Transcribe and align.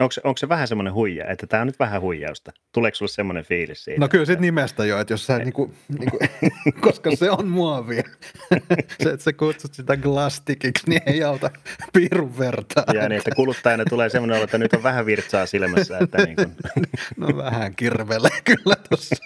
Onko 0.00 0.12
se, 0.12 0.20
onko 0.24 0.36
se 0.36 0.48
vähän 0.48 0.68
semmoinen 0.68 0.94
huija, 0.94 1.26
että 1.26 1.46
tämä 1.46 1.60
on 1.60 1.66
nyt 1.66 1.78
vähän 1.78 2.00
huijausta? 2.00 2.52
Tuleeko 2.72 2.94
sinulle 2.94 3.12
semmoinen 3.12 3.44
fiilis 3.44 3.84
siitä? 3.84 4.00
No 4.00 4.08
kyllä 4.08 4.24
siitä 4.24 4.42
nimestä 4.42 4.84
jo, 4.84 5.00
että 5.00 5.12
jos 5.12 5.26
sä 5.26 5.38
niinku, 5.38 5.74
niinku, 5.98 6.18
koska 6.86 7.16
se 7.16 7.30
on 7.30 7.48
muovia. 7.48 8.02
se, 9.02 9.10
että 9.10 9.24
sä 9.24 9.32
kutsut 9.32 9.74
sitä 9.74 9.96
glastikiksi, 9.96 10.90
niin 10.90 11.02
ei 11.06 11.22
auta 11.22 11.50
piirun 11.92 12.38
vertaa. 12.38 12.84
Ja 12.94 13.08
niin, 13.08 13.18
että 13.18 13.30
kuluttajana 13.36 13.84
tulee 13.84 14.08
semmoinen 14.08 14.36
olo, 14.36 14.44
että 14.44 14.58
nyt 14.58 14.72
on 14.72 14.82
vähän 14.82 15.06
virtsaa 15.06 15.46
silmässä. 15.46 15.98
Että 15.98 16.18
niin 16.26 16.36
kuin. 16.36 16.56
no 17.16 17.36
vähän 17.36 17.76
kirvelee 17.76 18.40
kyllä 18.44 18.76
tuossa. 18.88 19.16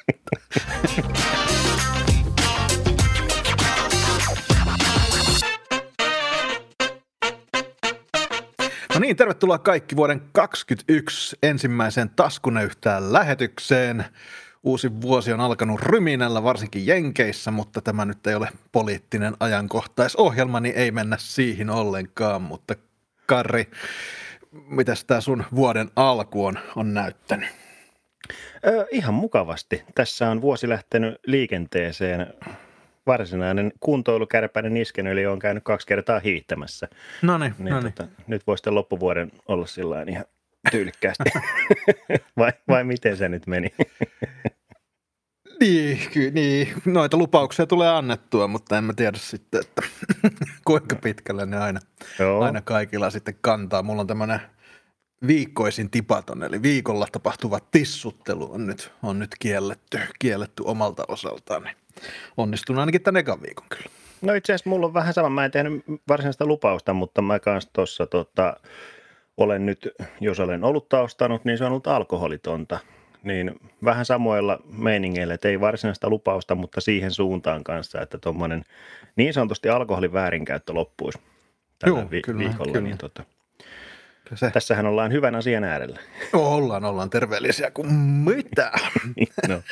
Niin, 9.04 9.16
tervetuloa 9.16 9.58
kaikki 9.58 9.96
vuoden 9.96 10.20
2021 10.32 11.36
ensimmäiseen 11.42 12.10
Taskunöyhtään 12.16 13.12
lähetykseen. 13.12 14.04
Uusi 14.62 15.00
vuosi 15.00 15.32
on 15.32 15.40
alkanut 15.40 15.80
ryminällä, 15.80 16.42
varsinkin 16.42 16.86
Jenkeissä, 16.86 17.50
mutta 17.50 17.80
tämä 17.80 18.04
nyt 18.04 18.26
ei 18.26 18.34
ole 18.34 18.48
poliittinen 18.72 19.34
ajankohtaisohjelma, 19.40 20.60
niin 20.60 20.74
ei 20.74 20.90
mennä 20.90 21.16
siihen 21.20 21.70
ollenkaan. 21.70 22.42
Mutta 22.42 22.74
Karri, 23.26 23.70
mitäs 24.68 25.04
tämä 25.04 25.20
sun 25.20 25.44
vuoden 25.54 25.90
alku 25.96 26.44
on, 26.44 26.58
on 26.76 26.94
näyttänyt? 26.94 27.48
Ö, 28.66 28.86
ihan 28.90 29.14
mukavasti. 29.14 29.82
Tässä 29.94 30.30
on 30.30 30.40
vuosi 30.40 30.68
lähtenyt 30.68 31.14
liikenteeseen 31.26 32.34
varsinainen 33.06 33.72
kuntoilukärpäinen 33.80 34.76
iskenöli 34.76 35.26
on 35.26 35.38
käynyt 35.38 35.64
kaksi 35.64 35.86
kertaa 35.86 36.20
hiihtämässä. 36.20 36.88
No 37.22 37.38
niin, 37.38 37.54
tota, 37.82 38.08
nyt 38.26 38.46
voi 38.46 38.58
sitten 38.58 38.74
loppuvuoden 38.74 39.32
olla 39.48 39.66
sillä 39.66 40.04
ihan 40.08 40.24
tyylikkäästi. 40.70 41.24
vai, 42.38 42.52
vai 42.68 42.84
miten 42.84 43.16
se 43.16 43.28
nyt 43.28 43.46
meni? 43.46 43.68
niin, 45.60 45.98
ky- 46.12 46.30
niin, 46.30 46.68
noita 46.84 47.16
lupauksia 47.16 47.66
tulee 47.66 47.88
annettua, 47.88 48.48
mutta 48.48 48.78
en 48.78 48.84
mä 48.84 48.92
tiedä 48.92 49.18
sitten, 49.20 49.60
että 49.60 49.82
kuinka 50.66 50.96
pitkälle 50.96 51.46
ne 51.46 51.56
aina, 51.56 51.80
aina 52.40 52.60
kaikilla 52.62 53.10
sitten 53.10 53.38
kantaa. 53.40 53.82
Mulla 53.82 54.00
on 54.00 54.06
tämmöinen 54.06 54.40
viikkoisin 55.26 55.90
tipaton, 55.90 56.42
eli 56.42 56.62
viikolla 56.62 57.06
tapahtuva 57.12 57.58
tissuttelu 57.70 58.52
on 58.52 58.66
nyt, 58.66 58.92
on 59.02 59.18
nyt 59.18 59.30
kielletty, 59.38 59.98
kielletty 60.18 60.62
omalta 60.66 61.04
osaltaan. 61.08 61.62
Niin 61.62 61.76
onnistun 62.36 62.78
ainakin 62.78 63.02
tämän 63.02 63.20
ekan 63.20 63.42
viikon 63.42 63.66
kyllä. 63.68 63.86
No 64.22 64.34
itse 64.34 64.52
asiassa 64.52 64.70
mulla 64.70 64.86
on 64.86 64.94
vähän 64.94 65.14
sama. 65.14 65.28
Mä 65.28 65.44
en 65.44 65.50
tehnyt 65.50 65.84
varsinaista 66.08 66.46
lupausta, 66.46 66.92
mutta 66.92 67.22
mä 67.22 67.38
kanssa 67.38 67.70
tuossa 67.72 68.06
tota, 68.06 68.56
olen 69.36 69.66
nyt, 69.66 69.88
jos 70.20 70.40
olen 70.40 70.64
ollut 70.64 70.88
taustanut, 70.88 71.44
niin 71.44 71.58
se 71.58 71.64
on 71.64 71.70
ollut 71.70 71.86
alkoholitonta. 71.86 72.78
Niin 73.22 73.54
vähän 73.84 74.04
samoilla 74.04 74.58
meiningeillä, 74.78 75.34
että 75.34 75.48
ei 75.48 75.60
varsinaista 75.60 76.10
lupausta, 76.10 76.54
mutta 76.54 76.80
siihen 76.80 77.10
suuntaan 77.10 77.64
kanssa, 77.64 78.00
että 78.00 78.18
tuommoinen 78.18 78.64
niin 79.16 79.34
sanotusti 79.34 79.68
alkoholin 79.68 80.12
väärinkäyttö 80.12 80.74
loppuisi 80.74 81.18
tällä 81.78 81.98
Joo, 81.98 82.10
vi- 82.10 82.22
kyllä, 82.22 82.38
viikolla. 82.38 82.72
Kyllä. 82.72 82.88
Niin 82.88 82.98
tota, 82.98 83.24
se. 84.34 84.50
Tässähän 84.50 84.86
ollaan 84.86 85.12
hyvän 85.12 85.34
asian 85.34 85.64
äärellä. 85.64 86.00
Ollaan, 86.32 86.84
ollaan 86.84 87.10
terveellisiä 87.10 87.70
kuin 87.70 87.92
mitä. 87.92 88.72
no. 89.48 89.62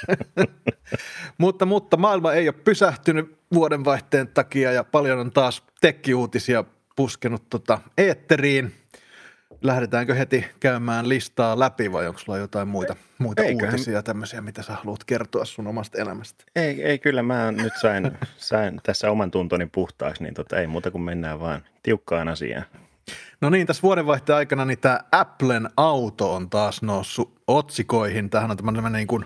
mutta, 1.38 1.66
mutta 1.66 1.96
maailma 1.96 2.32
ei 2.32 2.48
ole 2.48 2.54
pysähtynyt 2.64 3.38
vuodenvaihteen 3.54 4.28
takia 4.28 4.72
ja 4.72 4.84
paljon 4.84 5.18
on 5.18 5.32
taas 5.32 5.62
tekkiuutisia 5.80 6.64
puskenut 6.96 7.42
tota 7.50 7.80
eetteriin. 7.98 8.74
Lähdetäänkö 9.62 10.14
heti 10.14 10.46
käymään 10.60 11.08
listaa 11.08 11.58
läpi 11.58 11.92
vai 11.92 12.08
onko 12.08 12.18
sulla 12.18 12.38
jotain 12.38 12.68
muita, 12.68 12.96
muita 13.18 13.42
uutisia 13.42 14.02
tämmöisiä, 14.02 14.40
mitä 14.40 14.62
sä 14.62 14.72
haluat 14.72 15.04
kertoa 15.04 15.44
sun 15.44 15.66
omasta 15.66 15.98
elämästä? 15.98 16.44
Ei, 16.56 16.82
ei 16.82 16.98
kyllä 16.98 17.22
mä 17.22 17.52
nyt 17.52 17.72
sain, 17.80 18.12
sain 18.36 18.80
tässä 18.82 19.10
oman 19.10 19.30
tuntoni 19.30 19.66
puhtaaksi, 19.66 20.22
niin 20.22 20.34
tota, 20.34 20.60
ei 20.60 20.66
muuta 20.66 20.90
kuin 20.90 21.02
mennään 21.02 21.40
vaan 21.40 21.62
tiukkaan 21.82 22.28
asiaan. 22.28 22.64
No 23.40 23.50
niin, 23.50 23.66
tässä 23.66 23.82
vuodenvaihteen 23.82 24.36
aikana 24.36 24.64
niin 24.64 24.78
tämä 24.78 25.00
Applen 25.12 25.68
auto 25.76 26.34
on 26.34 26.50
taas 26.50 26.82
noussut 26.82 27.42
otsikoihin. 27.46 28.30
Tähän 28.30 28.50
on 28.50 28.56
tämmöinen 28.56 28.92
niin 28.92 29.06
kuin 29.06 29.24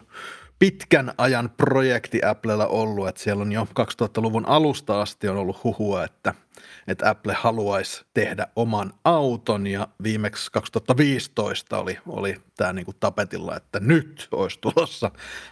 pitkän 0.58 1.12
ajan 1.18 1.50
projekti 1.56 2.20
Applella 2.24 2.66
ollut, 2.66 3.08
että 3.08 3.22
siellä 3.22 3.42
on 3.42 3.52
jo 3.52 3.68
2000-luvun 3.80 4.46
alusta 4.46 5.00
asti 5.02 5.28
on 5.28 5.36
ollut 5.36 5.64
huhua, 5.64 6.04
että, 6.04 6.34
että 6.88 7.10
Apple 7.10 7.34
haluaisi 7.34 8.04
tehdä 8.14 8.46
oman 8.56 8.92
auton 9.04 9.66
ja 9.66 9.88
viimeksi 10.02 10.52
2015 10.52 11.78
oli, 11.78 11.98
oli 12.06 12.36
tämä 12.56 12.72
niin 12.72 12.84
kuin 12.84 12.96
tapetilla, 13.00 13.56
että 13.56 13.80
nyt 13.80 14.28
olisi 14.32 14.58
tulossa 14.60 15.10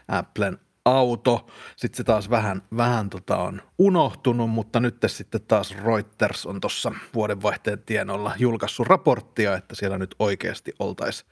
Applen 0.09 0.59
auto. 0.85 1.47
Sitten 1.77 1.97
se 1.97 2.05
taas 2.05 2.31
vähän, 2.31 2.63
vähän 2.77 3.11
tota 3.11 3.37
on 3.37 3.63
unohtunut, 3.79 4.51
mutta 4.51 4.81
nyt 4.81 4.97
sitten 5.07 5.41
taas 5.49 5.77
Reuters 5.85 6.47
on 6.47 6.61
tuossa 6.61 6.93
vuodenvaihteen 7.15 7.83
tienoilla 7.87 8.33
julkaissut 8.39 8.87
raporttia, 8.87 9.57
että 9.57 9.75
siellä 9.75 9.99
nyt 9.99 10.15
oikeasti 10.19 10.73
oltaisiin 10.79 11.31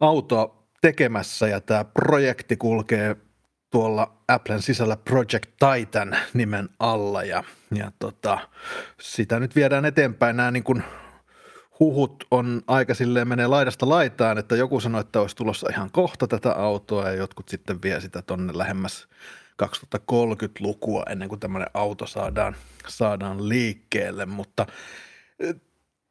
autoa 0.00 0.64
tekemässä 0.80 1.48
ja 1.48 1.60
tämä 1.60 1.84
projekti 1.84 2.56
kulkee 2.56 3.16
tuolla 3.70 4.16
Applen 4.28 4.62
sisällä 4.62 4.96
Project 4.96 5.50
Titan 5.60 6.16
nimen 6.34 6.68
alla 6.78 7.22
ja, 7.22 7.44
ja 7.74 7.92
tota, 7.98 8.48
sitä 9.00 9.40
nyt 9.40 9.56
viedään 9.56 9.84
eteenpäin. 9.84 10.36
Nämä 10.36 10.50
niin 10.50 10.64
kuin 10.64 10.84
huhut 11.80 12.24
on 12.30 12.62
aika 12.66 12.94
silleen 12.94 13.28
menee 13.28 13.46
laidasta 13.46 13.88
laitaan, 13.88 14.38
että 14.38 14.56
joku 14.56 14.80
sanoi, 14.80 15.00
että 15.00 15.20
olisi 15.20 15.36
tulossa 15.36 15.68
ihan 15.70 15.90
kohta 15.90 16.26
tätä 16.26 16.52
autoa 16.52 17.08
ja 17.08 17.14
jotkut 17.14 17.48
sitten 17.48 17.82
vie 17.82 18.00
sitä 18.00 18.22
tonne 18.22 18.52
lähemmäs 18.58 19.08
2030-lukua 19.62 21.02
ennen 21.10 21.28
kuin 21.28 21.40
tämmöinen 21.40 21.70
auto 21.74 22.06
saadaan, 22.06 22.56
saadaan 22.88 23.48
liikkeelle, 23.48 24.26
mutta 24.26 24.66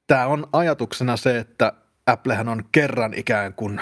tämä 0.08 0.28
on 0.28 0.48
ajatuksena 0.54 1.18
se, 1.18 1.38
että 1.38 1.74
Applehän 2.06 2.50
on 2.50 2.64
kerran 2.72 3.14
ikään 3.14 3.54
kuin 3.54 3.82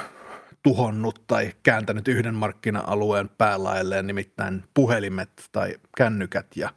tuhonnut 0.63 1.23
tai 1.27 1.51
kääntänyt 1.63 2.07
yhden 2.07 2.35
markkina-alueen 2.35 3.29
päälailleen, 3.29 4.07
nimittäin 4.07 4.63
puhelimet 4.73 5.29
tai 5.51 5.75
kännykät 5.97 6.47
ja, 6.55 6.69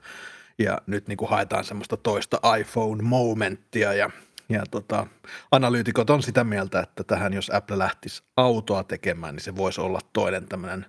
ja 0.59 0.79
nyt 0.87 1.09
niin 1.09 1.17
kuin 1.17 1.31
haetaan 1.31 1.65
semmoista 1.65 1.97
toista 1.97 2.41
iPhone-momenttia 2.59 3.93
ja 3.93 4.11
ja 4.49 4.63
tota, 4.71 5.07
analyytikot 5.51 6.11
on 6.11 6.23
sitä 6.23 6.45
mieltä, 6.45 6.81
että 6.81 7.05
tähän 7.05 7.33
jos 7.33 7.51
Apple 7.55 7.79
lähtisi 7.79 8.23
autoa 8.37 8.85
tekemään, 8.85 9.35
niin 9.35 9.45
se 9.45 9.57
voisi 9.57 9.81
olla 9.81 10.01
toinen 10.13 10.49
tämmöinen 10.49 10.87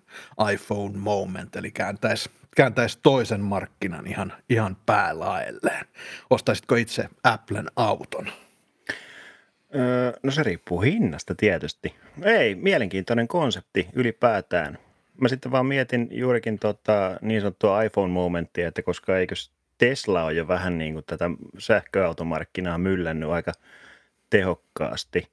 iPhone 0.54 0.98
moment, 0.98 1.56
eli 1.56 1.72
kääntäisi, 1.72 2.30
kääntäisi 2.56 3.00
toisen 3.04 3.42
markkinan 3.42 4.08
ihan, 4.08 4.34
ihan 4.50 4.78
päälaelleen. 4.86 5.86
Ostaisitko 6.30 6.76
itse 6.76 7.10
Applen 7.24 7.68
auton? 7.76 8.28
Öö, 9.76 10.14
no 10.24 10.32
se 10.32 10.44
riippuu 10.44 10.82
hinnasta 10.82 11.36
tietysti. 11.36 11.96
Ei, 12.24 12.56
mielenkiintoinen 12.56 13.28
konsepti 13.28 13.88
ylipäätään. 13.94 14.78
Mä 15.22 15.28
sitten 15.28 15.52
vaan 15.52 15.66
mietin 15.66 16.08
juurikin 16.12 16.60
tota 16.60 17.18
niin 17.22 17.42
sanottua 17.42 17.84
iPhone-momenttia, 17.84 18.68
että 18.68 18.82
koska 18.82 19.18
eikös 19.18 19.52
Tesla 19.78 20.24
on 20.24 20.36
jo 20.36 20.47
vähän 20.47 20.78
niin 20.78 20.94
kuin 20.94 21.06
tätä 21.06 21.30
sähköautomarkkinaa 21.58 22.78
myllännyt 22.78 23.30
aika 23.30 23.52
tehokkaasti. 24.30 25.28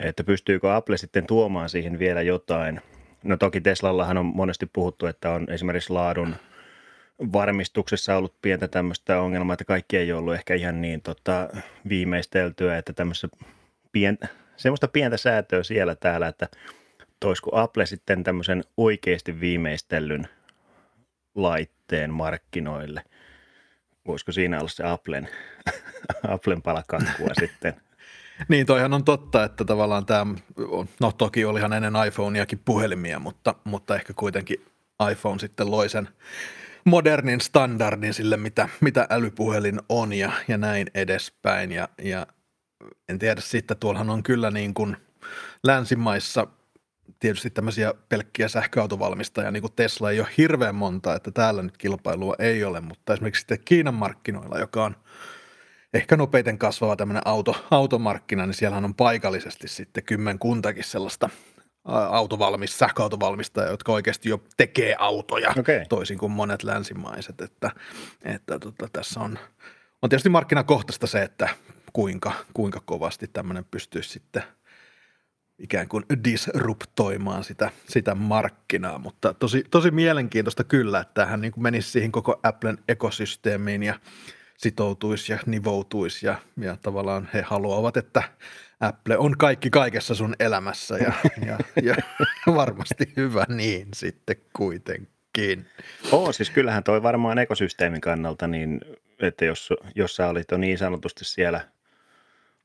Että 0.00 0.24
pystyykö 0.24 0.76
Apple 0.76 0.96
sitten 0.96 1.26
tuomaan 1.26 1.68
siihen 1.68 1.98
vielä 1.98 2.22
jotain. 2.22 2.80
No 3.24 3.36
toki 3.36 3.60
Teslallahan 3.60 4.18
on 4.18 4.26
monesti 4.26 4.66
puhuttu, 4.72 5.06
että 5.06 5.30
on 5.30 5.46
esimerkiksi 5.50 5.92
laadun 5.92 6.36
varmistuksessa 7.32 8.16
ollut 8.16 8.34
pientä 8.42 8.68
tämmöistä 8.68 9.20
ongelmaa, 9.20 9.54
että 9.54 9.64
kaikki 9.64 9.96
ei 9.96 10.12
ollut 10.12 10.34
ehkä 10.34 10.54
ihan 10.54 10.80
niin 10.80 11.02
tota, 11.02 11.48
viimeisteltyä, 11.88 12.78
että 12.78 12.92
tämmöistä 12.92 13.28
pientä, 13.92 14.28
semmoista 14.56 14.88
pientä 14.88 15.16
säätöä 15.16 15.62
siellä 15.62 15.94
täällä, 15.94 16.28
että 16.28 16.48
toisiko 17.20 17.50
Apple 17.56 17.86
sitten 17.86 18.24
tämmöisen 18.24 18.64
oikeasti 18.76 19.40
viimeistellyn 19.40 20.28
laitteen 21.34 22.10
markkinoille– 22.10 23.02
voisiko 24.06 24.32
siinä 24.32 24.58
olla 24.58 24.68
se 24.68 24.84
Applen, 24.86 25.28
Applen 26.28 26.62
palakakkua 26.62 27.28
sitten? 27.40 27.74
Niin, 28.48 28.66
toihan 28.66 28.92
on 28.92 29.04
totta, 29.04 29.44
että 29.44 29.64
tavallaan 29.64 30.06
tämä, 30.06 30.34
no 31.00 31.12
toki 31.12 31.44
olihan 31.44 31.72
ennen 31.72 31.92
iPhoneakin 32.06 32.58
puhelimia, 32.64 33.18
mutta, 33.18 33.54
mutta 33.64 33.94
ehkä 33.94 34.12
kuitenkin 34.12 34.66
iPhone 35.12 35.38
sitten 35.38 35.70
loi 35.70 35.88
sen 35.88 36.08
modernin 36.84 37.40
standardin 37.40 38.14
sille, 38.14 38.36
mitä, 38.36 38.68
mitä 38.80 39.06
älypuhelin 39.10 39.80
on 39.88 40.12
ja, 40.12 40.32
ja 40.48 40.58
näin 40.58 40.86
edespäin. 40.94 41.72
Ja, 41.72 41.88
ja 42.02 42.26
en 43.08 43.18
tiedä 43.18 43.40
sitten, 43.40 43.76
tuollahan 43.76 44.10
on 44.10 44.22
kyllä 44.22 44.50
niin 44.50 44.74
kuin 44.74 44.96
länsimaissa– 45.64 46.46
tietysti 47.18 47.50
tämmöisiä 47.50 47.94
pelkkiä 48.08 48.48
sähköautovalmistajia, 48.48 49.50
niin 49.50 49.60
kuin 49.60 49.72
Tesla 49.76 50.10
ei 50.10 50.20
ole 50.20 50.28
hirveän 50.38 50.74
monta, 50.74 51.14
että 51.14 51.30
täällä 51.30 51.62
nyt 51.62 51.78
kilpailua 51.78 52.34
ei 52.38 52.64
ole, 52.64 52.80
mutta 52.80 53.12
esimerkiksi 53.12 53.40
sitten 53.40 53.58
Kiinan 53.64 53.94
markkinoilla, 53.94 54.58
joka 54.58 54.84
on 54.84 54.96
ehkä 55.94 56.16
nopeiten 56.16 56.58
kasvava 56.58 56.96
tämmöinen 56.96 57.22
auto, 57.24 57.66
automarkkina, 57.70 58.46
niin 58.46 58.54
siellähän 58.54 58.84
on 58.84 58.94
paikallisesti 58.94 59.68
sitten 59.68 60.04
kymmenkuntakin 60.04 60.84
sellaista 60.84 61.28
autovalmis, 61.84 62.78
sähköautovalmistajia, 62.78 63.70
jotka 63.70 63.92
oikeasti 63.92 64.28
jo 64.28 64.42
tekee 64.56 64.96
autoja, 64.98 65.54
okay. 65.58 65.84
toisin 65.88 66.18
kuin 66.18 66.32
monet 66.32 66.62
länsimaiset, 66.62 67.40
että, 67.40 67.70
että 68.22 68.58
tota, 68.58 68.88
tässä 68.92 69.20
on, 69.20 69.38
on 70.02 70.10
tietysti 70.10 70.28
markkinakohtaista 70.28 71.06
se, 71.06 71.22
että 71.22 71.48
kuinka, 71.92 72.32
kuinka 72.54 72.80
kovasti 72.84 73.28
tämmöinen 73.32 73.64
pystyisi 73.70 74.08
sitten 74.08 74.42
ikään 75.60 75.88
kuin 75.88 76.04
disruptoimaan 76.24 77.44
sitä, 77.44 77.70
sitä 77.88 78.14
markkinaa, 78.14 78.98
mutta 78.98 79.34
tosi, 79.34 79.64
tosi 79.70 79.90
mielenkiintoista 79.90 80.64
kyllä, 80.64 81.00
että 81.00 81.26
hän 81.26 81.40
niin 81.40 81.52
menisi 81.56 81.90
siihen 81.90 82.12
koko 82.12 82.40
Applen 82.42 82.78
ekosysteemiin 82.88 83.82
ja 83.82 83.94
sitoutuisi 84.56 85.32
ja 85.32 85.38
nivoutuisi 85.46 86.26
ja, 86.26 86.38
ja 86.56 86.76
tavallaan 86.82 87.28
he 87.34 87.42
haluavat, 87.42 87.96
että 87.96 88.22
Apple 88.80 89.18
on 89.18 89.38
kaikki 89.38 89.70
kaikessa 89.70 90.14
sun 90.14 90.34
elämässä 90.40 90.96
ja, 90.96 91.12
ja, 91.46 91.58
ja 91.82 91.94
varmasti 92.54 93.12
hyvä 93.16 93.44
niin 93.48 93.88
sitten 93.94 94.36
kuitenkin. 94.52 95.66
Oo, 96.12 96.32
siis 96.32 96.50
kyllähän 96.50 96.84
toi 96.84 97.02
varmaan 97.02 97.38
ekosysteemin 97.38 98.00
kannalta 98.00 98.46
niin, 98.46 98.80
että 99.18 99.44
jos, 99.44 99.70
jos 99.94 100.16
sä 100.16 100.28
olit 100.28 100.50
jo 100.50 100.58
niin 100.58 100.78
sanotusti 100.78 101.24
siellä 101.24 101.60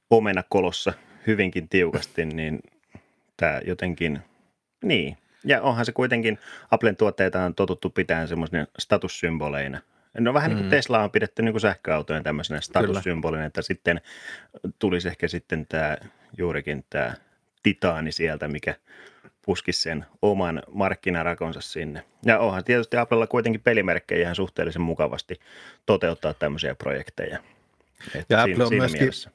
omenakolossa 0.09 0.94
hyvinkin 1.27 1.69
tiukasti, 1.69 2.25
niin 2.25 2.59
tämä 3.37 3.61
jotenkin, 3.65 4.19
niin. 4.83 5.17
Ja 5.45 5.61
onhan 5.61 5.85
se 5.85 5.91
kuitenkin, 5.91 6.39
Applen 6.71 6.95
tuotteita 6.95 7.43
on 7.43 7.55
totuttu 7.55 7.89
pitämään 7.89 8.27
semmoisena 8.27 8.65
statussymboleina– 8.79 9.81
No 10.19 10.33
vähän 10.33 10.49
niin 10.49 10.57
kuin 10.57 10.65
mm. 10.65 10.69
Tesla 10.69 11.03
on 11.03 11.11
pidetty 11.11 11.41
niin 11.41 11.53
kuin 11.53 11.61
sähköautojen 11.61 12.23
tämmöisenä 12.23 12.61
statussymbolinen, 12.61 13.45
että 13.45 13.61
sitten 13.61 14.01
tulisi 14.79 15.07
ehkä 15.07 15.27
sitten 15.27 15.65
tämä 15.69 15.97
juurikin 16.37 16.85
tämä 16.89 17.13
titaani 17.63 18.11
sieltä, 18.11 18.47
mikä 18.47 18.75
puskisi 19.45 19.81
sen 19.81 20.05
oman 20.21 20.63
markkinarakonsa 20.71 21.61
sinne. 21.61 22.03
Ja 22.25 22.39
onhan 22.39 22.63
tietysti 22.63 22.97
Applella 22.97 23.27
kuitenkin 23.27 23.61
pelimerkkejä 23.61 24.21
ihan 24.21 24.35
suhteellisen 24.35 24.81
mukavasti 24.81 25.39
toteuttaa 25.85 26.33
tämmöisiä 26.33 26.75
projekteja. 26.75 27.39
Että 28.15 28.33
ja 28.33 28.43
Apple 28.43 28.63
on, 28.63 28.75
myöskin, 28.75 29.31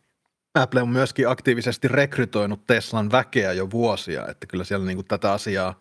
Apple 0.55 0.83
on 0.83 0.89
myöskin 0.89 1.29
aktiivisesti 1.29 1.89
rekrytoinut 1.89 2.67
Teslan 2.67 3.11
väkeä 3.11 3.53
jo 3.53 3.71
vuosia, 3.71 4.29
että 4.29 4.47
kyllä 4.47 4.65
siellä 4.65 4.87
niin 4.87 4.97
kuin 4.97 5.07
tätä 5.07 5.33
asiaa 5.33 5.81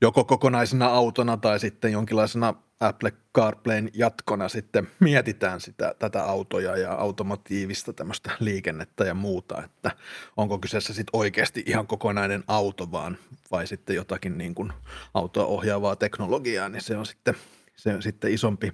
joko 0.00 0.24
kokonaisena 0.24 0.86
autona 0.86 1.36
tai 1.36 1.60
sitten 1.60 1.92
jonkinlaisena 1.92 2.54
Apple 2.80 3.12
CarPlayn 3.34 3.90
jatkona 3.94 4.48
sitten 4.48 4.88
mietitään 5.00 5.60
sitä, 5.60 5.94
tätä 5.98 6.24
autoja 6.24 6.76
ja 6.76 6.92
automatiivista 6.92 7.92
tämmöistä 7.92 8.30
liikennettä 8.40 9.04
ja 9.04 9.14
muuta, 9.14 9.62
että 9.64 9.90
onko 10.36 10.58
kyseessä 10.58 10.94
sitten 10.94 11.20
oikeasti 11.20 11.62
ihan 11.66 11.86
kokonainen 11.86 12.44
auto 12.48 12.92
vaan 12.92 13.18
vai 13.50 13.66
sitten 13.66 13.96
jotakin 13.96 14.38
niin 14.38 14.54
kuin 14.54 14.72
autoa 15.14 15.46
ohjaavaa 15.46 15.96
teknologiaa, 15.96 16.68
niin 16.68 16.82
se 16.82 16.96
on 16.96 17.06
sitten, 17.06 17.34
se 17.76 17.94
on 17.94 18.02
sitten 18.02 18.32
isompi, 18.32 18.72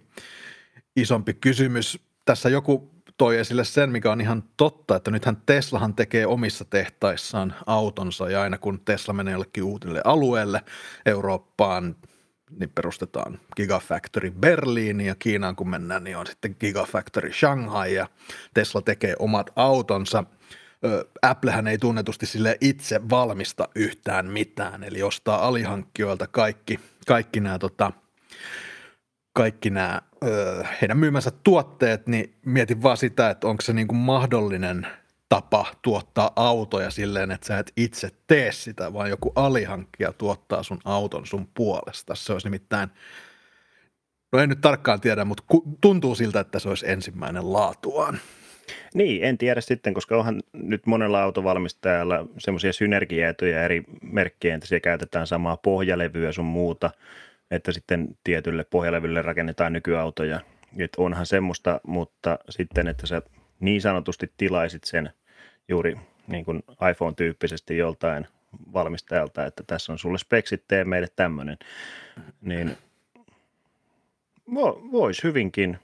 isompi 0.97 1.35
kysymys. 1.35 1.99
Tässä 2.25 2.49
joku 2.49 2.92
toi 3.23 3.39
esille 3.39 3.65
sen, 3.65 3.91
mikä 3.91 4.13
on 4.13 4.21
ihan 4.21 4.45
totta, 4.57 4.97
että 4.97 5.11
nythän 5.11 5.37
Teslahan 5.47 5.95
tekee 5.95 6.27
omissa 6.27 6.65
tehtaissaan 6.65 7.55
autonsa 7.67 8.31
ja 8.31 8.43
aina 8.43 8.59
kun 8.59 8.81
Tesla 8.85 9.15
menee 9.15 9.33
jollekin 9.33 9.63
uudelle 9.63 10.01
alueelle 10.05 10.61
Eurooppaan, 11.07 11.97
niin 12.59 12.71
perustetaan 12.71 13.41
Gigafactory 13.57 14.31
Berliin 14.31 15.01
ja 15.01 15.15
Kiinaan 15.15 15.57
kun 15.57 15.71
mennään, 15.71 16.05
niin 16.05 16.17
on 16.17 16.27
sitten 16.27 16.57
Gigafactory 16.61 17.33
Shanghai 17.33 17.95
ja 17.95 18.09
Tesla 18.55 18.83
tekee 18.83 19.15
omat 19.19 19.51
autonsa. 19.57 20.25
Applehän 21.23 21.67
ei 21.67 21.79
tunnetusti 21.79 22.27
sille 22.27 22.59
itse 22.61 23.01
valmista 23.11 23.69
yhtään 23.75 24.27
mitään, 24.27 24.85
eli 24.85 25.03
ostaa 25.03 25.47
alihankkijoilta 25.47 26.27
kaikki, 26.27 26.81
kaikki 27.07 27.41
nämä 27.41 27.59
tota, 27.59 27.93
kaikki 29.33 29.71
nämä 29.71 30.03
ö, 30.25 30.65
heidän 30.81 30.99
myymänsä 30.99 31.31
tuotteet, 31.45 32.07
niin 32.07 32.35
mietin 32.47 32.83
vaan 32.83 32.97
sitä, 32.97 33.31
että 33.31 33.47
onko 33.47 33.63
se 33.63 33.73
niin 33.73 33.89
kuin 33.89 33.99
mahdollinen 33.99 34.87
tapa 35.29 35.67
tuottaa 35.83 36.33
autoja 36.37 36.91
silleen, 36.91 37.31
että 37.31 37.47
sä 37.47 37.59
et 37.59 37.73
itse 37.77 38.09
tee 38.27 38.53
sitä, 38.53 38.93
vaan 38.93 39.11
joku 39.11 39.33
alihankkija 39.35 40.13
tuottaa 40.13 40.63
sun 40.63 40.81
auton 40.85 41.27
sun 41.27 41.49
puolesta. 41.55 42.15
Se 42.15 42.33
olisi 42.33 42.47
nimittäin, 42.47 42.89
no 44.33 44.39
en 44.39 44.49
nyt 44.49 44.61
tarkkaan 44.61 45.01
tiedä, 45.01 45.25
mutta 45.25 45.43
tuntuu 45.81 46.15
siltä, 46.15 46.41
että 46.41 46.59
se 46.59 46.69
olisi 46.69 46.91
ensimmäinen 46.91 47.53
laatuaan. 47.53 48.19
Niin, 48.95 49.25
en 49.25 49.39
tiedä 49.39 49.61
sitten, 49.61 49.95
koska 49.95 50.17
onhan 50.17 50.43
nyt 50.53 50.87
monella 50.87 51.23
autovalmistajalla 51.23 52.27
semmoisia 52.39 52.73
synergiaetuja 52.73 53.65
eri 53.65 53.83
merkkien, 54.03 54.55
että 54.55 54.67
siellä 54.67 54.81
käytetään 54.81 55.27
samaa 55.27 55.57
pohjalevyä 55.57 56.33
sun 56.33 56.45
muuta– 56.45 56.91
että 57.53 57.73
sitten 57.73 58.09
tietylle 58.25 58.65
pohjalevylle 58.65 59.23
rakennetaan 59.23 59.73
nykyautoja. 59.73 60.41
Että 60.79 61.03
onhan 61.03 61.27
semmoista, 61.27 61.81
mutta 61.87 62.39
sitten, 62.49 62.89
että 62.89 63.07
sä 63.07 63.23
niin 63.61 63.81
sanotusti 63.81 64.33
tilaisit 64.37 64.85
sen 64.85 65.11
juuri 65.69 65.97
niin 66.27 66.45
kuin 66.45 66.63
iPhone-tyyppisesti 66.91 67.77
joltain 67.79 68.27
valmistajalta, 68.73 69.47
että 69.47 69.63
tässä 69.67 69.93
on 69.93 69.99
sulle 69.99 70.19
speksit, 70.19 70.65
tee 70.69 70.85
meille 70.85 71.09
tämmöinen, 71.17 71.59
niin 72.41 72.77
voisi 74.93 75.23
hyvinkin 75.23 75.79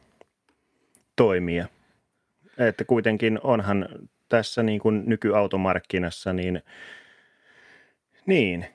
toimia. 1.16 1.66
Että 2.58 2.84
kuitenkin 2.84 3.38
onhan 3.42 3.88
tässä 4.28 4.62
niin 4.62 4.80
kuin 4.80 5.02
nykyautomarkkinassa, 5.06 6.32
niin, 6.32 6.62
niin 8.26 8.66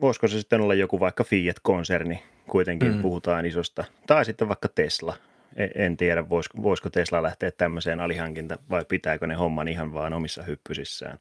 voisiko 0.00 0.28
se 0.28 0.38
sitten 0.38 0.60
olla 0.60 0.74
joku 0.74 1.00
vaikka 1.00 1.24
Fiat-konserni, 1.24 2.22
kuitenkin 2.48 2.94
mm. 2.94 3.02
puhutaan 3.02 3.46
isosta, 3.46 3.84
tai 4.06 4.24
sitten 4.24 4.48
vaikka 4.48 4.68
Tesla. 4.68 5.16
En, 5.56 5.70
en 5.74 5.96
tiedä, 5.96 6.28
voisiko, 6.28 6.62
voisiko 6.62 6.90
Tesla 6.90 7.22
lähteä 7.22 7.50
tämmöiseen 7.50 8.00
alihankinta 8.00 8.58
vai 8.70 8.84
pitääkö 8.84 9.26
ne 9.26 9.34
homman 9.34 9.68
ihan 9.68 9.94
vaan 9.94 10.12
omissa 10.12 10.42
hyppysissään. 10.42 11.18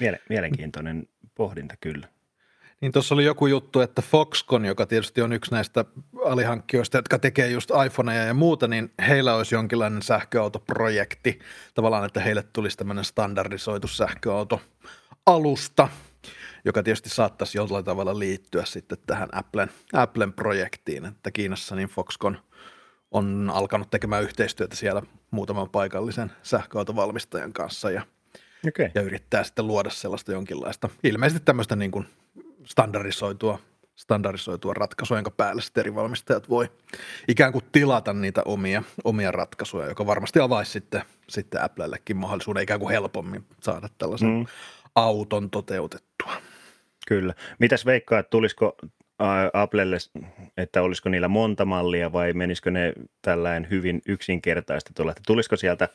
Miele, 0.00 0.20
mielenkiintoinen 0.28 1.08
pohdinta 1.34 1.74
kyllä. 1.80 2.08
Niin 2.80 2.92
tuossa 2.92 3.14
oli 3.14 3.24
joku 3.24 3.46
juttu, 3.46 3.80
että 3.80 4.02
Foxconn, 4.02 4.64
joka 4.64 4.86
tietysti 4.86 5.22
on 5.22 5.32
yksi 5.32 5.50
näistä 5.50 5.84
alihankkijoista, 6.24 6.98
jotka 6.98 7.18
tekee 7.18 7.48
just 7.48 7.70
iPhoneja 7.86 8.24
ja 8.24 8.34
muuta, 8.34 8.68
niin 8.68 8.92
heillä 9.08 9.34
olisi 9.34 9.54
jonkinlainen 9.54 10.02
sähköautoprojekti. 10.02 11.38
Tavallaan, 11.74 12.04
että 12.04 12.20
heille 12.20 12.44
tulisi 12.52 12.76
tämmöinen 12.76 13.04
standardisoitu 13.04 13.88
sähköauto 13.88 14.60
alusta, 15.26 15.88
joka 16.64 16.82
tietysti 16.82 17.08
saattaisi 17.08 17.58
jollain 17.58 17.84
tavalla 17.84 18.18
liittyä 18.18 18.64
sitten 18.64 18.98
tähän 19.06 19.28
Applen, 19.32 19.70
Applen 19.92 20.32
projektiin, 20.32 21.04
että 21.04 21.30
Kiinassa 21.30 21.76
niin 21.76 21.88
Foxconn 21.88 22.36
on 23.10 23.50
alkanut 23.54 23.90
tekemään 23.90 24.22
yhteistyötä 24.22 24.76
siellä 24.76 25.02
muutaman 25.30 25.70
paikallisen 25.70 26.32
sähköautovalmistajan 26.42 27.52
kanssa 27.52 27.90
ja, 27.90 28.02
okay. 28.68 28.90
ja 28.94 29.02
yrittää 29.02 29.44
sitten 29.44 29.66
luoda 29.66 29.90
sellaista 29.90 30.32
jonkinlaista, 30.32 30.88
ilmeisesti 31.04 31.44
tämmöistä 31.44 31.76
niin 31.76 31.90
kuin 31.90 32.06
standardisoitua, 32.64 33.58
standardisoitua 33.96 34.74
ratkaisua, 34.74 35.16
jonka 35.16 35.30
päälle 35.30 35.62
sitten 35.62 35.80
eri 35.80 35.94
valmistajat 35.94 36.48
voi 36.48 36.70
ikään 37.28 37.52
kuin 37.52 37.64
tilata 37.72 38.12
niitä 38.12 38.42
omia, 38.44 38.82
omia 39.04 39.32
ratkaisuja, 39.32 39.86
joka 39.86 40.06
varmasti 40.06 40.40
avaisi 40.40 40.72
sitten, 40.72 41.02
sitten 41.28 41.62
Applellekin 41.62 42.16
mahdollisuuden 42.16 42.62
ikään 42.62 42.80
kuin 42.80 42.90
helpommin 42.90 43.44
saada 43.60 43.88
tällaisen 43.98 44.28
mm. 44.28 44.46
auton 44.94 45.50
toteutettua. 45.50 46.07
Kyllä. 47.08 47.34
Mitäs 47.58 47.86
veikkaa, 47.86 48.18
että 48.18 48.30
tulisiko 48.30 48.76
Applelle, 49.52 49.96
että 50.56 50.82
olisiko 50.82 51.08
niillä 51.08 51.28
monta 51.28 51.64
mallia 51.64 52.12
vai 52.12 52.32
menisikö 52.32 52.70
ne 52.70 52.92
tällainen 53.22 53.70
hyvin 53.70 54.02
yksinkertaistetulla, 54.06 55.10
että 55.10 55.22
tulisiko 55.26 55.56
sieltä 55.56 55.88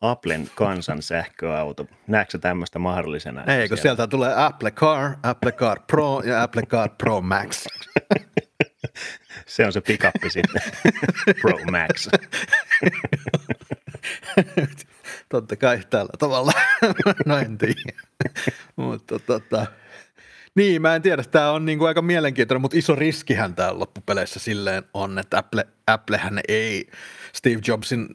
Applen 0.00 0.50
kansan 0.54 1.02
sähköauto? 1.02 1.86
Näetkö 2.06 2.38
tämmöistä 2.38 2.78
mahdollisena? 2.78 3.44
Ei, 3.44 3.68
kun 3.68 3.76
sieltä, 3.76 3.82
sieltä 3.82 4.06
tulee 4.06 4.32
Apple 4.36 4.70
Car, 4.70 5.10
Apple 5.22 5.52
Car 5.52 5.80
Pro 5.86 6.22
ja 6.24 6.42
Apple 6.42 6.62
Car 6.62 6.90
Pro 6.98 7.20
Max. 7.20 7.66
Se 9.46 9.66
on 9.66 9.72
se 9.72 9.80
pikappi 9.80 10.30
sitten, 10.30 10.62
Pro 11.42 11.58
Max. 11.70 12.08
Totta 15.28 15.56
kai 15.56 15.80
tällä 15.90 16.12
tavalla, 16.18 16.52
no 17.26 17.38
en 17.38 17.58
tiedä. 17.58 17.92
Mutta 18.76 19.18
tota, 19.18 19.66
niin, 20.58 20.82
mä 20.82 20.94
en 20.94 21.02
tiedä. 21.02 21.24
Tämä 21.24 21.50
on 21.50 21.64
niin 21.64 21.78
kuin 21.78 21.88
aika 21.88 22.02
mielenkiintoinen, 22.02 22.60
mutta 22.60 22.78
iso 22.78 22.94
riskihän 22.94 23.54
tämä 23.54 23.78
loppupeleissä 23.78 24.40
silleen 24.40 24.82
on, 24.94 25.18
että 25.18 25.38
Apple, 25.38 25.66
Applehän 25.86 26.40
ei 26.48 26.90
Steve 27.32 27.60
Jobsin 27.66 28.08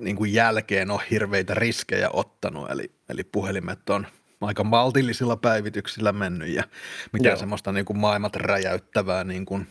niin 0.00 0.16
kuin 0.16 0.32
jälkeen 0.32 0.90
ole 0.90 1.00
hirveitä 1.10 1.54
riskejä 1.54 2.10
ottanut, 2.12 2.70
eli, 2.70 2.92
eli 3.08 3.24
puhelimet 3.24 3.90
on 3.90 4.06
aika 4.40 4.64
maltillisilla 4.64 5.36
päivityksillä 5.36 6.12
mennyt 6.12 6.48
ja 6.48 6.62
mitään 7.12 7.32
Joo. 7.32 7.38
semmoista 7.38 7.72
niin 7.72 7.84
kuin 7.84 7.98
maailmat 7.98 8.36
räjäyttävää 8.36 9.24
niin 9.24 9.46
kuin, 9.46 9.66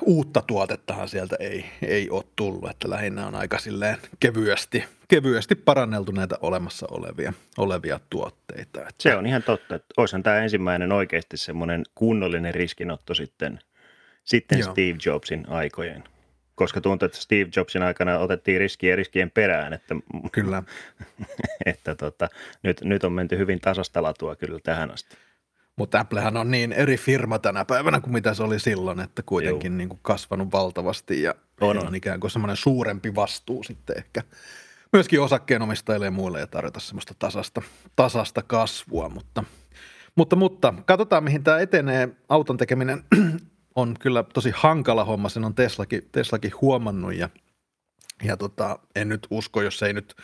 uutta 0.00 0.42
tuotettahan 0.46 1.08
sieltä 1.08 1.36
ei, 1.40 1.64
ei 1.82 2.10
ole 2.10 2.24
tullut, 2.36 2.70
että 2.70 2.90
lähinnä 2.90 3.26
on 3.26 3.34
aika 3.34 3.58
silleen 3.58 3.98
kevyesti, 4.20 4.84
kevyesti 5.08 5.54
paranneltu 5.54 6.12
näitä 6.12 6.36
olemassa 6.40 6.86
olevia, 6.90 7.32
olevia 7.58 8.00
tuotteita. 8.10 8.80
Että. 8.80 8.94
Se 8.98 9.16
on 9.16 9.26
ihan 9.26 9.42
totta, 9.42 9.74
että 9.74 9.94
olisihan 9.96 10.22
tämä 10.22 10.36
ensimmäinen 10.36 10.92
oikeasti 10.92 11.36
semmoinen 11.36 11.82
kunnollinen 11.94 12.54
riskinotto 12.54 13.14
sitten, 13.14 13.58
sitten 14.24 14.58
Joo. 14.58 14.70
Steve 14.70 14.98
Jobsin 15.06 15.44
aikojen 15.48 16.04
koska 16.54 16.80
tuntuu, 16.80 17.06
että 17.06 17.18
Steve 17.18 17.50
Jobsin 17.56 17.82
aikana 17.82 18.18
otettiin 18.18 18.60
riskiä 18.60 18.96
riskien 18.96 19.30
perään, 19.30 19.72
että, 19.72 19.94
kyllä. 20.32 20.62
että 21.66 21.94
tota, 21.94 22.28
nyt, 22.62 22.80
nyt 22.84 23.04
on 23.04 23.12
menty 23.12 23.38
hyvin 23.38 23.60
tasasta 23.60 24.02
latua 24.02 24.36
kyllä 24.36 24.58
tähän 24.62 24.90
asti. 24.90 25.16
Mutta 25.76 26.00
Applehan 26.00 26.36
on 26.36 26.50
niin 26.50 26.72
eri 26.72 26.96
firma 26.96 27.38
tänä 27.38 27.64
päivänä 27.64 28.00
kuin 28.00 28.12
mitä 28.12 28.34
se 28.34 28.42
oli 28.42 28.60
silloin, 28.60 29.00
että 29.00 29.22
kuitenkin 29.22 29.78
niin 29.78 29.88
kuin 29.88 30.00
kasvanut 30.02 30.52
valtavasti 30.52 31.22
ja 31.22 31.34
on, 31.60 31.86
on. 31.86 31.94
ikään 31.94 32.20
kuin 32.20 32.30
semmoinen 32.30 32.56
suurempi 32.56 33.14
vastuu 33.14 33.62
sitten 33.62 33.98
ehkä 33.98 34.22
myöskin 34.92 35.20
osakkeenomistajille 35.20 36.04
ja 36.06 36.10
muille 36.10 36.40
ja 36.40 36.46
tarjota 36.46 36.80
semmoista 36.80 37.14
tasasta, 37.18 37.62
tasasta 37.96 38.42
kasvua, 38.42 39.08
mutta, 39.08 39.44
mutta, 40.14 40.36
mutta 40.36 40.74
katsotaan 40.84 41.24
mihin 41.24 41.44
tämä 41.44 41.58
etenee. 41.58 42.08
Auton 42.28 42.56
tekeminen 42.56 43.04
on 43.74 43.96
kyllä 44.00 44.24
tosi 44.34 44.52
hankala 44.54 45.04
homma, 45.04 45.28
sen 45.28 45.44
on 45.44 45.54
Teslakin, 45.54 46.08
Teslakin 46.12 46.52
huomannut 46.60 47.14
ja, 47.14 47.28
ja 48.24 48.36
tota, 48.36 48.78
en 48.96 49.08
nyt 49.08 49.26
usko, 49.30 49.62
jos 49.62 49.82
ei 49.82 49.92
nyt 49.92 50.14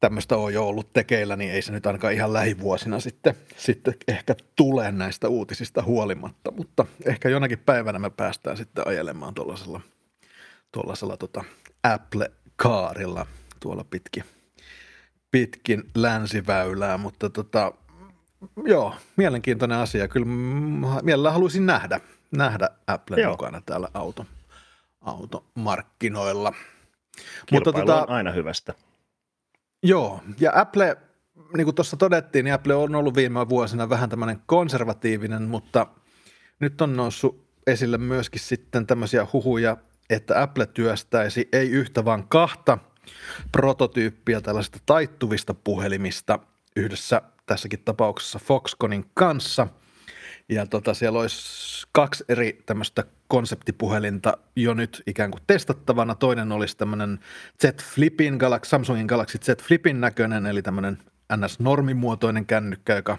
tämmöistä 0.00 0.36
on 0.36 0.54
jo 0.54 0.68
ollut 0.68 0.92
tekeillä, 0.92 1.36
niin 1.36 1.52
ei 1.52 1.62
se 1.62 1.72
nyt 1.72 1.86
ainakaan 1.86 2.12
ihan 2.14 2.32
lähivuosina 2.32 3.00
sitten, 3.00 3.34
sitten 3.56 3.94
ehkä 4.08 4.34
tule 4.56 4.92
näistä 4.92 5.28
uutisista 5.28 5.82
huolimatta, 5.82 6.50
mutta 6.50 6.86
ehkä 7.04 7.28
jonakin 7.28 7.58
päivänä 7.58 7.98
me 7.98 8.10
päästään 8.10 8.56
sitten 8.56 8.86
ajelemaan 8.86 9.34
tuollaisella, 9.34 9.80
tuollaisella 10.72 11.16
tota 11.16 11.44
Apple-kaarilla 11.82 13.26
tuolla 13.60 13.84
pitkin, 13.84 14.24
pitkin 15.30 15.84
länsiväylää, 15.94 16.98
mutta 16.98 17.30
tota, 17.30 17.72
joo, 18.64 18.94
mielenkiintoinen 19.16 19.78
asia. 19.78 20.08
Kyllä 20.08 20.26
mielellään 21.02 21.34
haluaisin 21.34 21.66
nähdä, 21.66 22.00
nähdä 22.30 22.68
Apple 22.86 23.26
mukana 23.26 23.60
täällä 23.66 23.88
auto, 23.94 24.26
automarkkinoilla. 25.00 26.52
Mutta 27.52 27.72
tota, 27.72 28.02
on 28.02 28.10
aina 28.10 28.30
hyvästä. 28.32 28.74
Joo, 29.82 30.20
ja 30.40 30.52
Apple, 30.54 30.96
niin 31.56 31.64
kuin 31.64 31.74
tuossa 31.74 31.96
todettiin, 31.96 32.44
niin 32.44 32.54
Apple 32.54 32.74
on 32.74 32.94
ollut 32.94 33.16
viime 33.16 33.48
vuosina 33.48 33.88
vähän 33.88 34.10
tämmöinen 34.10 34.42
konservatiivinen, 34.46 35.42
mutta 35.42 35.86
nyt 36.60 36.80
on 36.80 36.96
noussut 36.96 37.50
esille 37.66 37.98
myöskin 37.98 38.40
sitten 38.40 38.86
tämmöisiä 38.86 39.26
huhuja, 39.32 39.76
että 40.10 40.42
Apple 40.42 40.66
työstäisi 40.66 41.48
ei 41.52 41.70
yhtä 41.70 42.04
vaan 42.04 42.28
kahta 42.28 42.78
prototyyppiä 43.52 44.40
tällaisista 44.40 44.78
taittuvista 44.86 45.54
puhelimista 45.54 46.38
yhdessä 46.76 47.22
tässäkin 47.46 47.82
tapauksessa 47.84 48.38
Foxconnin 48.38 49.04
kanssa– 49.14 49.66
ja 50.50 50.66
tota, 50.66 50.94
siellä 50.94 51.18
olisi 51.18 51.86
kaksi 51.92 52.24
eri 52.28 52.62
tämmöistä 52.66 53.04
konseptipuhelinta 53.30 54.38
jo 54.56 54.74
nyt 54.74 55.02
ikään 55.06 55.30
kuin 55.30 55.42
testattavana. 55.46 56.14
Toinen 56.14 56.52
olisi 56.52 56.76
tämmöinen 56.76 57.18
Z 57.62 57.82
Flipin, 57.82 58.38
Samsungin 58.62 59.06
Galaxy 59.06 59.38
Z 59.38 59.62
Flipin 59.62 60.00
näköinen, 60.00 60.46
eli 60.46 60.62
tämmöinen 60.62 60.98
NS-normimuotoinen 61.36 62.46
kännykkä, 62.46 62.96
joka 62.96 63.18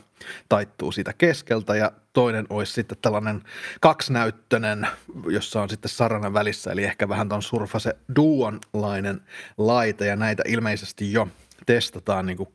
taittuu 0.49 0.91
siitä 0.91 1.13
keskeltä, 1.13 1.75
ja 1.75 1.91
toinen 2.13 2.45
olisi 2.49 2.73
sitten 2.73 2.97
tällainen 3.01 3.41
kaksnäyttöinen, 3.81 4.87
jossa 5.29 5.61
on 5.61 5.69
sitten 5.69 5.91
sarana 5.91 6.33
välissä, 6.33 6.71
eli 6.71 6.83
ehkä 6.83 7.09
vähän 7.09 7.29
tuon 7.29 7.41
Surface 7.41 7.97
Duon-lainen 8.15 9.21
laite, 9.57 10.05
ja 10.07 10.15
näitä 10.15 10.43
ilmeisesti 10.47 11.13
jo 11.13 11.27
testataan 11.65 12.25
niin 12.25 12.37
kuin 12.37 12.49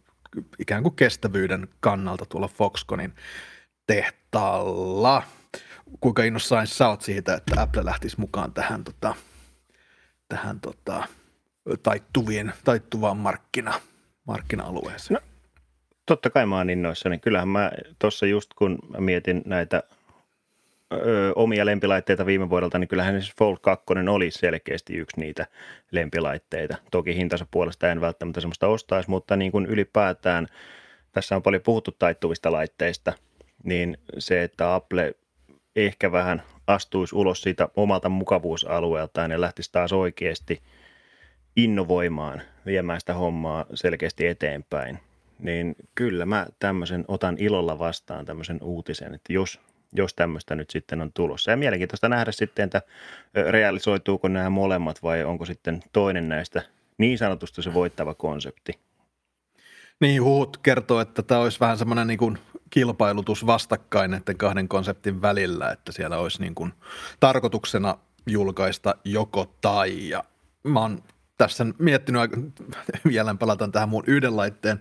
ikään 0.58 0.82
kuin 0.82 0.96
kestävyyden 0.96 1.68
kannalta 1.80 2.26
tuolla 2.26 2.48
Foxconnin 2.48 3.14
tehtaalla. 3.86 5.22
Kuinka 6.00 6.24
innossain 6.24 6.66
sä 6.66 6.88
oot 6.88 7.02
siitä, 7.02 7.34
että 7.34 7.62
Apple 7.62 7.84
lähtisi 7.84 8.20
mukaan 8.20 8.52
tähän, 8.52 8.84
tota, 8.84 9.14
tähän 10.28 10.60
tota, 10.60 11.04
taittuviin, 11.82 12.52
taittuvaan 12.64 13.16
markkina, 13.16 13.74
markkina-alueeseen? 14.24 15.20
No, 15.20 15.28
totta 16.06 16.30
kai 16.30 16.46
mä 16.46 16.56
oon 16.56 16.70
innoissani. 16.70 17.18
Kyllähän 17.18 17.48
mä 17.48 17.70
tuossa 17.98 18.26
just 18.26 18.54
kun 18.54 18.78
mä 18.88 19.00
mietin 19.00 19.42
näitä 19.46 19.82
ö, 20.92 21.32
omia 21.36 21.66
lempilaitteita 21.66 22.26
viime 22.26 22.50
vuodelta, 22.50 22.78
niin 22.78 22.88
kyllähän 22.88 23.22
siis 23.22 23.34
Fold 23.38 23.56
2 23.60 23.84
oli 24.10 24.30
selkeästi 24.30 24.96
yksi 24.96 25.20
niitä 25.20 25.46
lempilaitteita. 25.90 26.76
Toki 26.90 27.16
hintansa 27.16 27.46
puolesta 27.50 27.90
en 27.90 28.00
välttämättä 28.00 28.40
semmoista 28.40 28.68
ostaisi, 28.68 29.10
mutta 29.10 29.36
niin 29.36 29.52
kuin 29.52 29.66
ylipäätään 29.66 30.46
tässä 31.12 31.36
on 31.36 31.42
paljon 31.42 31.62
puhuttu 31.62 31.92
taittuvista 31.98 32.52
laitteista– 32.52 33.12
niin 33.66 33.98
se, 34.18 34.42
että 34.42 34.74
Apple 34.74 35.14
ehkä 35.76 36.12
vähän 36.12 36.42
astuisi 36.66 37.16
ulos 37.16 37.42
siitä 37.42 37.68
omalta 37.76 38.08
mukavuusalueeltaan 38.08 39.30
ja 39.30 39.40
lähtisi 39.40 39.72
taas 39.72 39.92
oikeasti 39.92 40.62
innovoimaan, 41.56 42.42
viemään 42.66 43.00
sitä 43.00 43.14
hommaa 43.14 43.66
selkeästi 43.74 44.26
eteenpäin, 44.26 44.98
niin 45.38 45.76
kyllä 45.94 46.26
mä 46.26 46.46
tämmöisen 46.58 47.04
otan 47.08 47.36
ilolla 47.38 47.78
vastaan 47.78 48.24
tämmöisen 48.24 48.58
uutisen, 48.62 49.14
että 49.14 49.32
jos, 49.32 49.60
jos 49.92 50.14
tämmöistä 50.14 50.54
nyt 50.54 50.70
sitten 50.70 51.00
on 51.00 51.12
tulossa. 51.12 51.50
Ja 51.50 51.56
mielenkiintoista 51.56 52.08
nähdä 52.08 52.32
sitten, 52.32 52.64
että 52.64 52.82
realisoituuko 53.50 54.28
nämä 54.28 54.50
molemmat 54.50 55.02
vai 55.02 55.24
onko 55.24 55.44
sitten 55.44 55.82
toinen 55.92 56.28
näistä 56.28 56.62
niin 56.98 57.18
sanotusti 57.18 57.62
se 57.62 57.74
voittava 57.74 58.14
konsepti. 58.14 58.72
Niin, 60.00 60.22
huut 60.22 60.56
kertoo, 60.56 61.00
että 61.00 61.22
tämä 61.22 61.40
olisi 61.40 61.60
vähän 61.60 61.78
semmoinen 61.78 62.06
niin 62.06 62.38
kilpailutus 62.70 63.46
vastakkain 63.46 64.10
näiden 64.10 64.36
kahden 64.36 64.68
konseptin 64.68 65.22
välillä, 65.22 65.70
että 65.70 65.92
siellä 65.92 66.18
olisi 66.18 66.40
niin 66.40 66.54
kuin 66.54 66.72
tarkoituksena 67.20 67.98
julkaista 68.26 68.94
joko 69.04 69.54
tai. 69.60 70.08
Ja 70.08 70.24
mä 70.64 70.80
oon 70.80 71.02
tässä 71.38 71.66
miettinyt, 71.78 72.30
vielä 73.08 73.34
palataan 73.34 73.72
tähän 73.72 73.88
mun 73.88 74.04
yhden 74.06 74.36
laitteen 74.36 74.80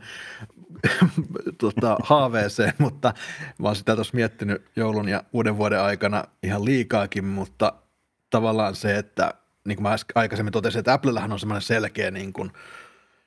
tota, 1.57 1.97
haaveeseen, 2.03 2.73
mutta 2.77 3.13
mä 3.59 3.67
oon 3.67 3.75
sitä 3.75 3.95
tuossa 3.95 4.15
miettinyt 4.15 4.65
joulun 4.75 5.09
ja 5.09 5.23
uuden 5.33 5.57
vuoden 5.57 5.81
aikana 5.81 6.23
ihan 6.43 6.65
liikaakin, 6.65 7.25
mutta 7.25 7.73
tavallaan 8.29 8.75
se, 8.75 8.97
että 8.97 9.33
niin 9.65 9.75
kuin 9.75 9.83
mä 9.83 9.95
aikaisemmin 10.15 10.51
totesin, 10.51 10.79
että 10.79 10.93
Applellähän 10.93 11.31
on 11.31 11.39
semmoinen 11.39 11.61
selkeä 11.61 12.11
niin 12.11 12.33
kuin, 12.33 12.51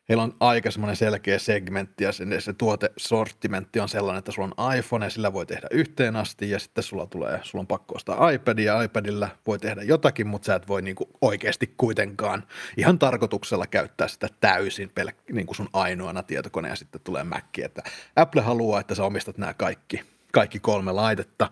heillä 0.08 0.22
on 0.22 0.34
aika 0.40 0.70
semmoinen 0.70 0.96
selkeä 0.96 1.38
segmentti 1.38 2.04
ja 2.04 2.12
se, 2.12 2.40
se 2.40 2.52
tuotesortimentti 2.52 3.80
on 3.80 3.88
sellainen, 3.88 4.18
että 4.18 4.32
sulla 4.32 4.48
on 4.56 4.74
iPhone 4.78 5.06
ja 5.06 5.10
sillä 5.10 5.32
voi 5.32 5.46
tehdä 5.46 5.66
yhteen 5.70 6.16
asti 6.16 6.50
ja 6.50 6.58
sitten 6.58 6.84
sulla 6.84 7.06
tulee, 7.06 7.40
sulla 7.42 7.62
on 7.62 7.66
pakko 7.66 7.94
ostaa 7.94 8.30
iPad 8.30 8.58
ja 8.58 8.82
iPadilla 8.82 9.28
voi 9.46 9.58
tehdä 9.58 9.82
jotakin, 9.82 10.26
mutta 10.26 10.46
sä 10.46 10.54
et 10.54 10.68
voi 10.68 10.82
niinku 10.82 11.08
oikeasti 11.20 11.74
kuitenkaan 11.76 12.44
ihan 12.76 12.98
tarkoituksella 12.98 13.66
käyttää 13.66 14.08
sitä 14.08 14.28
täysin 14.40 14.92
pel- 15.00 15.32
niinku 15.32 15.54
sun 15.54 15.68
ainoana 15.72 16.22
tietokone 16.22 16.68
ja 16.68 16.76
sitten 16.76 17.00
tulee 17.04 17.24
Mac, 17.24 17.44
että 17.62 17.82
Apple 18.16 18.42
haluaa, 18.42 18.80
että 18.80 18.94
sä 18.94 19.04
omistat 19.04 19.38
nämä 19.38 19.54
kaikki, 19.54 20.00
kaikki 20.32 20.60
kolme 20.60 20.92
laitetta 20.92 21.50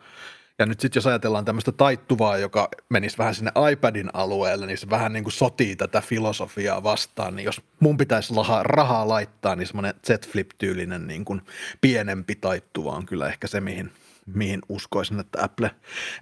ja 0.58 0.66
nyt 0.66 0.80
sitten 0.80 0.98
jos 0.98 1.06
ajatellaan 1.06 1.44
tämmöistä 1.44 1.72
taittuvaa, 1.72 2.36
joka 2.36 2.68
menisi 2.88 3.18
vähän 3.18 3.34
sinne 3.34 3.52
iPadin 3.72 4.10
alueelle, 4.12 4.66
niin 4.66 4.78
se 4.78 4.90
vähän 4.90 5.12
niin 5.12 5.24
kuin 5.24 5.32
sotii 5.32 5.76
tätä 5.76 6.00
filosofiaa 6.00 6.82
vastaan. 6.82 7.36
Niin 7.36 7.44
jos 7.44 7.62
mun 7.80 7.96
pitäisi 7.96 8.34
lahaa, 8.34 8.62
rahaa 8.62 9.08
laittaa, 9.08 9.56
niin 9.56 9.66
semmoinen 9.66 9.94
Z-Flip-tyylinen 10.06 11.06
niin 11.06 11.24
kuin 11.24 11.42
pienempi 11.80 12.34
taittuva 12.34 12.92
on 12.92 13.06
kyllä 13.06 13.28
ehkä 13.28 13.46
se, 13.46 13.60
mihin, 13.60 13.92
mihin 14.26 14.60
uskoisin, 14.68 15.20
että 15.20 15.44
Apple, 15.44 15.70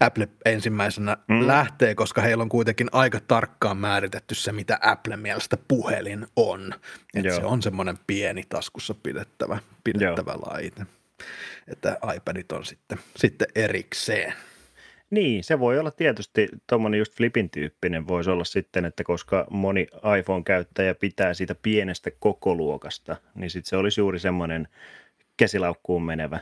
Apple 0.00 0.28
ensimmäisenä 0.44 1.16
mm. 1.28 1.46
lähtee, 1.46 1.94
koska 1.94 2.20
heillä 2.20 2.42
on 2.42 2.48
kuitenkin 2.48 2.88
aika 2.92 3.20
tarkkaan 3.20 3.76
määritetty 3.76 4.34
se, 4.34 4.52
mitä 4.52 4.78
Apple 4.82 5.16
mielestä 5.16 5.56
puhelin 5.68 6.26
on. 6.36 6.74
Että 7.14 7.34
se 7.34 7.44
on 7.44 7.62
semmoinen 7.62 7.98
pieni 8.06 8.42
taskussa 8.48 8.94
pidettävä, 9.02 9.58
pidettävä 9.84 10.32
Joo. 10.32 10.42
laite 10.52 10.86
että 11.68 11.98
iPadit 12.16 12.52
on 12.52 12.64
sitten, 12.64 12.98
sitten 13.16 13.48
erikseen. 13.54 14.34
Niin, 15.10 15.44
se 15.44 15.58
voi 15.58 15.78
olla 15.78 15.90
tietysti 15.90 16.48
tuommoinen 16.66 16.98
just 16.98 17.16
Flipin 17.16 17.50
tyyppinen 17.50 18.08
voisi 18.08 18.30
olla 18.30 18.44
sitten, 18.44 18.84
että 18.84 19.04
koska 19.04 19.46
moni 19.50 19.86
iPhone-käyttäjä 20.18 20.94
pitää 20.94 21.34
siitä 21.34 21.54
pienestä 21.54 22.10
kokoluokasta, 22.18 23.16
niin 23.34 23.50
sitten 23.50 23.68
se 23.68 23.76
olisi 23.76 24.00
juuri 24.00 24.18
semmoinen 24.18 24.68
käsilaukkuun 25.36 26.04
menevä 26.04 26.38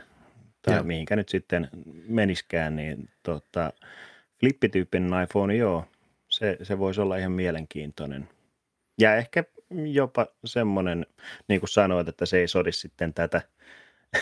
tai 0.61 0.75
joo. 0.75 0.83
mihinkä 0.83 1.15
nyt 1.15 1.29
sitten 1.29 1.69
meniskään, 2.07 2.75
niin 2.75 3.09
tota, 3.23 3.73
flippityyppinen 4.39 5.23
iPhone, 5.23 5.55
joo, 5.55 5.85
se, 6.29 6.57
se 6.63 6.79
voisi 6.79 7.01
olla 7.01 7.17
ihan 7.17 7.31
mielenkiintoinen. 7.31 8.29
Ja 8.99 9.15
ehkä 9.15 9.43
jopa 9.91 10.27
semmoinen, 10.45 11.05
niin 11.47 11.59
kuin 11.59 11.69
sanoit, 11.69 12.07
että 12.07 12.25
se 12.25 12.37
ei 12.37 12.47
sodi 12.47 12.71
sitten 12.71 13.13
tätä– 13.13 13.41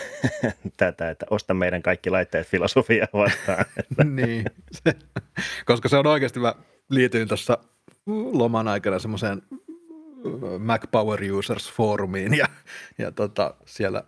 tätä, 0.76 1.10
että 1.10 1.26
osta 1.30 1.54
meidän 1.54 1.82
kaikki 1.82 2.10
laitteet 2.10 2.46
filosofiaa 2.46 3.08
vastaan. 3.12 3.64
niin, 4.16 4.44
se, 4.72 4.94
koska 5.66 5.88
se 5.88 5.96
on 5.96 6.06
oikeasti, 6.06 6.40
mä 6.40 6.54
liityin 6.90 7.28
tuossa 7.28 7.58
loman 8.32 8.68
aikana 8.68 8.98
semmoiseen 8.98 9.42
Mac 10.58 10.90
Power 10.90 11.32
Users 11.32 11.72
foorumiin 11.72 12.34
ja, 12.34 12.46
ja 12.98 13.12
tota, 13.12 13.54
siellä, 13.66 14.04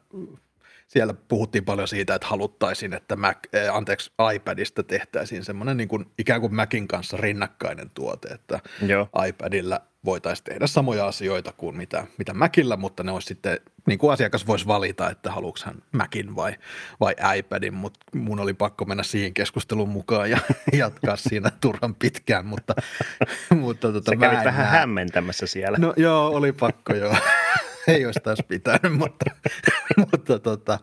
siellä 0.87 1.15
puhuttiin 1.29 1.65
paljon 1.65 1.89
siitä, 1.89 2.15
että 2.15 2.27
haluttaisiin, 2.27 2.93
että 2.93 3.17
Mac, 3.17 3.39
äh, 3.55 3.77
anteeksi, 3.77 4.11
iPadista 4.35 4.83
tehtäisiin 4.83 5.45
semmoinen 5.45 5.77
niin 5.77 5.89
kuin, 5.89 6.07
ikään 6.19 6.41
kuin 6.41 6.55
Macin 6.55 6.89
kanssa 6.89 7.17
rinnakkainen 7.17 7.91
tuote, 7.91 8.29
että 8.29 8.61
Joo. 8.87 9.09
iPadilla 9.29 9.81
voitaisiin 10.05 10.45
tehdä 10.45 10.67
samoja 10.67 11.07
asioita 11.07 11.53
kuin 11.57 11.77
mitä, 11.77 12.07
mitä 12.19 12.35
Macillä, 12.35 12.77
mutta 12.77 13.03
ne 13.03 13.13
olisi 13.13 13.27
sitten, 13.27 13.61
niin 13.87 13.99
kuin 13.99 14.13
asiakas 14.13 14.47
voisi 14.47 14.67
valita, 14.67 15.11
että 15.11 15.33
haluatko 15.33 15.61
hän 15.65 15.83
Macin 15.93 16.37
vai, 16.37 16.55
vai 17.01 17.15
iPadin, 17.39 17.75
mutta 17.75 18.01
mun 18.15 18.41
oli 18.41 18.55
pakko 18.55 18.85
mennä 18.85 19.03
siihen 19.03 19.35
keskusteluun 19.35 19.89
mukaan 19.89 20.31
ja 20.31 20.39
jatkaa 20.73 21.17
siinä 21.17 21.51
turhan 21.61 21.95
pitkään, 21.95 22.47
mutta, 22.47 22.75
mutta 23.61 23.93
tota, 23.93 24.13
Sä 24.13 24.17
kävit 24.17 24.45
vähän 24.45 24.67
näe. 24.67 24.79
hämmentämässä 24.79 25.47
siellä. 25.47 25.79
No 25.79 25.95
joo, 25.97 26.29
oli 26.29 26.53
pakko 26.53 26.95
joo. 26.95 27.17
Ei 27.87 28.07
olisi 28.07 28.21
taas 28.21 28.39
pitänyt, 28.49 28.93
mutta, 28.99 29.25
mutta, 29.97 30.39
tota, 30.39 30.79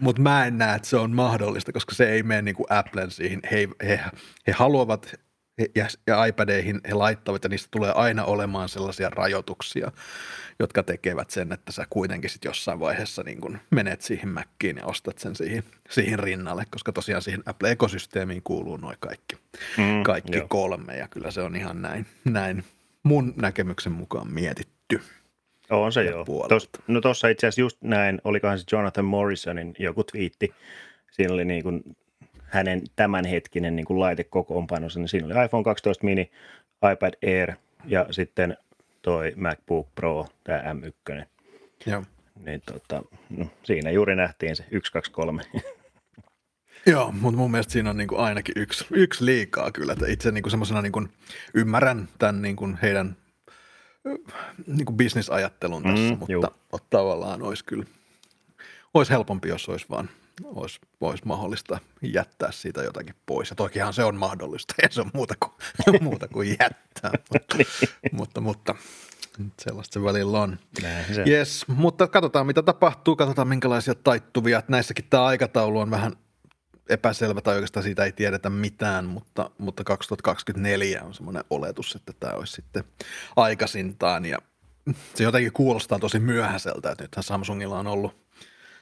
mutta 0.00 0.22
mä 0.22 0.46
en 0.46 0.58
näe, 0.58 0.76
että 0.76 0.88
se 0.88 0.96
on 0.96 1.10
mahdollista, 1.10 1.72
koska 1.72 1.94
se 1.94 2.10
ei 2.10 2.22
mene 2.22 2.42
niin 2.42 2.54
kuin 2.54 2.66
Applen 2.70 3.10
siihen. 3.10 3.40
He, 3.50 3.68
he, 3.82 4.00
he 4.46 4.52
haluavat 4.52 5.14
ja, 5.74 5.86
ja 6.06 6.24
iPadeihin 6.24 6.80
he 6.88 6.94
laittavat, 6.94 7.44
ja 7.44 7.50
niistä 7.50 7.68
tulee 7.70 7.92
aina 7.92 8.24
olemaan 8.24 8.68
sellaisia 8.68 9.10
rajoituksia, 9.10 9.92
jotka 10.58 10.82
tekevät 10.82 11.30
sen, 11.30 11.52
että 11.52 11.72
sä 11.72 11.86
kuitenkin 11.90 12.30
sitten 12.30 12.48
jossain 12.48 12.80
vaiheessa 12.80 13.22
niin 13.22 13.40
kun 13.40 13.58
menet 13.70 14.00
siihen 14.00 14.28
Mackiin 14.28 14.76
ja 14.76 14.84
ostat 14.84 15.18
sen 15.18 15.36
siihen, 15.36 15.64
siihen 15.90 16.18
rinnalle, 16.18 16.64
koska 16.70 16.92
tosiaan 16.92 17.22
siihen 17.22 17.42
Apple-ekosysteemiin 17.46 18.42
kuuluu 18.44 18.76
noin 18.76 18.96
kaikki, 19.00 19.36
mm, 19.76 20.02
kaikki 20.02 20.42
kolme, 20.48 20.96
ja 20.96 21.08
kyllä 21.08 21.30
se 21.30 21.40
on 21.40 21.56
ihan 21.56 21.82
näin, 21.82 22.06
näin 22.24 22.64
mun 23.02 23.34
näkemyksen 23.36 23.92
mukaan 23.92 24.32
mietitty. 24.32 25.00
On 25.70 25.92
se 25.92 26.04
joo. 26.04 26.24
Tos, 26.48 26.70
no 26.86 27.00
tuossa 27.00 27.28
itse 27.28 27.46
asiassa 27.46 27.60
just 27.60 27.78
näin, 27.82 28.20
olikohan 28.24 28.58
se 28.58 28.64
Jonathan 28.72 29.04
Morrisonin 29.04 29.74
joku 29.78 30.04
twiitti, 30.04 30.54
siinä 31.10 31.34
oli 31.34 31.44
niin 31.44 31.62
kuin 31.62 31.82
hänen 32.50 32.82
tämänhetkinen 32.96 33.76
niin 33.76 33.86
kuin 33.86 34.00
laitekokoonpanonsa, 34.00 35.00
niin 35.00 35.08
siinä 35.08 35.26
oli 35.26 35.44
iPhone 35.44 35.64
12 35.64 36.04
mini, 36.04 36.30
iPad 36.92 37.14
Air 37.26 37.52
ja 37.84 38.06
sitten 38.10 38.56
toi 39.02 39.32
MacBook 39.36 39.88
Pro, 39.94 40.26
tämä 40.44 40.58
M1. 40.58 41.24
Joo. 41.86 42.04
Niin 42.44 42.62
tota, 42.66 43.02
no, 43.30 43.46
siinä 43.62 43.90
juuri 43.90 44.16
nähtiin 44.16 44.56
se 44.56 44.64
1, 44.70 44.92
2, 44.92 45.10
3. 45.10 45.42
Joo, 46.86 47.12
mutta 47.12 47.38
mun 47.38 47.50
mielestä 47.50 47.72
siinä 47.72 47.90
on 47.90 47.96
niin 47.96 48.08
kuin 48.08 48.20
ainakin 48.20 48.54
yksi, 48.56 48.86
yksi 48.90 49.24
liikaa 49.24 49.70
kyllä. 49.72 49.92
Että 49.92 50.06
itse 50.08 50.30
niin 50.30 50.50
semmoisena 50.50 50.82
niin 50.82 51.08
ymmärrän 51.54 52.08
tämän 52.18 52.42
niin 52.42 52.56
kuin 52.56 52.78
heidän 52.82 53.16
niin 54.66 54.84
kuin 54.84 54.96
bisnisajattelun 54.96 55.82
tässä, 55.82 56.14
mm, 56.14 56.18
mutta, 56.18 56.50
mutta 56.72 56.86
tavallaan 56.90 57.42
olisi 57.42 57.64
kyllä 57.64 57.84
olisi 58.94 59.12
helpompi, 59.12 59.48
jos 59.48 59.68
olisi 59.68 59.86
vaan 59.90 60.08
olisi, 60.44 60.80
olisi 61.00 61.22
mahdollista 61.26 61.78
jättää 62.02 62.52
siitä 62.52 62.82
jotakin 62.82 63.14
pois. 63.26 63.50
Ja 63.50 63.56
tokihan 63.56 63.92
se 63.92 64.04
on 64.04 64.16
mahdollista, 64.16 64.74
ei 64.82 64.92
se 64.92 65.00
on 65.00 65.10
muuta 65.14 65.34
kuin, 65.40 65.52
muuta 66.00 66.28
kuin 66.28 66.48
jättää, 66.48 67.10
mutta, 67.32 67.56
niin. 67.56 67.66
mutta, 68.12 68.40
mutta 68.40 68.74
sellaista 69.60 69.94
se 69.94 70.04
välillä 70.04 70.40
on. 70.40 70.58
se. 71.14 71.22
Yes, 71.26 71.68
mutta 71.68 72.08
katsotaan 72.08 72.46
mitä 72.46 72.62
tapahtuu, 72.62 73.16
katsotaan 73.16 73.48
minkälaisia 73.48 73.94
taittuvia. 73.94 74.62
Näissäkin 74.68 75.04
tämä 75.10 75.24
aikataulu 75.24 75.78
on 75.78 75.90
vähän 75.90 76.12
epäselvä 76.88 77.40
tai 77.40 77.54
oikeastaan 77.54 77.84
siitä 77.84 78.04
ei 78.04 78.12
tiedetä 78.12 78.50
mitään, 78.50 79.04
mutta, 79.04 79.50
mutta 79.58 79.84
2024 79.84 81.02
on 81.04 81.14
semmoinen 81.14 81.44
oletus, 81.50 81.94
että 81.94 82.12
tämä 82.20 82.32
olisi 82.32 82.52
sitten 82.52 82.84
aikaisintaan 83.36 84.24
ja 84.24 84.38
se 85.14 85.24
jotenkin 85.24 85.52
kuulostaa 85.52 85.98
tosi 85.98 86.18
myöhäiseltä, 86.18 86.90
että 86.90 87.04
nythän 87.04 87.22
Samsungilla 87.22 87.78
on 87.78 87.86
ollut– 87.86 88.16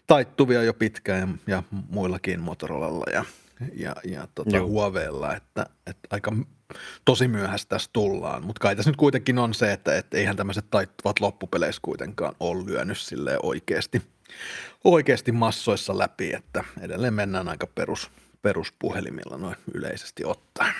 taittuvia 0.08 0.62
jo 0.62 0.74
pitkään 0.74 1.20
ja, 1.46 1.54
ja 1.56 1.62
muillakin 1.90 2.40
Motorolalla 2.40 3.04
ja, 3.12 3.24
ja, 3.74 3.96
ja 4.04 4.28
tota, 4.34 4.62
Huaweella, 4.62 5.34
että, 5.34 5.66
että 5.86 6.08
aika 6.10 6.32
tosi 7.04 7.28
myöhäistä 7.28 7.68
tässä 7.68 7.90
tullaan. 7.92 8.46
Mutta 8.46 8.60
kai 8.60 8.76
tässä 8.76 8.90
nyt 8.90 8.96
kuitenkin 8.96 9.38
on 9.38 9.54
se, 9.54 9.72
että, 9.72 9.96
että 9.96 10.16
eihän 10.16 10.36
tämmöiset 10.36 10.70
taittuvat 10.70 11.20
loppupeleissä 11.20 11.80
kuitenkaan 11.84 12.34
ole 12.40 12.66
lyönyt 12.66 12.98
silleen 12.98 13.38
oikeasti, 13.42 14.02
oikeasti 14.84 15.32
massoissa 15.32 15.98
läpi, 15.98 16.34
että 16.34 16.64
edelleen 16.80 17.14
mennään 17.14 17.48
aika 17.48 17.66
perus, 17.66 18.10
peruspuhelimilla 18.42 19.38
noin 19.38 19.56
yleisesti 19.74 20.24
ottaen. 20.24 20.74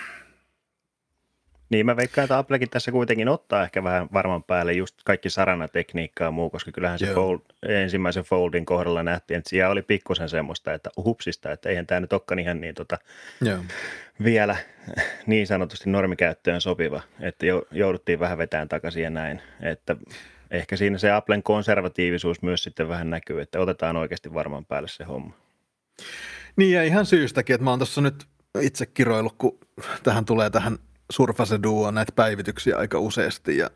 Niin 1.69 1.85
mä 1.85 1.97
veikkaan, 1.97 2.23
että 2.23 2.37
Applekin 2.37 2.69
tässä 2.69 2.91
kuitenkin 2.91 3.29
ottaa 3.29 3.63
ehkä 3.63 3.83
vähän 3.83 4.07
varman 4.13 4.43
päälle 4.43 4.73
just 4.73 4.95
kaikki 5.05 5.29
saranatekniikkaa 5.29 6.27
ja 6.27 6.31
muu, 6.31 6.49
koska 6.49 6.71
kyllähän 6.71 6.99
se 6.99 7.13
fold, 7.13 7.39
ensimmäisen 7.67 8.23
foldin 8.23 8.65
kohdalla 8.65 9.03
nähtiin, 9.03 9.37
että 9.37 9.49
siellä 9.49 9.71
oli 9.71 9.81
pikkusen 9.81 10.29
semmoista, 10.29 10.73
että 10.73 10.89
hupsista, 10.97 11.51
että 11.51 11.69
eihän 11.69 11.87
tämä 11.87 11.99
nyt 11.99 12.13
olekaan 12.13 12.39
ihan 12.39 12.61
niin 12.61 12.75
tota, 12.75 12.97
Joo. 13.41 13.59
vielä 14.23 14.55
niin 15.25 15.47
sanotusti 15.47 15.89
normikäyttöön 15.89 16.61
sopiva, 16.61 17.01
että 17.21 17.45
jouduttiin 17.71 18.19
vähän 18.19 18.37
vetään 18.37 18.69
takaisin 18.69 19.03
ja 19.03 19.09
näin, 19.09 19.41
että 19.61 19.95
ehkä 20.51 20.77
siinä 20.77 20.97
se 20.97 21.11
Applen 21.11 21.43
konservatiivisuus 21.43 22.41
myös 22.41 22.63
sitten 22.63 22.87
vähän 22.87 23.09
näkyy, 23.09 23.41
että 23.41 23.59
otetaan 23.59 23.97
oikeasti 23.97 24.33
varman 24.33 24.65
päälle 24.65 24.87
se 24.87 25.03
homma. 25.03 25.33
Niin 26.55 26.71
ja 26.71 26.83
ihan 26.83 27.05
syystäkin, 27.05 27.53
että 27.53 27.63
mä 27.63 27.69
oon 27.69 27.79
tuossa 27.79 28.01
nyt 28.01 28.25
itse 28.61 28.85
kiroillut, 28.85 29.35
kun 29.37 29.59
tähän 30.03 30.25
tulee 30.25 30.49
tähän 30.49 30.77
Surface 31.11 31.59
Duo 31.63 31.91
näitä 31.91 32.11
päivityksiä 32.15 32.77
aika 32.77 32.99
useasti 32.99 33.57
ja 33.57 33.69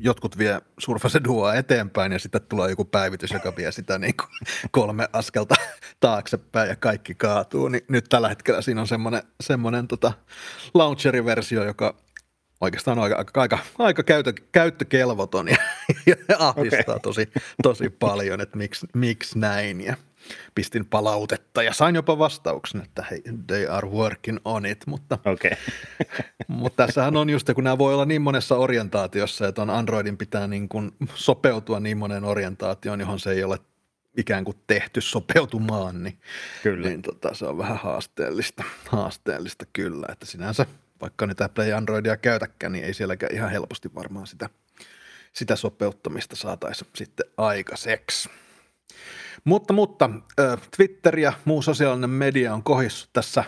jotkut 0.00 0.38
vie 0.38 0.60
Surface 0.78 1.20
Duoa 1.24 1.54
eteenpäin 1.54 2.12
ja 2.12 2.18
sitten 2.18 2.42
tulee 2.42 2.70
joku 2.70 2.84
päivitys, 2.84 3.30
joka 3.30 3.56
vie 3.56 3.72
sitä 3.72 3.98
niin 3.98 4.16
kuin 4.16 4.28
kolme 4.70 5.08
askelta 5.12 5.54
taaksepäin 6.00 6.68
ja 6.68 6.76
kaikki 6.76 7.14
kaatuu. 7.14 7.68
Niin 7.68 7.84
nyt 7.88 8.04
tällä 8.08 8.28
hetkellä 8.28 8.62
siinä 8.62 8.80
on 8.80 8.86
semmoinen, 8.86 9.22
semmoinen 9.40 9.88
tota 9.88 10.12
launcheriversio, 10.74 11.64
joka 11.64 11.94
oikeastaan 12.60 12.98
on 12.98 13.04
aika, 13.04 13.24
aika, 13.34 13.58
aika 13.78 14.02
käyttö, 14.02 14.32
käyttökelvoton 14.52 15.48
ja, 15.48 15.56
ja 16.06 16.36
ahdistaa 16.38 16.94
okay. 16.94 17.00
tosi, 17.02 17.32
tosi 17.62 17.90
paljon, 17.90 18.40
että 18.40 18.58
miksi, 18.58 18.86
miksi 18.94 19.38
näin. 19.38 19.80
Ja 19.80 19.96
pistin 20.54 20.86
palautetta 20.86 21.62
ja 21.62 21.74
sain 21.74 21.94
jopa 21.94 22.18
vastauksen, 22.18 22.82
että 22.82 23.04
hei, 23.10 23.22
they 23.46 23.66
are 23.68 23.88
working 23.88 24.38
on 24.44 24.66
it, 24.66 24.86
mutta, 24.86 25.18
okay. 25.24 25.50
mutta 26.48 26.86
tässähän 26.86 27.16
on 27.16 27.30
just, 27.30 27.50
kun 27.54 27.64
nämä 27.64 27.78
voi 27.78 27.94
olla 27.94 28.04
niin 28.04 28.22
monessa 28.22 28.56
orientaatiossa, 28.56 29.48
että 29.48 29.62
on 29.62 29.70
Androidin 29.70 30.16
pitää 30.16 30.46
niin 30.46 30.68
kuin 30.68 30.92
sopeutua 31.14 31.80
niin 31.80 31.98
moneen 31.98 32.24
orientaatioon, 32.24 33.00
johon 33.00 33.20
se 33.20 33.30
ei 33.30 33.44
ole 33.44 33.58
ikään 34.16 34.44
kuin 34.44 34.56
tehty 34.66 35.00
sopeutumaan, 35.00 36.02
niin, 36.02 36.18
kyllä. 36.62 36.88
niin 36.88 37.02
tota, 37.02 37.34
se 37.34 37.46
on 37.46 37.58
vähän 37.58 37.76
haasteellista, 37.76 38.64
haasteellista 38.88 39.64
kyllä, 39.72 40.06
että 40.12 40.26
sinänsä 40.26 40.66
vaikka 41.00 41.26
nyt 41.26 41.40
Apple 41.40 41.72
Androidia 41.72 42.16
käytäkään, 42.16 42.72
niin 42.72 42.84
ei 42.84 42.94
sielläkään 42.94 43.34
ihan 43.34 43.50
helposti 43.50 43.94
varmaan 43.94 44.26
sitä, 44.26 44.48
sitä 45.32 45.56
sopeuttamista 45.56 46.36
saataisiin 46.36 46.90
sitten 46.94 47.26
aikaiseksi. 47.36 48.30
Mutta, 49.44 49.72
mutta 49.72 50.10
Twitter 50.76 51.18
ja 51.18 51.32
muu 51.44 51.62
sosiaalinen 51.62 52.10
media 52.10 52.54
on 52.54 52.62
kohissut 52.62 53.10
tässä, 53.12 53.44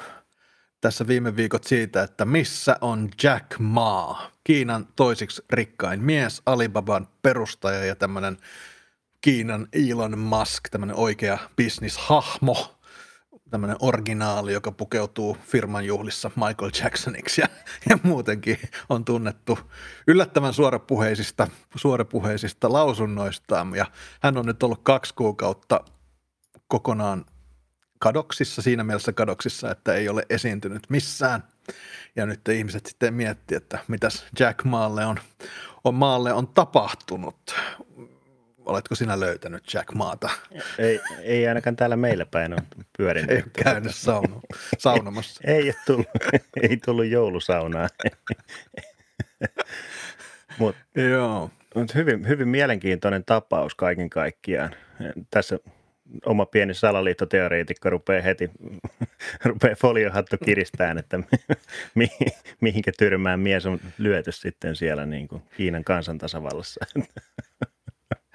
tässä 0.81 1.07
viime 1.07 1.37
viikot 1.37 1.65
siitä, 1.65 2.03
että 2.03 2.25
missä 2.25 2.77
on 2.81 3.09
Jack 3.23 3.59
Ma, 3.59 4.31
Kiinan 4.45 4.89
toisiksi 4.97 5.43
rikkain 5.51 6.03
mies, 6.03 6.43
Alibaban 6.47 7.09
perustaja 7.23 7.85
ja 7.85 7.97
tämmöinen 7.97 8.37
Kiinan 9.21 9.69
Elon 9.73 10.19
Musk, 10.19 10.69
tämmöinen 10.71 10.97
oikea 10.97 11.39
bisnishahmo, 11.57 12.79
tämmöinen 13.53 13.77
originaali, 13.81 14.53
joka 14.53 14.73
pukeutuu 14.73 15.37
firman 15.47 15.85
juhlissa 15.85 16.31
Michael 16.37 16.71
Jacksoniksi 16.83 17.41
ja, 17.41 17.49
ja 17.91 17.99
muutenkin 18.03 18.59
on 18.88 19.05
tunnettu 19.05 19.59
yllättävän 20.07 20.55
suorapuheisista, 20.55 21.49
suorapuheisista 21.77 22.73
lausunnoistaan. 22.73 23.75
Ja 23.75 23.87
hän 24.23 24.37
on 24.37 24.47
nyt 24.47 24.62
ollut 24.62 24.81
kaksi 24.83 25.15
kuukautta 25.15 25.81
kokonaan 26.69 27.25
kadoksissa, 27.99 28.62
siinä 28.62 28.85
mielessä 28.85 29.12
kadoksissa, 29.12 29.71
että 29.71 29.95
ei 29.95 30.09
ole 30.09 30.27
esiintynyt 30.31 30.83
missään. 30.88 31.45
Ja 32.17 32.27
nyt 32.27 32.49
ihmiset 32.49 32.87
sitten 32.87 33.15
miettii, 33.15 33.57
että 33.57 33.79
mitäs 33.88 34.25
Jack 34.38 34.65
Maalle 34.65 35.07
on, 35.07 35.19
on, 35.85 35.95
maalle 35.95 36.33
on 36.33 36.49
tapahtunut. 36.49 37.55
Oletko 38.66 38.94
sinä 38.94 39.20
löytänyt 39.20 39.75
Jack 39.75 39.92
Maata? 39.94 40.31
Ei, 40.79 41.01
ei 41.22 41.48
ainakaan 41.48 41.77
täällä 41.77 41.96
meillä 41.96 42.27
päin 42.27 42.53
ole 42.53 42.62
pyörinyt. 42.98 43.31
Ei 43.31 43.42
käynyt 43.64 43.94
sauna, 43.94 44.40
saunomassa. 44.79 45.40
ei, 45.44 45.66
ei, 45.66 45.75
tullut, 45.87 46.07
ei 46.62 46.77
tullut 46.77 47.07
joulusaunaa. 47.07 47.88
Mut, 50.59 50.77
Joo. 50.94 51.51
Mut 51.75 51.94
hyvin, 51.94 52.29
hyvin 52.29 52.48
mielenkiintoinen 52.48 53.25
tapaus 53.25 53.75
kaiken 53.75 54.11
kaikkiaan. 54.11 54.75
Tässä 55.31 55.59
oma 56.27 56.46
pieni 56.46 56.75
salaliittoteoreetikko 56.75 57.90
rupeaa 57.90 58.22
heti, 58.22 58.51
rupeaa 59.44 59.75
foliohattu 59.75 60.37
kiristään, 60.44 60.98
että 60.98 61.18
mi, 61.94 62.09
mihinkä 62.61 62.92
tyrmään 62.98 63.40
mies 63.40 63.66
on 63.66 63.81
lyöty 63.98 64.33
sitten 64.33 64.77
siellä 64.77 65.07
niin 65.07 65.29
kuin 65.29 65.42
Kiinan 65.57 65.85
kansantasavallassa. 65.85 66.87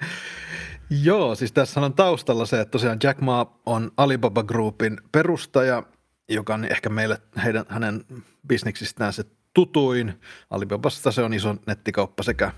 Joo, 1.04 1.36
siis 1.36 1.52
tässä 1.52 1.80
on 1.82 1.94
taustalla 1.94 2.46
se, 2.46 2.62
että 2.62 2.72
tosiaan 2.72 2.98
Jack 3.04 3.22
Ma 3.22 3.60
on 3.66 3.92
Alibaba 3.98 4.44
Groupin 4.44 4.98
perustaja, 5.12 5.84
joka 6.30 6.54
on 6.54 6.66
ehkä 6.66 6.90
meille 6.90 7.22
heidän, 7.44 7.66
hänen 7.70 8.06
bisneksistään 8.48 9.14
se 9.14 9.24
tutuin. 9.54 10.22
Alibabasta 10.50 11.12
se 11.12 11.22
on 11.22 11.34
iso 11.34 11.56
nettikauppa 11.68 12.24
sekä 12.24 12.52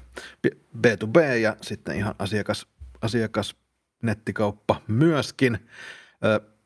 B2B 0.77 1.19
ja 1.41 1.55
sitten 1.61 1.95
ihan 1.95 2.15
asiakas, 2.19 2.67
asiakas 3.01 3.55
nettikauppa 4.03 4.81
myöskin. 4.87 5.59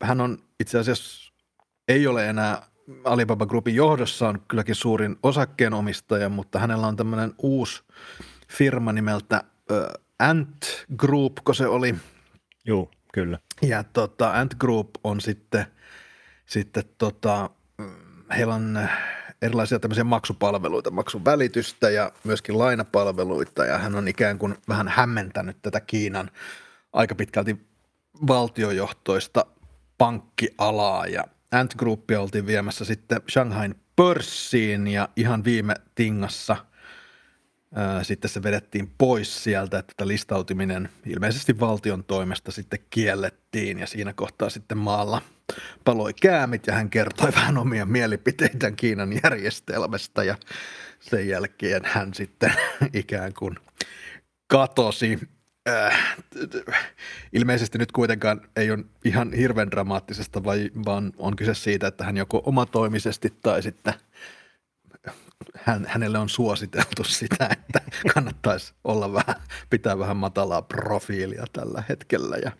Hän 0.02 0.20
on 0.20 0.38
itse 0.60 0.78
asiassa, 0.78 1.32
ei 1.88 2.06
ole 2.06 2.28
enää 2.28 2.66
Alibaba 3.04 3.46
Groupin 3.46 3.74
johdossa, 3.74 4.28
on 4.28 4.40
kylläkin 4.48 4.74
suurin 4.74 5.16
osakkeenomistaja, 5.22 6.28
mutta 6.28 6.58
hänellä 6.58 6.86
on 6.86 6.96
tämmöinen 6.96 7.34
uusi 7.38 7.82
firma 8.48 8.92
nimeltä 8.92 9.44
Ant 10.18 10.86
Group, 10.96 11.32
kun 11.44 11.54
se 11.54 11.66
oli. 11.66 11.94
Joo, 12.64 12.90
kyllä. 13.12 13.38
Ja 13.62 13.84
tota, 13.84 14.30
Ant 14.30 14.54
Group 14.54 14.90
on 15.04 15.20
sitten, 15.20 15.66
sitten 16.46 16.84
tota, 16.98 17.50
heillä 18.36 18.54
on 18.54 18.88
erilaisia 19.42 19.78
tämmöisiä 19.78 20.04
maksupalveluita, 20.04 20.90
maksun 20.90 21.24
välitystä 21.24 21.90
ja 21.90 22.12
myöskin 22.24 22.58
lainapalveluita 22.58 23.64
ja 23.64 23.78
hän 23.78 23.94
on 23.94 24.08
ikään 24.08 24.38
kuin 24.38 24.54
vähän 24.68 24.88
hämmentänyt 24.88 25.56
tätä 25.62 25.80
Kiinan 25.80 26.30
aika 26.92 27.14
pitkälti 27.14 27.66
valtiojohtoista 28.26 29.46
pankkialaa 29.98 31.06
ja 31.06 31.24
Ant 31.52 31.74
Groupia 31.74 32.20
oltiin 32.20 32.46
viemässä 32.46 32.84
sitten 32.84 33.22
Shanghain 33.30 33.74
pörssiin 33.96 34.86
ja 34.86 35.08
ihan 35.16 35.44
viime 35.44 35.74
tingassa– 35.94 36.56
sitten 38.02 38.30
se 38.30 38.42
vedettiin 38.42 38.90
pois 38.98 39.44
sieltä, 39.44 39.78
että 39.78 39.92
tämä 39.96 40.08
listautuminen 40.08 40.88
ilmeisesti 41.06 41.60
valtion 41.60 42.04
toimesta 42.04 42.52
sitten 42.52 42.78
kiellettiin 42.90 43.78
ja 43.78 43.86
siinä 43.86 44.12
kohtaa 44.12 44.50
sitten 44.50 44.78
maalla 44.78 45.22
paloi 45.84 46.14
käämit 46.22 46.66
ja 46.66 46.72
hän 46.72 46.90
kertoi 46.90 47.32
vähän 47.40 47.58
omia 47.58 47.86
mielipiteitään 47.86 48.76
Kiinan 48.76 49.20
järjestelmästä 49.24 50.24
ja 50.24 50.36
sen 51.00 51.28
jälkeen 51.28 51.82
hän 51.84 52.14
sitten 52.14 52.52
ikään 52.92 53.32
kuin 53.34 53.56
katosi. 54.46 55.18
Ilmeisesti 57.32 57.78
nyt 57.78 57.92
kuitenkaan 57.92 58.40
ei 58.56 58.70
ole 58.70 58.84
ihan 59.04 59.32
hirveän 59.32 59.70
dramaattisesta, 59.70 60.44
vaan 60.44 61.12
on 61.16 61.36
kyse 61.36 61.54
siitä, 61.54 61.86
että 61.86 62.04
hän 62.04 62.16
joko 62.16 62.42
omatoimisesti 62.44 63.32
tai 63.42 63.62
sitten– 63.62 63.94
hän, 65.54 65.86
hänelle 65.88 66.18
on 66.18 66.28
suositeltu 66.28 67.04
sitä, 67.04 67.48
että 67.52 67.80
kannattaisi 68.14 68.74
olla 68.84 69.12
vähän, 69.12 69.36
pitää 69.70 69.98
vähän 69.98 70.16
matalaa 70.16 70.62
profiilia 70.62 71.44
tällä 71.52 71.82
hetkellä. 71.88 72.36
Ja, 72.36 72.52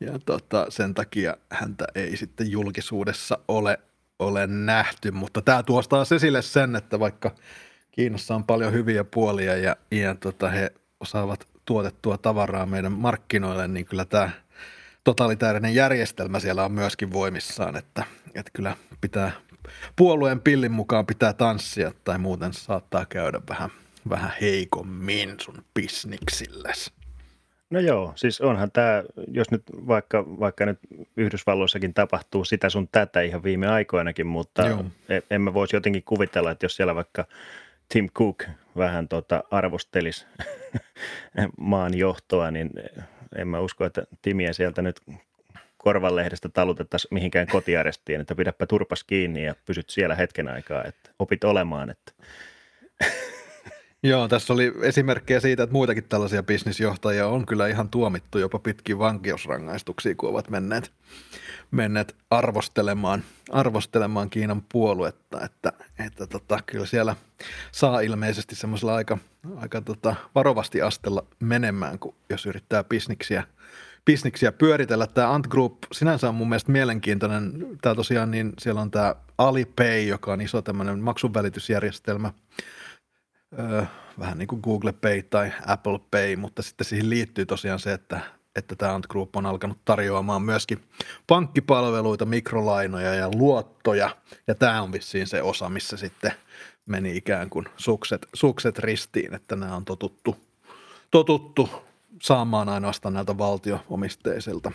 ja 0.00 0.18
tota, 0.26 0.66
sen 0.68 0.94
takia 0.94 1.36
häntä 1.50 1.84
ei 1.94 2.16
sitten 2.16 2.50
julkisuudessa 2.50 3.38
ole, 3.48 3.78
ole 4.18 4.46
nähty, 4.46 5.10
mutta 5.10 5.42
tämä 5.42 5.62
tuostaa 5.62 6.04
esille 6.16 6.42
sen, 6.42 6.76
että 6.76 7.00
vaikka 7.00 7.34
Kiinassa 7.90 8.34
on 8.34 8.44
paljon 8.44 8.72
hyviä 8.72 9.04
puolia 9.04 9.56
ja, 9.56 9.76
ja 9.90 10.14
tota, 10.14 10.48
he 10.48 10.72
osaavat 11.00 11.46
tuotettua 11.64 12.18
tavaraa 12.18 12.66
meidän 12.66 12.92
markkinoille, 12.92 13.68
niin 13.68 13.86
kyllä 13.86 14.04
tämä 14.04 14.30
totalitaarinen 15.04 15.74
järjestelmä 15.74 16.40
siellä 16.40 16.64
on 16.64 16.72
myöskin 16.72 17.12
voimissaan, 17.12 17.76
että, 17.76 18.04
että 18.34 18.50
kyllä 18.52 18.76
pitää 19.00 19.32
puolueen 19.96 20.40
pillin 20.40 20.72
mukaan 20.72 21.06
pitää 21.06 21.32
tanssia 21.32 21.92
tai 22.04 22.18
muuten 22.18 22.52
saattaa 22.52 23.06
käydä 23.06 23.40
vähän, 23.48 23.70
vähän 24.08 24.32
heikommin 24.40 25.34
sun 25.40 25.64
bisniksilles. 25.74 26.92
No 27.70 27.80
joo, 27.80 28.12
siis 28.16 28.40
onhan 28.40 28.70
tämä, 28.72 29.02
jos 29.28 29.50
nyt 29.50 29.62
vaikka, 29.86 30.24
vaikka 30.40 30.66
nyt 30.66 30.78
Yhdysvalloissakin 31.16 31.94
tapahtuu 31.94 32.44
sitä 32.44 32.70
sun 32.70 32.88
tätä 32.92 33.20
ihan 33.20 33.42
viime 33.42 33.68
aikoinakin, 33.68 34.26
mutta 34.26 34.66
joo. 34.66 34.84
E, 35.08 35.20
en 35.30 35.40
mä 35.40 35.54
voisi 35.54 35.76
jotenkin 35.76 36.02
kuvitella, 36.04 36.50
että 36.50 36.64
jos 36.64 36.76
siellä 36.76 36.94
vaikka 36.94 37.26
Tim 37.88 38.08
Cook 38.10 38.44
vähän 38.76 39.08
tota 39.08 39.44
arvostelisi 39.50 40.26
maan 41.58 41.98
johtoa, 41.98 42.50
niin 42.50 42.70
en 43.36 43.48
mä 43.48 43.60
usko, 43.60 43.84
että 43.84 44.02
Timiä 44.22 44.52
sieltä 44.52 44.82
nyt 44.82 45.00
korvanlehdestä 45.82 46.48
talutettaisiin 46.48 47.14
mihinkään 47.14 47.46
kotiarestiin, 47.46 48.20
että 48.20 48.34
pidäpä 48.34 48.66
turpas 48.66 49.04
kiinni 49.04 49.44
ja 49.44 49.54
pysyt 49.66 49.90
siellä 49.90 50.14
hetken 50.14 50.48
aikaa, 50.48 50.84
että 50.84 51.10
opit 51.18 51.44
olemaan. 51.44 51.90
Että. 51.90 52.12
Joo, 54.02 54.28
tässä 54.28 54.52
oli 54.52 54.72
esimerkkejä 54.82 55.40
siitä, 55.40 55.62
että 55.62 55.72
muitakin 55.72 56.04
tällaisia 56.04 56.42
bisnisjohtajia 56.42 57.26
on 57.26 57.46
kyllä 57.46 57.68
ihan 57.68 57.88
tuomittu 57.88 58.38
jopa 58.38 58.58
pitkiin 58.58 58.98
vankeusrangaistuksiin, 58.98 60.16
kun 60.16 60.28
ovat 60.28 60.50
menneet, 60.50 60.92
menneet 61.70 62.16
arvostelemaan, 62.30 63.24
arvostelemaan 63.50 64.30
Kiinan 64.30 64.62
puoluetta, 64.72 65.40
että, 65.44 65.72
että 66.06 66.26
tota, 66.26 66.58
kyllä 66.66 66.86
siellä 66.86 67.16
saa 67.72 68.00
ilmeisesti 68.00 68.54
semmoisella 68.54 68.94
aika, 68.94 69.18
aika 69.56 69.80
tota, 69.80 70.14
varovasti 70.34 70.82
astella 70.82 71.26
menemään, 71.40 71.98
kun 71.98 72.14
jos 72.30 72.46
yrittää 72.46 72.84
bisniksiä– 72.84 73.44
bisniksiä 74.04 74.52
pyöritellä. 74.52 75.06
Tämä 75.06 75.34
Ant 75.34 75.46
Group 75.46 75.74
sinänsä 75.92 76.28
on 76.28 76.34
mun 76.34 76.48
mielestä 76.48 76.72
mielenkiintoinen. 76.72 77.66
Tämä 77.82 77.94
tosiaan, 77.94 78.30
niin 78.30 78.52
siellä 78.58 78.80
on 78.80 78.90
tämä 78.90 79.14
Alipay, 79.38 80.02
joka 80.02 80.32
on 80.32 80.40
iso 80.40 80.62
tämmöinen 80.62 80.98
maksunvälitysjärjestelmä. 80.98 82.32
Öö, 83.58 83.82
vähän 84.18 84.38
niin 84.38 84.48
kuin 84.48 84.60
Google 84.64 84.92
Pay 84.92 85.22
tai 85.22 85.52
Apple 85.66 86.00
Pay, 86.10 86.36
mutta 86.36 86.62
sitten 86.62 86.84
siihen 86.84 87.10
liittyy 87.10 87.46
tosiaan 87.46 87.78
se, 87.78 87.92
että, 87.92 88.20
että 88.56 88.76
tämä 88.76 88.94
Ant 88.94 89.06
Group 89.06 89.36
on 89.36 89.46
alkanut 89.46 89.78
tarjoamaan 89.84 90.42
myöskin 90.42 90.82
pankkipalveluita, 91.26 92.24
mikrolainoja 92.26 93.14
ja 93.14 93.30
luottoja. 93.34 94.16
Ja 94.46 94.54
tämä 94.54 94.82
on 94.82 94.92
vissiin 94.92 95.26
se 95.26 95.42
osa, 95.42 95.68
missä 95.68 95.96
sitten 95.96 96.32
meni 96.86 97.16
ikään 97.16 97.50
kuin 97.50 97.66
sukset, 97.76 98.26
sukset 98.34 98.78
ristiin, 98.78 99.34
että 99.34 99.56
nämä 99.56 99.76
on 99.76 99.84
totuttu, 99.84 100.36
totuttu 101.10 101.89
saamaan 102.22 102.68
ainoastaan 102.68 103.14
näiltä 103.14 103.38
valtioomisteisilta 103.38 104.72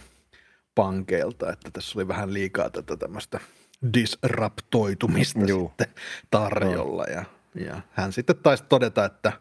pankeilta, 0.76 1.52
että 1.52 1.72
tässä 1.72 2.00
oli 2.00 2.08
vähän 2.08 2.34
liikaa 2.34 2.70
tätä 2.70 2.98
tämmöistä 2.98 3.40
disraptoitumista 3.94 5.40
Juu. 5.40 5.68
sitten 5.68 5.88
tarjolla 6.32 7.04
ja, 7.04 7.26
ja 7.66 7.82
hän 7.92 8.14
sitten 8.14 8.36
taisi 8.44 8.64
todeta, 8.70 9.06
että 9.06 9.32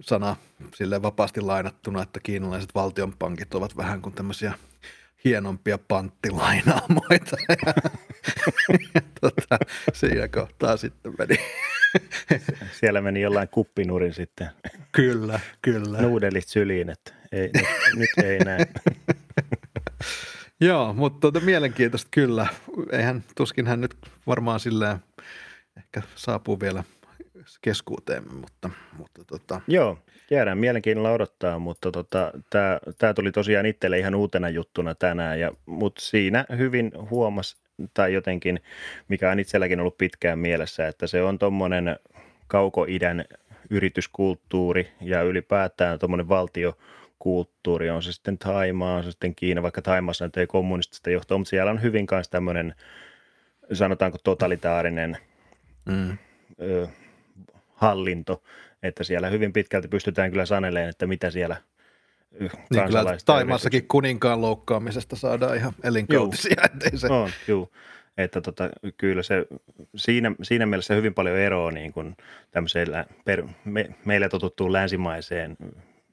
sana 0.00 0.36
sille 0.74 1.02
vapaasti 1.02 1.40
lainattuna, 1.40 2.02
että 2.02 2.20
kiinalaiset 2.22 2.74
valtionpankit 2.74 3.54
ovat 3.54 3.76
vähän 3.76 4.02
kuin 4.02 4.14
tämmöisiä 4.14 4.54
hienompia 5.24 5.78
panttilainaamoita. 5.78 7.36
Ja, 7.48 7.56
ja 8.94 9.00
tota, 9.20 9.58
siinä 9.92 10.28
kohtaa 10.28 10.76
sitten 10.76 11.14
meni. 11.18 11.36
Siellä 12.80 13.00
meni 13.00 13.20
jollain 13.20 13.48
kuppinurin 13.48 14.14
sitten. 14.14 14.48
Kyllä, 14.92 15.40
kyllä. 15.62 16.02
Nuudelit 16.02 16.48
syliin, 16.48 16.90
että 16.90 17.12
ei, 17.32 17.50
nyt, 17.54 17.66
nyt 17.94 18.24
ei 18.24 18.38
näe. 18.38 18.66
Joo, 20.60 20.92
mutta 20.92 21.20
tuota, 21.20 21.40
mielenkiintoista 21.46 22.08
kyllä. 22.10 22.46
Eihän, 22.92 23.24
tuskin 23.36 23.66
hän 23.66 23.80
nyt 23.80 23.96
varmaan 24.26 24.60
silleen 24.60 24.98
ehkä 25.76 26.02
saapuu 26.14 26.60
vielä 26.60 26.84
keskuuteemme, 27.62 28.34
mutta, 28.34 28.70
mutta 28.98 29.24
tota. 29.24 29.60
Joo, 29.68 29.98
jäädään 30.30 30.58
mielenkiinnolla 30.58 31.10
odottaa, 31.10 31.58
mutta 31.58 31.90
tota, 31.90 32.32
tämä 32.98 33.14
tuli 33.14 33.32
tosiaan 33.32 33.66
itselle 33.66 33.98
ihan 33.98 34.14
uutena 34.14 34.48
juttuna 34.48 34.94
tänään, 34.94 35.40
ja, 35.40 35.52
mutta 35.66 36.00
siinä 36.00 36.44
hyvin 36.58 36.92
huomas 37.10 37.56
tai 37.94 38.12
jotenkin, 38.12 38.60
mikä 39.08 39.30
on 39.30 39.40
itselläkin 39.40 39.80
ollut 39.80 39.98
pitkään 39.98 40.38
mielessä, 40.38 40.88
että 40.88 41.06
se 41.06 41.22
on 41.22 41.38
tuommoinen 41.38 41.96
kaukoidän 42.46 43.24
yrityskulttuuri 43.70 44.92
ja 45.00 45.22
ylipäätään 45.22 45.98
tuommoinen 45.98 46.28
valtiokulttuuri, 46.28 47.90
on 47.90 48.02
se 48.02 48.12
sitten 48.12 48.38
Taimaa, 48.38 48.96
on 48.96 49.04
se 49.04 49.10
sitten 49.10 49.34
Kiina, 49.34 49.62
vaikka 49.62 49.82
Taimassa 49.82 50.24
nyt 50.24 50.36
ei 50.36 50.46
kommunistista 50.46 51.10
johtoa, 51.10 51.38
mutta 51.38 51.50
siellä 51.50 51.70
on 51.70 51.82
hyvin 51.82 52.06
kanssa 52.06 52.30
tämmöinen, 52.30 52.74
sanotaanko 53.72 54.18
totalitaarinen 54.24 55.16
mm. 55.86 56.18
ö, 56.62 56.88
hallinto, 57.74 58.42
että 58.82 59.04
siellä 59.04 59.28
hyvin 59.28 59.52
pitkälti 59.52 59.88
pystytään 59.88 60.30
kyllä 60.30 60.46
saneleen, 60.46 60.88
että 60.88 61.06
mitä 61.06 61.30
siellä 61.30 61.56
niin 62.40 62.50
kyllä 62.86 63.04
Taimaassakin 63.24 63.88
kuninkaan 63.88 64.40
loukkaamisesta 64.40 65.16
saadaan 65.16 65.56
ihan 65.56 65.72
elinkautisia. 65.82 66.62
Juu, 66.90 66.98
se... 66.98 67.06
On, 67.06 67.30
juu. 67.48 67.72
Että 68.18 68.40
tota, 68.40 68.70
kyllä 68.96 69.22
se 69.22 69.46
siinä, 69.96 70.32
siinä 70.42 70.66
mielessä 70.66 70.94
hyvin 70.94 71.14
paljon 71.14 71.36
eroa 71.36 71.70
niin 71.70 71.92
kuin 71.92 72.16
tämmöisellä 72.50 73.04
per, 73.24 73.44
me, 73.64 73.88
meille 74.04 74.28
totuttuun 74.28 74.72
länsimaiseen 74.72 75.56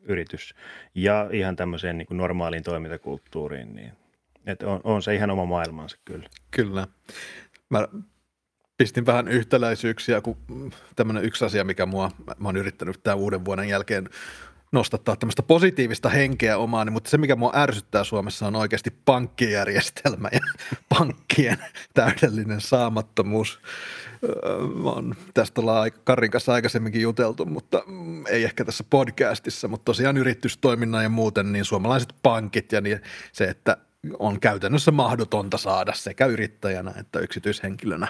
yritys 0.01 0.55
ja 0.95 1.29
ihan 1.31 1.55
tämmöiseen 1.55 1.97
niin 1.97 2.05
kuin 2.05 2.17
normaaliin 2.17 2.63
toimintakulttuuriin, 2.63 3.75
niin 3.75 3.91
Et 4.45 4.63
on, 4.63 4.81
on 4.83 5.01
se 5.01 5.15
ihan 5.15 5.31
oma 5.31 5.45
maailmansa 5.45 5.97
kyllä. 6.05 6.29
Kyllä. 6.51 6.87
Mä 7.69 7.87
pistin 8.81 9.05
vähän 9.05 9.27
yhtäläisyyksiä, 9.27 10.21
kun 10.21 10.37
tämmöinen 10.95 11.23
yksi 11.23 11.45
asia, 11.45 11.63
mikä 11.63 11.85
mua, 11.85 12.11
mä 12.39 12.47
oon 12.47 12.57
yrittänyt 12.57 13.03
tämän 13.03 13.19
uuden 13.19 13.45
vuoden 13.45 13.69
jälkeen 13.69 14.09
nostattaa 14.71 15.15
tämmöistä 15.15 15.43
positiivista 15.43 16.09
henkeä 16.09 16.57
omaan, 16.57 16.93
mutta 16.93 17.09
se 17.09 17.17
mikä 17.17 17.35
mua 17.35 17.51
ärsyttää 17.55 18.03
Suomessa 18.03 18.47
on 18.47 18.55
oikeasti 18.55 18.89
pankkijärjestelmä 19.05 20.29
ja 20.31 20.39
pankkien 20.97 21.57
täydellinen 21.93 22.61
saamattomuus. 22.61 23.59
Mä 24.83 24.89
oon 24.89 25.15
tästä 25.33 25.61
ollaan 25.61 25.91
Karin 26.03 26.31
kanssa 26.31 26.53
aikaisemminkin 26.53 27.01
juteltu, 27.01 27.45
mutta 27.45 27.83
mm, 27.87 28.25
ei 28.27 28.43
ehkä 28.43 28.65
tässä 28.65 28.83
podcastissa, 28.89 29.67
mutta 29.67 29.85
tosiaan 29.85 30.17
yritystoiminnan 30.17 31.03
ja 31.03 31.09
muuten, 31.09 31.51
niin 31.51 31.65
suomalaiset 31.65 32.13
pankit 32.23 32.71
ja 32.71 32.81
niin 32.81 33.01
se, 33.31 33.43
että 33.43 33.77
on 34.19 34.39
käytännössä 34.39 34.91
mahdotonta 34.91 35.57
saada 35.57 35.93
sekä 35.93 36.25
yrittäjänä 36.25 36.93
että 36.97 37.19
yksityishenkilönä 37.19 38.07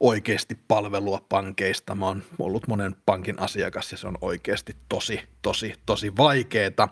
oikeasti 0.00 0.58
palvelua 0.68 1.26
pankeista. 1.28 1.94
Mä 1.94 2.06
oon 2.06 2.22
ollut 2.38 2.68
monen 2.68 2.96
pankin 3.06 3.40
asiakas 3.40 3.92
ja 3.92 3.98
se 3.98 4.08
on 4.08 4.18
oikeasti 4.20 4.76
tosi, 4.88 5.20
tosi, 5.42 5.74
tosi 5.86 6.16
vaikeeta. 6.16 6.88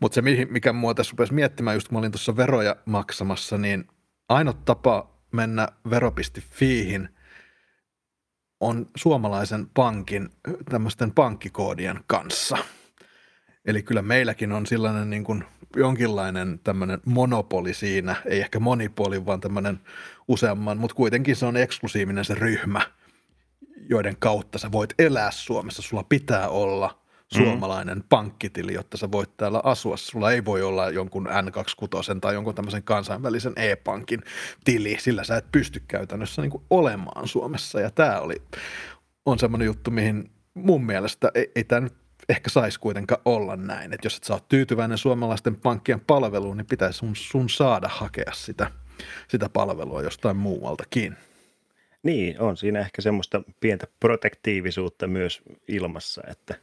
Mutta 0.00 0.14
se, 0.14 0.22
mikä 0.50 0.72
mua 0.72 0.94
tässä 0.94 1.10
rupesi 1.10 1.34
miettimään, 1.34 1.76
just 1.76 1.88
kun 1.88 1.94
mä 1.94 1.98
olin 1.98 2.12
tuossa 2.12 2.36
veroja 2.36 2.76
maksamassa, 2.84 3.58
niin 3.58 3.88
ainoa 4.28 4.54
tapa 4.64 5.10
mennä 5.32 5.68
vero.fiihin 5.90 7.08
on 8.60 8.86
suomalaisen 8.96 9.66
pankin 9.74 10.30
tämmöisten 10.70 11.12
pankkikoodien 11.12 12.00
kanssa. 12.06 12.58
Eli 13.66 13.82
kyllä 13.82 14.02
meilläkin 14.02 14.52
on 14.52 14.66
sellainen 14.66 15.10
niin 15.10 15.24
kuin– 15.24 15.44
jonkinlainen 15.76 16.60
tämmöinen 16.64 17.00
monopoli 17.04 17.74
siinä, 17.74 18.16
ei 18.24 18.40
ehkä 18.40 18.60
monipoli, 18.60 19.26
vaan 19.26 19.40
tämmöinen 19.40 19.80
useamman, 20.28 20.78
mutta 20.78 20.96
kuitenkin 20.96 21.36
se 21.36 21.46
on 21.46 21.56
eksklusiivinen 21.56 22.24
se 22.24 22.34
ryhmä, 22.34 22.80
joiden 23.88 24.16
kautta 24.18 24.58
sä 24.58 24.72
voit 24.72 24.94
elää 24.98 25.30
Suomessa. 25.30 25.82
Sulla 25.82 26.04
pitää 26.08 26.48
olla 26.48 26.98
suomalainen 27.34 27.98
mm. 27.98 28.04
pankkitili, 28.08 28.74
jotta 28.74 28.96
sä 28.96 29.12
voit 29.12 29.36
täällä 29.36 29.60
asua. 29.64 29.96
Sulla 29.96 30.32
ei 30.32 30.44
voi 30.44 30.62
olla 30.62 30.90
jonkun 30.90 31.26
N26 31.26 32.20
tai 32.20 32.34
jonkun 32.34 32.54
tämmöisen 32.54 32.82
kansainvälisen 32.82 33.52
e-pankin 33.56 34.20
tili, 34.64 34.96
sillä 35.00 35.24
sä 35.24 35.36
et 35.36 35.52
pysty 35.52 35.82
käytännössä 35.88 36.42
niin 36.42 36.52
olemaan 36.70 37.28
Suomessa. 37.28 37.80
Ja 37.80 37.90
tämä 37.90 38.20
oli, 38.20 38.42
on 39.26 39.38
semmoinen 39.38 39.66
juttu, 39.66 39.90
mihin 39.90 40.30
mun 40.54 40.86
mielestä 40.86 41.30
ei, 41.34 41.52
ei 41.54 41.64
tämä 41.64 41.80
nyt 41.80 42.05
ehkä 42.28 42.50
saisi 42.50 42.80
kuitenkaan 42.80 43.20
olla 43.24 43.56
näin, 43.56 43.92
että 43.92 44.06
jos 44.06 44.16
et 44.16 44.24
saa 44.24 44.40
tyytyväinen 44.48 44.98
suomalaisten 44.98 45.56
pankkien 45.56 46.00
palveluun, 46.00 46.56
niin 46.56 46.66
pitäisi 46.66 46.98
sun, 46.98 47.16
sun 47.16 47.48
saada 47.48 47.88
hakea 47.88 48.32
sitä, 48.34 48.70
sitä 49.28 49.48
palvelua 49.48 50.02
jostain 50.02 50.36
muualtakin. 50.36 51.16
Niin, 52.02 52.40
on 52.40 52.56
siinä 52.56 52.80
ehkä 52.80 53.02
semmoista 53.02 53.42
pientä 53.60 53.86
protektiivisuutta 54.00 55.06
myös 55.06 55.42
ilmassa, 55.68 56.22
että, 56.26 56.54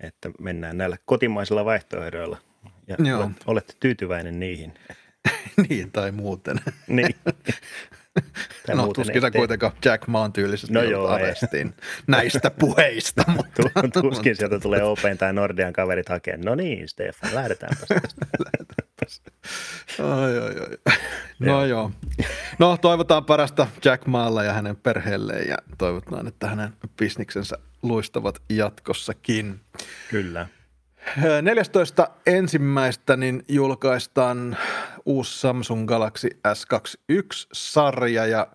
että 0.00 0.30
mennään 0.40 0.78
näillä 0.78 0.96
kotimaisilla 1.04 1.64
vaihtoehdoilla 1.64 2.38
ja 2.86 2.96
Joo. 3.08 3.30
olette 3.46 3.74
tyytyväinen 3.80 4.40
niihin. 4.40 4.74
niin, 5.68 5.92
tai 5.92 6.12
muuten. 6.12 6.60
niin. 6.86 7.14
Tai 8.66 8.76
no 8.76 8.86
tuskin 8.86 9.20
sä 9.20 9.30
kuitenkaan 9.30 9.72
Jack 9.84 10.06
Maan 10.06 10.32
tyylisesti 10.32 10.72
no 10.72 10.82
joo, 10.82 11.06
arestiin 11.06 11.74
näistä 12.06 12.50
puheista. 12.50 13.24
Mutta, 13.26 13.62
tuskin 14.02 14.36
sieltä 14.36 14.60
tulee 14.60 14.82
Open 14.82 15.18
tai 15.18 15.32
Nordean 15.32 15.72
kaverit 15.72 16.08
hakemaan. 16.08 16.40
No 16.44 16.54
niin, 16.54 16.88
Stefan, 16.88 17.34
lähdetäänpäs 17.34 17.88
lähdetäänpäs. 18.44 19.22
Oi, 19.98 20.38
oi, 20.38 20.60
oi. 20.60 20.94
No 21.38 21.64
joo. 21.64 21.90
No 22.58 22.76
toivotaan 22.76 23.24
parasta 23.24 23.66
Jack 23.84 24.06
Maalla 24.06 24.44
ja 24.44 24.52
hänen 24.52 24.76
perheelleen 24.76 25.48
ja 25.48 25.56
toivotaan, 25.78 26.26
että 26.26 26.48
hänen 26.48 26.72
bisniksensä 26.96 27.58
luistavat 27.82 28.42
jatkossakin. 28.50 29.60
Kyllä. 30.10 30.46
14. 31.42 32.08
ensimmäistä 32.26 33.16
niin 33.16 33.44
julkaistaan 33.48 34.56
uusi 35.06 35.40
Samsung 35.40 35.88
Galaxy 35.88 36.28
S21-sarja 36.48 38.26
ja 38.26 38.46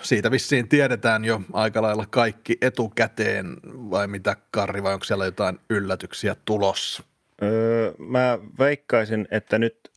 siitä 0.00 0.30
vissiin 0.30 0.68
tiedetään 0.68 1.24
jo 1.24 1.40
aika 1.52 1.82
lailla 1.82 2.06
kaikki 2.10 2.58
etukäteen 2.60 3.56
vai 3.64 4.06
mitä 4.08 4.36
Karri 4.50 4.82
vai 4.82 4.92
onko 4.94 5.04
siellä 5.04 5.24
jotain 5.24 5.58
yllätyksiä 5.70 6.36
tulossa? 6.44 7.02
Öö, 7.42 7.92
mä 7.98 8.38
veikkaisin, 8.58 9.28
että 9.30 9.58
nyt 9.58 9.90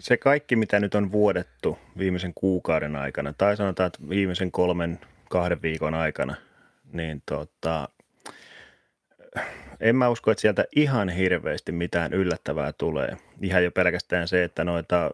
se 0.00 0.16
kaikki 0.16 0.56
mitä 0.56 0.80
nyt 0.80 0.94
on 0.94 1.12
vuodettu 1.12 1.78
viimeisen 1.98 2.32
kuukauden 2.34 2.96
aikana 2.96 3.32
tai 3.32 3.56
sanotaan, 3.56 3.86
että 3.86 4.08
viimeisen 4.08 4.52
kolmen 4.52 4.98
kahden 5.28 5.62
viikon 5.62 5.94
aikana, 5.94 6.34
niin 6.92 7.22
tota, 7.26 7.88
en 9.80 9.96
mä 9.96 10.08
usko, 10.08 10.30
että 10.30 10.40
sieltä 10.40 10.64
ihan 10.76 11.08
hirveästi 11.08 11.72
mitään 11.72 12.12
yllättävää 12.12 12.72
tulee. 12.72 13.16
Ihan 13.42 13.64
jo 13.64 13.70
pelkästään 13.70 14.28
se, 14.28 14.44
että 14.44 14.64
noita 14.64 15.10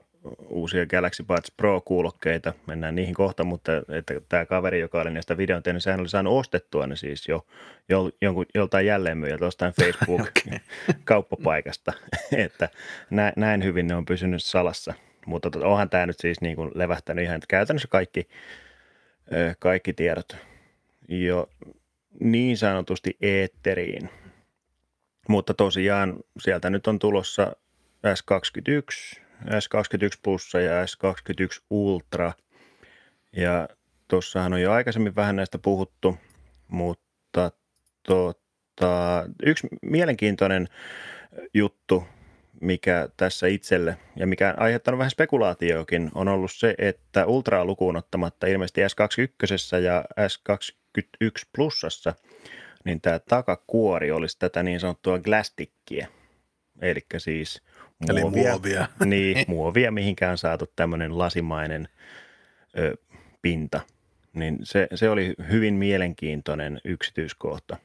uusia 0.48 0.86
Galaxy 0.86 1.22
Buds 1.22 1.52
Pro-kuulokkeita, 1.56 2.52
mennään 2.66 2.94
niihin 2.94 3.14
kohta, 3.14 3.44
mutta 3.44 3.72
että 3.88 4.14
tämä 4.28 4.46
kaveri, 4.46 4.80
joka 4.80 5.00
oli 5.00 5.10
näistä 5.10 5.36
videon 5.36 5.62
tehnyt, 5.62 5.82
sehän 5.82 6.00
oli 6.00 6.08
saanut 6.08 6.38
ostettua 6.38 6.86
ne 6.86 6.96
siis 6.96 7.28
jo, 7.28 7.46
jo 7.88 8.10
jonkun, 8.20 8.46
joltain 8.54 8.86
jälleenmyyjältä 8.86 9.44
jostain 9.44 9.72
Facebook-kauppapaikasta, 9.80 11.92
että 12.46 12.68
näin, 13.10 13.32
näin 13.36 13.64
hyvin 13.64 13.86
ne 13.86 13.94
on 13.94 14.04
pysynyt 14.04 14.42
salassa. 14.42 14.94
Mutta 15.26 15.50
tota, 15.50 15.66
onhan 15.66 15.90
tämä 15.90 16.06
nyt 16.06 16.18
siis 16.18 16.40
niin 16.40 16.56
kuin 16.56 16.70
levähtänyt 16.74 17.24
ihan 17.24 17.40
käytännössä 17.48 17.88
kaikki, 17.88 18.28
kaikki 19.58 19.92
tiedot 19.92 20.36
jo 21.08 21.48
niin 22.20 22.56
sanotusti 22.56 23.16
eetteriin. 23.22 24.10
Mutta 25.28 25.54
tosiaan 25.54 26.16
sieltä 26.38 26.70
nyt 26.70 26.86
on 26.86 26.98
tulossa 26.98 27.56
S21, 28.06 29.20
S21 29.44 30.18
Plus 30.22 30.52
ja 30.54 30.84
S21 30.84 31.62
Ultra. 31.70 32.32
Ja 33.36 33.68
tuossahan 34.08 34.52
on 34.52 34.60
jo 34.60 34.72
aikaisemmin 34.72 35.16
vähän 35.16 35.36
näistä 35.36 35.58
puhuttu, 35.58 36.18
mutta 36.68 37.50
tota, 38.02 39.24
yksi 39.42 39.68
mielenkiintoinen 39.82 40.68
juttu, 41.54 42.04
mikä 42.60 43.08
tässä 43.16 43.46
itselle 43.46 43.96
ja 44.16 44.26
mikä 44.26 44.48
on 44.48 44.62
aiheuttanut 44.62 44.98
vähän 44.98 45.10
spekulaatioakin, 45.10 46.10
on 46.14 46.28
ollut 46.28 46.52
se, 46.52 46.74
että 46.78 47.26
Ultraa 47.26 47.64
lukuun 47.64 47.96
ottamatta 47.96 48.46
ilmeisesti 48.46 48.80
S21 48.84 49.80
ja 49.82 50.04
S21 50.20 51.48
Plusassa– 51.56 52.14
niin 52.86 53.00
tämä 53.00 53.18
takakuori 53.18 54.10
olisi 54.10 54.38
tätä 54.38 54.62
niin 54.62 54.80
sanottua 54.80 55.18
glastikkiä, 55.18 56.08
eli 56.80 57.00
siis 57.18 57.62
muovia, 57.98 58.42
Eli 58.42 58.50
muovia. 58.50 58.88
Niin, 59.04 59.44
muovia, 59.48 59.90
mihinkään 59.92 60.30
on 60.30 60.38
saatu 60.38 60.72
tämmöinen 60.76 61.18
lasimainen 61.18 61.88
ö, 62.78 62.96
pinta. 63.42 63.80
Niin 64.32 64.58
se, 64.62 64.88
se 64.94 65.10
oli 65.10 65.34
hyvin 65.50 65.74
mielenkiintoinen 65.74 66.80
yksityiskohta. 66.84 67.76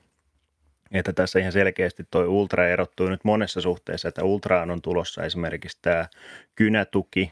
Että 0.92 1.14
tässä 1.14 1.40
ihan 1.40 1.52
selkeästi 1.52 2.08
tuo 2.12 2.22
Ultra 2.24 2.68
erottuu 2.68 3.10
nyt 3.10 3.24
monessa 3.24 3.62
suhteessa, 3.62 4.08
että 4.08 4.24
Ultraan 4.24 4.72
on 4.72 4.82
tulossa 4.82 5.24
esimerkiksi 5.24 5.78
tämä 5.82 6.08
kynätuki, 6.56 7.32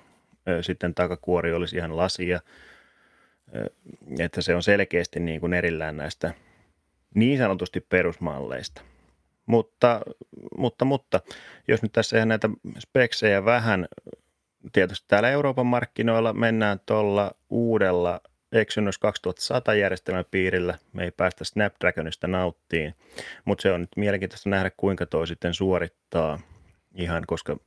sitten 0.62 0.96
takakuori 0.96 1.54
olisi 1.54 1.76
ihan 1.76 1.98
lasia, 1.98 2.40
että 4.20 4.42
se 4.42 4.56
on 4.56 4.64
selkeästi 4.64 5.20
niin 5.20 5.40
kuin 5.40 5.54
erillään 5.54 5.98
näistä 5.98 6.34
niin 7.16 7.38
sanotusti 7.38 7.80
perusmalleista. 7.80 8.82
Mutta, 9.46 10.02
mutta, 10.58 10.86
mutta 10.86 11.22
jos 11.68 11.82
nyt 11.82 11.92
tässä 11.92 12.18
ihan 12.18 12.30
näitä 12.30 12.50
speksejä 12.80 13.46
vähän, 13.46 13.88
tietysti 14.74 15.06
täällä 15.08 15.30
Euroopan 15.30 15.66
markkinoilla 15.66 16.34
mennään 16.34 16.80
tuolla 16.86 17.32
uudella 17.50 18.22
Exynos 18.52 18.98
2100 18.98 19.76
järjestelmän 19.76 20.26
piirillä. 20.32 20.78
Me 20.94 21.04
ei 21.04 21.12
päästä 21.12 21.44
Snapdragonista 21.44 22.28
nauttiin, 22.28 22.96
mutta 23.46 23.62
se 23.62 23.72
on 23.72 23.82
nyt 23.82 23.90
mielenkiintoista 23.96 24.50
nähdä, 24.50 24.72
kuinka 24.78 25.06
toi 25.06 25.28
sitten 25.28 25.54
suorittaa 25.54 26.40
ihan, 26.96 27.24
koska 27.28 27.58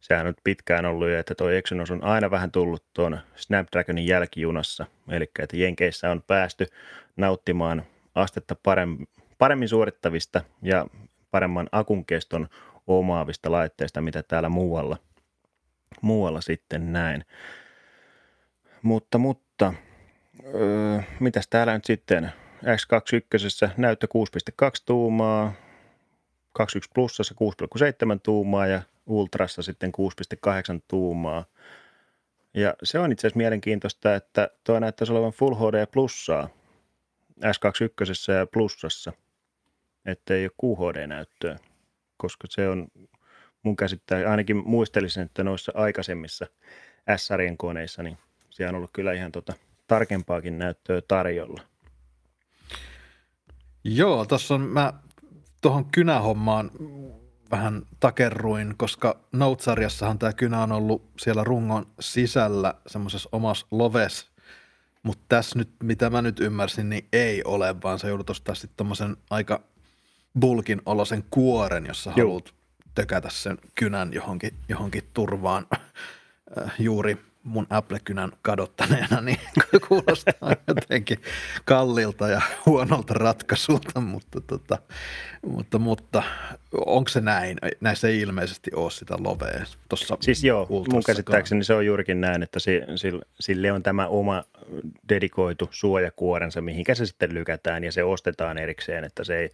sehän 0.00 0.26
on 0.26 0.34
pitkään 0.44 0.86
ollut 0.86 1.08
jo, 1.08 1.18
että 1.18 1.34
tuo 1.34 1.50
Exynos 1.50 1.90
on 1.90 2.04
aina 2.04 2.30
vähän 2.30 2.50
tullut 2.50 2.84
tuon 2.94 3.20
Snapdragonin 3.36 4.06
jälkijunassa, 4.06 4.86
eli 5.08 5.30
että 5.38 5.56
Jenkeissä 5.56 6.10
on 6.10 6.22
päästy 6.26 6.66
nauttimaan 7.16 7.82
astetta 8.14 8.56
paremmin, 8.62 9.08
paremmin 9.38 9.68
suorittavista 9.68 10.44
ja 10.62 10.86
paremman 11.30 11.68
akun 11.72 12.04
keston 12.04 12.48
omaavista 12.86 13.52
laitteista, 13.52 14.00
mitä 14.00 14.22
täällä 14.22 14.48
muualla, 14.48 14.96
muualla 16.00 16.40
sitten 16.40 16.92
näin. 16.92 17.24
Mutta, 18.82 19.18
mutta 19.18 19.74
öö, 20.54 21.00
mitäs 21.20 21.48
täällä 21.48 21.74
nyt 21.74 21.84
sitten? 21.84 22.32
X21 22.64 23.70
näyttö 23.76 24.06
6.2 24.06 24.82
tuumaa, 24.86 25.52
21 26.52 26.90
plussassa 26.94 27.34
6,7 28.14 28.20
tuumaa 28.22 28.66
ja 28.66 28.82
Ultrassa 29.06 29.62
sitten 29.62 29.92
6,8 30.76 30.80
tuumaa. 30.88 31.44
Ja 32.54 32.74
se 32.82 32.98
on 32.98 33.12
itse 33.12 33.26
asiassa 33.26 33.38
mielenkiintoista, 33.38 34.14
että 34.14 34.50
tuo 34.64 34.80
näyttäisi 34.80 35.12
olevan 35.12 35.32
Full 35.32 35.54
HD 35.54 35.86
plussaa 35.86 36.48
S21 37.40 38.32
ja 38.32 38.46
plussassa, 38.46 39.12
ettei 40.06 40.44
ole 40.44 40.76
QHD-näyttöä, 40.76 41.58
koska 42.16 42.46
se 42.50 42.68
on 42.68 42.88
mun 43.62 43.76
käsittää, 43.76 44.30
ainakin 44.30 44.56
muistelisin, 44.56 45.22
että 45.22 45.44
noissa 45.44 45.72
aikaisemmissa 45.74 46.46
S-sarjan 47.16 47.56
koneissa, 47.56 48.02
niin 48.02 48.18
siellä 48.50 48.70
on 48.70 48.76
ollut 48.76 48.90
kyllä 48.92 49.12
ihan 49.12 49.32
tota 49.32 49.52
tarkempaakin 49.86 50.58
näyttöä 50.58 51.02
tarjolla. 51.08 51.62
Joo, 53.84 54.24
tuossa 54.24 54.54
on 54.54 54.60
mä 54.60 54.92
tuohon 55.60 55.84
kynähommaan 55.84 56.70
vähän 57.50 57.82
takerruin, 58.00 58.74
koska 58.76 59.20
Note-sarjassahan 59.32 60.18
tämä 60.18 60.32
kynä 60.32 60.62
on 60.62 60.72
ollut 60.72 61.10
siellä 61.18 61.44
rungon 61.44 61.86
sisällä 62.00 62.74
semmoisessa 62.86 63.28
omassa 63.32 63.66
loves, 63.70 64.31
mutta 65.02 65.24
tässä 65.28 65.58
nyt, 65.58 65.70
mitä 65.82 66.10
mä 66.10 66.22
nyt 66.22 66.40
ymmärsin, 66.40 66.88
niin 66.88 67.08
ei 67.12 67.44
ole, 67.44 67.82
vaan 67.82 67.98
se 67.98 68.08
joudut 68.08 68.30
ostaa 68.30 68.54
sitten 68.54 68.76
tommosen 68.76 69.16
aika 69.30 69.60
bulkin 70.40 70.82
olosen 70.86 71.24
kuoren, 71.30 71.86
jossa 71.86 72.12
Joo. 72.16 72.26
haluat 72.28 72.54
tökätä 72.94 73.30
sen 73.30 73.58
kynän 73.74 74.12
johonkin, 74.12 74.54
johonkin 74.68 75.02
turvaan 75.14 75.66
äh, 75.72 76.72
juuri 76.78 77.31
mun 77.44 77.66
Apple-kynän 77.70 78.32
kadottaneena, 78.42 79.20
niin 79.20 79.40
kuulostaa 79.88 80.56
jotenkin 80.68 81.18
kallilta 81.64 82.28
ja 82.28 82.40
huonolta 82.66 83.14
ratkaisulta, 83.14 84.00
mutta, 84.00 84.40
tota, 84.40 84.78
mutta, 85.46 85.78
mutta 85.78 86.22
onko 86.86 87.08
se 87.08 87.20
näin? 87.20 87.58
Näissä 87.80 88.08
ei 88.08 88.20
ilmeisesti 88.20 88.70
ole 88.74 88.90
sitä 88.90 89.14
lovea 89.18 89.64
tuossa 89.88 90.16
Siis 90.20 90.44
joo, 90.44 90.66
mun 90.68 91.02
käsittääkseni 91.06 91.64
se 91.64 91.74
on 91.74 91.86
juurikin 91.86 92.20
näin, 92.20 92.42
että 92.42 92.58
sille 93.40 93.72
on 93.72 93.82
tämä 93.82 94.06
oma 94.06 94.44
dedikoitu 95.08 95.68
suojakuorensa, 95.70 96.60
mihinkä 96.60 96.94
se 96.94 97.06
sitten 97.06 97.34
lykätään 97.34 97.84
ja 97.84 97.92
se 97.92 98.04
ostetaan 98.04 98.58
erikseen, 98.58 99.04
että 99.04 99.24
se 99.24 99.38
ei, 99.38 99.50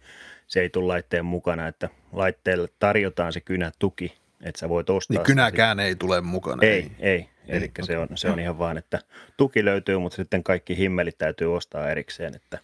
se 0.47 0.61
ei 0.61 0.69
tule 0.69 0.87
laitteen 0.87 1.25
mukana, 1.25 1.67
että 1.67 1.89
laitteelle 2.11 2.67
tarjotaan 2.79 3.33
se 3.33 3.41
kynätuki, 3.41 4.13
että 4.43 4.59
sä 4.59 4.69
voit 4.69 4.89
ostaa. 4.89 5.17
Niin 5.17 5.25
kynäkään 5.25 5.79
ei 5.79 5.95
tule 5.95 6.21
mukana. 6.21 6.63
Ei, 6.63 6.91
ei. 6.99 7.11
ei. 7.11 7.29
Eli 7.49 7.71
se 7.81 7.97
on, 7.97 8.07
se 8.15 8.29
on 8.29 8.39
ihan 8.39 8.59
vaan, 8.59 8.77
että 8.77 8.99
tuki 9.37 9.65
löytyy, 9.65 9.97
mutta 9.97 10.15
sitten 10.15 10.43
kaikki 10.43 10.77
himmelit 10.77 11.17
täytyy 11.17 11.55
ostaa 11.55 11.89
erikseen, 11.89 12.35
että, 12.35 12.59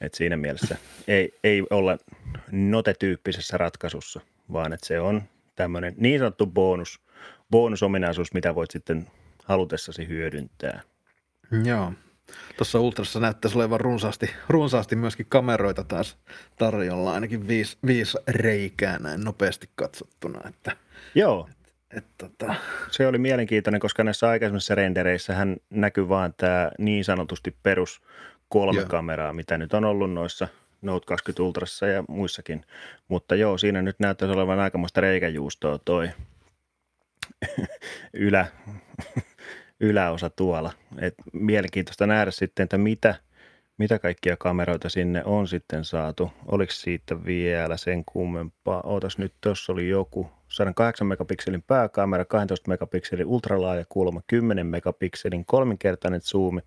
että 0.00 0.18
siinä 0.18 0.36
mielessä 0.36 0.76
ei, 1.08 1.34
ei 1.44 1.62
olla 1.70 1.98
note-tyyppisessä 2.50 3.56
ratkaisussa, 3.56 4.20
vaan 4.52 4.72
että 4.72 4.86
se 4.86 5.00
on 5.00 5.22
tämmöinen 5.56 5.94
niin 5.96 6.18
sanottu 6.18 6.46
bonus, 6.46 7.00
bonusominaisuus, 7.50 8.34
mitä 8.34 8.54
voit 8.54 8.70
sitten 8.70 9.06
halutessasi 9.44 10.08
hyödyntää. 10.08 10.80
Joo. 11.64 11.92
Tuossa 12.56 12.80
Ultrassa 12.80 13.20
näyttäisi 13.20 13.58
olevan 13.58 13.80
runsaasti, 13.80 14.30
runsaasti 14.48 14.96
myöskin 14.96 15.26
kameroita 15.28 15.84
taas 15.84 16.18
tarjolla, 16.56 17.14
ainakin 17.14 17.48
viisi, 17.48 17.78
viisi 17.86 18.18
reikää 18.28 18.98
näin 18.98 19.24
nopeasti 19.24 19.68
katsottuna. 19.74 20.48
Että, 20.48 20.76
Joo, 21.14 21.48
et, 21.96 22.04
tota... 22.18 22.54
Se 22.90 23.06
oli 23.06 23.18
mielenkiintoinen, 23.18 23.80
koska 23.80 24.04
näissä 24.04 24.28
aikaisemmissa 24.28 24.74
rendereissä 24.74 25.34
hän 25.34 25.56
näkyy 25.70 26.08
vaan 26.08 26.34
tämä 26.36 26.70
niin 26.78 27.04
sanotusti 27.04 27.56
perus 27.62 28.00
kolme 28.48 28.80
joo. 28.80 28.88
kameraa, 28.88 29.32
mitä 29.32 29.58
nyt 29.58 29.74
on 29.74 29.84
ollut 29.84 30.12
noissa 30.12 30.48
Note 30.82 31.06
20 31.06 31.42
Ultrassa 31.42 31.86
ja 31.86 32.04
muissakin. 32.08 32.64
Mutta 33.08 33.34
joo, 33.34 33.58
siinä 33.58 33.82
nyt 33.82 34.00
näyttäisi 34.00 34.34
olevan 34.34 34.58
aikamoista 34.60 35.00
reikäjuustoa 35.00 35.78
toi 35.78 36.10
ylä, 38.12 38.46
yläosa 39.80 40.30
tuolla. 40.30 40.72
Et 40.98 41.14
mielenkiintoista 41.32 42.06
nähdä 42.06 42.30
sitten, 42.30 42.64
että 42.64 42.78
mitä, 42.78 43.14
mitä 43.78 43.98
kaikkia 43.98 44.36
kameroita 44.36 44.88
sinne 44.88 45.22
on 45.24 45.48
sitten 45.48 45.84
saatu. 45.84 46.32
Oliko 46.46 46.72
siitä 46.72 47.24
vielä 47.24 47.76
sen 47.76 48.04
kummempaa? 48.04 48.80
Ootas 48.84 49.18
nyt, 49.18 49.32
tuossa 49.40 49.72
oli 49.72 49.88
joku 49.88 50.37
108 50.48 51.06
megapikselin 51.06 51.62
pääkamera, 51.62 52.24
12 52.24 52.68
megapikselin 52.68 53.26
ultralaaja 53.26 53.84
kulma, 53.88 54.22
10 54.26 54.66
megapikselin 54.66 55.44
kolminkertainen 55.44 56.20
zoomi, 56.20 56.60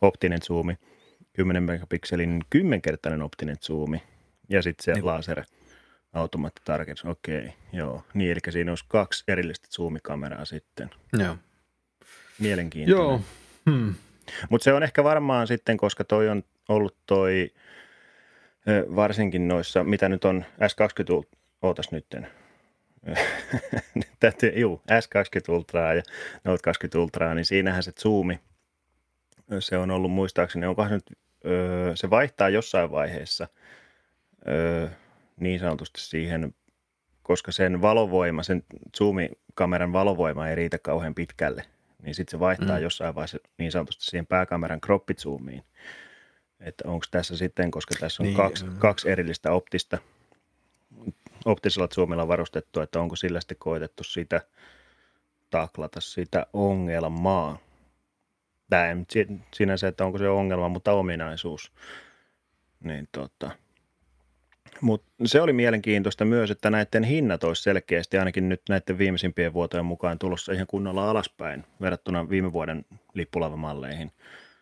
optinen 0.00 0.42
zoomi, 0.42 0.78
10 1.32 1.62
megapikselin 1.62 2.40
kymmenkertainen 2.50 3.22
optinen 3.22 3.56
zoomi 3.60 4.02
ja 4.48 4.62
sitten 4.62 4.84
se 4.84 4.92
niin. 4.92 5.06
laser 5.06 5.44
automaattitarkennus. 6.12 7.04
Okei, 7.04 7.54
joo. 7.72 8.04
Niin, 8.14 8.30
eli 8.30 8.52
siinä 8.52 8.72
olisi 8.72 8.84
kaksi 8.88 9.24
erillistä 9.28 9.68
zoomikameraa 9.70 10.44
sitten. 10.44 10.90
Joo. 11.12 11.36
Mielenkiintoinen. 12.38 13.04
Joo. 13.04 13.20
Hmm. 13.70 13.94
Mutta 14.48 14.64
se 14.64 14.72
on 14.72 14.82
ehkä 14.82 15.04
varmaan 15.04 15.46
sitten, 15.46 15.76
koska 15.76 16.04
toi 16.04 16.28
on 16.28 16.42
ollut 16.68 16.96
toi, 17.06 17.50
varsinkin 18.96 19.48
noissa, 19.48 19.84
mitä 19.84 20.08
nyt 20.08 20.24
on 20.24 20.44
S20, 20.60 21.36
ootas 21.62 21.92
nytten, 21.92 22.26
täytyy, 24.20 24.52
juu, 24.56 24.82
S20 24.90 25.54
Ultraa 25.54 25.94
ja 25.94 26.02
Note 26.44 26.62
20 26.62 26.98
Ultraa, 26.98 27.34
niin 27.34 27.44
siinähän 27.44 27.82
se 27.82 27.92
zoomi, 27.92 28.40
se 29.58 29.76
on 29.76 29.90
ollut 29.90 30.12
muistaakseni, 30.12 30.66
onko 30.66 30.84
se 30.84 30.94
nyt, 30.94 31.12
öö, 31.46 31.96
se 31.96 32.10
vaihtaa 32.10 32.48
jossain 32.48 32.90
vaiheessa 32.90 33.48
öö, 34.48 34.88
niin 35.40 35.60
sanotusti 35.60 36.00
siihen, 36.00 36.54
koska 37.22 37.52
sen 37.52 37.82
valovoima, 37.82 38.42
sen 38.42 38.62
zoomikameran 38.96 39.92
valovoima 39.92 40.48
ei 40.48 40.54
riitä 40.54 40.78
kauhean 40.78 41.14
pitkälle, 41.14 41.64
niin 42.02 42.14
sitten 42.14 42.30
se 42.30 42.40
vaihtaa 42.40 42.76
mm. 42.76 42.82
jossain 42.82 43.14
vaiheessa 43.14 43.38
niin 43.58 43.72
sanotusti 43.72 44.04
siihen 44.04 44.26
pääkameran 44.26 44.80
kroppizoomiin. 44.80 45.64
Että 46.60 46.88
onko 46.88 47.06
tässä 47.10 47.36
sitten, 47.36 47.70
koska 47.70 47.94
tässä 48.00 48.22
on 48.22 48.24
niin, 48.24 48.36
kaksi, 48.36 48.66
kaksi 48.78 49.10
erillistä 49.10 49.52
optista 49.52 49.98
optisella 51.44 51.88
zoomilla 51.88 52.28
varustettu, 52.28 52.80
että 52.80 53.00
onko 53.00 53.16
sillä 53.16 53.40
sitten 53.40 53.56
koetettu 53.58 54.04
sitä 54.04 54.40
taklata 55.50 56.00
sitä 56.00 56.46
ongelmaa. 56.52 57.58
Tämä 58.70 58.88
ei 58.88 58.96
sinänsä, 59.54 59.88
että 59.88 60.04
onko 60.04 60.18
se 60.18 60.28
ongelma, 60.28 60.68
mutta 60.68 60.92
ominaisuus. 60.92 61.72
Niin 62.84 63.08
tota. 63.12 63.50
Mut 64.80 65.04
se 65.24 65.40
oli 65.40 65.52
mielenkiintoista 65.52 66.24
myös, 66.24 66.50
että 66.50 66.70
näiden 66.70 67.04
hinnat 67.04 67.44
olisi 67.44 67.62
selkeästi 67.62 68.18
ainakin 68.18 68.48
nyt 68.48 68.62
näiden 68.68 68.98
viimeisimpien 68.98 69.52
vuotojen 69.52 69.84
mukaan 69.84 70.18
tulossa 70.18 70.52
ihan 70.52 70.66
kunnolla 70.66 71.10
alaspäin 71.10 71.64
verrattuna 71.80 72.28
viime 72.28 72.52
vuoden 72.52 72.84
lippulavamalleihin. 73.14 74.12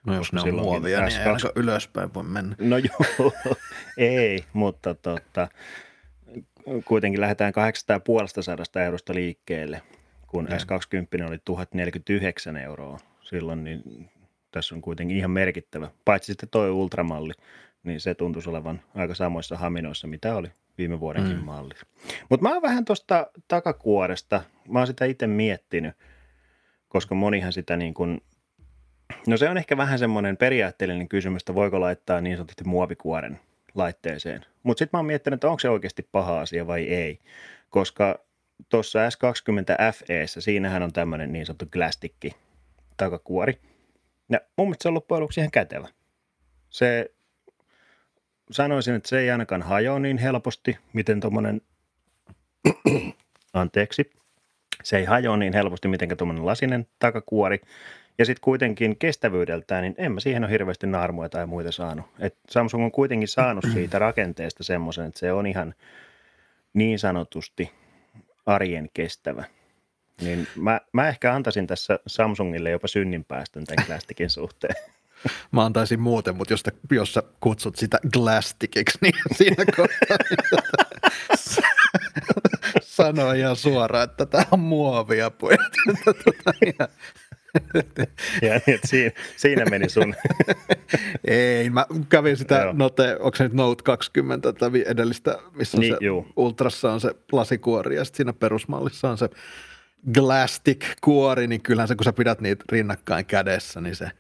No 0.07 0.15
jos 0.15 0.33
ne 0.33 0.41
on 0.41 0.55
muovia, 0.55 1.01
niin 1.01 1.21
ei 1.21 1.53
ylöspäin 1.57 2.15
voi 2.15 2.23
mennä. 2.23 2.57
No 2.59 2.79
joo, 2.79 3.33
ei, 3.97 4.45
mutta 4.53 4.95
tota, 4.95 5.49
kuitenkin 6.85 7.21
lähdetään 7.21 7.53
850 7.53 8.85
eurosta 8.85 9.15
liikkeelle, 9.15 9.83
kun 10.27 10.49
ja. 10.51 10.57
S20 10.57 11.29
oli 11.29 11.39
1049 11.45 12.57
euroa 12.57 12.99
silloin, 13.21 13.65
niin 13.65 14.11
tässä 14.51 14.75
on 14.75 14.81
kuitenkin 14.81 15.17
ihan 15.17 15.31
merkittävä. 15.31 15.91
Paitsi 16.05 16.27
sitten 16.27 16.49
tuo 16.49 16.71
ultramalli, 16.71 17.33
niin 17.83 18.01
se 18.01 18.15
tuntuisi 18.15 18.51
olevan 18.51 18.81
aika 18.95 19.15
samoissa 19.15 19.57
haminoissa, 19.57 20.07
mitä 20.07 20.35
oli 20.35 20.49
viime 20.79 21.01
vuodenkin 21.01 21.37
mm. 21.37 21.45
malli. 21.45 21.75
Mutta 22.29 22.43
mä 22.43 22.53
oon 22.53 22.63
vähän 22.63 22.85
tuosta 22.85 23.27
takakuoresta, 23.49 24.43
mä 24.69 24.79
oon 24.79 24.87
sitä 24.87 25.05
itse 25.05 25.27
miettinyt, 25.27 25.95
koska 26.89 27.15
monihan 27.15 27.53
sitä 27.53 27.77
niin 27.77 27.95
kuin, 27.95 28.21
no 29.27 29.37
se 29.37 29.51
on 29.51 29.59
ehkä 29.59 29.77
vähän 29.77 29.99
semmoinen 29.99 30.37
periaatteellinen 30.37 31.09
kysymys, 31.09 31.43
että 31.43 31.55
voiko 31.55 31.81
laittaa 31.81 32.21
niin 32.21 32.37
sanotusti 32.37 32.65
muovikuoren 32.65 33.41
laitteeseen. 33.79 34.45
Mutta 34.63 34.79
sitten 34.79 34.97
mä 34.97 34.99
oon 34.99 35.07
miettinyt, 35.07 35.37
että 35.37 35.49
onko 35.49 35.59
se 35.59 35.69
oikeasti 35.69 36.09
paha 36.13 36.41
asia 36.41 36.67
vai 36.67 36.83
ei, 36.83 37.19
koska 37.71 38.19
tuossa 38.69 38.99
S20 39.09 39.93
FE, 39.95 40.27
siinähän 40.27 40.83
on 40.83 40.93
tämmöinen 40.93 41.33
niin 41.33 41.47
sanottu 41.47 41.67
glastikki 41.73 42.37
takakuori. 42.97 43.61
Ja 44.31 44.41
mun 44.57 44.67
mielestä 44.67 44.83
se 44.83 44.89
on 44.89 44.95
loppujen 44.95 45.21
lopuksi 45.21 45.41
ihan 45.41 45.51
kätevä. 45.51 45.89
Se, 46.71 47.11
sanoisin, 48.51 48.95
että 48.95 49.09
se 49.09 49.19
ei 49.19 49.31
ainakaan 49.31 49.63
hajoa 49.63 49.99
niin 49.99 50.19
helposti, 50.19 50.79
miten 50.93 51.21
tuommoinen, 51.21 51.61
anteeksi, 53.53 54.11
se 54.83 54.99
ei 54.99 55.05
hajoa 55.05 55.37
niin 55.37 55.53
helposti, 55.53 55.89
miten 55.89 56.17
tuommoinen 56.17 56.47
lasinen 56.47 56.87
takakuori. 56.99 57.61
Ja 58.19 58.25
sitten 58.25 58.41
kuitenkin 58.41 58.97
kestävyydeltään, 58.99 59.83
niin 59.83 59.95
en 59.99 60.13
mä 60.13 60.21
siihen 60.21 60.45
ole 60.45 60.53
hirveästi 60.53 60.87
naarmuja 60.87 61.29
tai 61.29 61.47
muita 61.47 61.73
saanut. 61.73 62.07
Et 62.19 62.37
Samsung 62.51 62.85
on 62.85 62.93
kuitenkin 62.93 63.29
saanut 63.29 63.65
siitä 63.75 63.99
rakenteesta 63.99 64.65
semmoisen, 64.65 65.07
että 65.07 65.21
se 65.21 65.33
on 65.33 65.47
ihan 65.47 65.75
niin 66.75 66.99
sanotusti 66.99 67.71
arjen 68.47 68.89
kestävä. 68.95 69.45
Niin 70.21 70.47
mä, 70.57 70.81
mä 70.93 71.09
ehkä 71.09 71.35
antaisin 71.35 71.67
tässä 71.67 71.99
Samsungille 72.07 72.71
jopa 72.71 72.89
synninpäästön 72.89 73.65
tämän 73.65 73.87
Glastikin 73.87 74.31
suhteen. 74.31 74.75
Mä 75.53 75.65
antaisin 75.65 76.01
muuten, 76.01 76.37
mutta 76.37 76.53
jos, 76.53 76.63
te, 76.63 76.73
jos 76.91 77.15
sä 77.15 77.23
kutsut 77.41 77.77
sitä 77.77 77.99
Glastikiksi, 78.13 78.99
niin 79.03 79.15
siinä 79.39 79.65
kohtaa 79.77 80.19
sanoo 82.99 83.33
ihan 83.33 83.57
suoraan, 83.57 84.05
että 84.05 84.27
tämä 84.27 84.45
on 84.51 84.61
muovia 84.61 85.31
pojat. 85.31 85.73
Ja 88.43 88.61
niin, 88.67 88.79
siinä, 88.85 89.11
siinä 89.37 89.65
meni 89.65 89.89
sun. 89.89 90.15
Ei, 91.25 91.71
mä 91.71 91.87
kävin 92.09 92.37
sitä 92.37 92.59
Joo. 92.59 92.73
Note, 92.73 93.17
onko 93.21 93.37
se 93.37 93.45
nyt 93.45 93.53
Note 93.53 93.83
20 93.83 94.53
tätä 94.53 94.73
vi- 94.73 94.85
edellistä, 94.87 95.39
missä 95.55 95.79
Niin, 95.79 95.95
se 95.95 96.05
juu. 96.07 96.27
Ultrassa 96.37 96.93
on 96.93 97.01
se 97.01 97.15
lasikuori 97.33 97.97
ja 97.97 98.05
sitten 98.05 98.17
siinä 98.17 98.33
perusmallissa 98.33 99.11
on 99.11 99.19
se 99.19 99.29
Glastic-kuori, 100.13 101.47
niin 101.47 101.61
kyllähän 101.63 101.89
se, 101.89 101.95
kun 101.95 102.05
sä 102.05 102.13
pidät 102.13 102.41
niitä 102.41 102.65
rinnakkain 102.73 103.27
kädessä, 103.27 103.81
niin 103.81 103.97
se, 103.97 104.11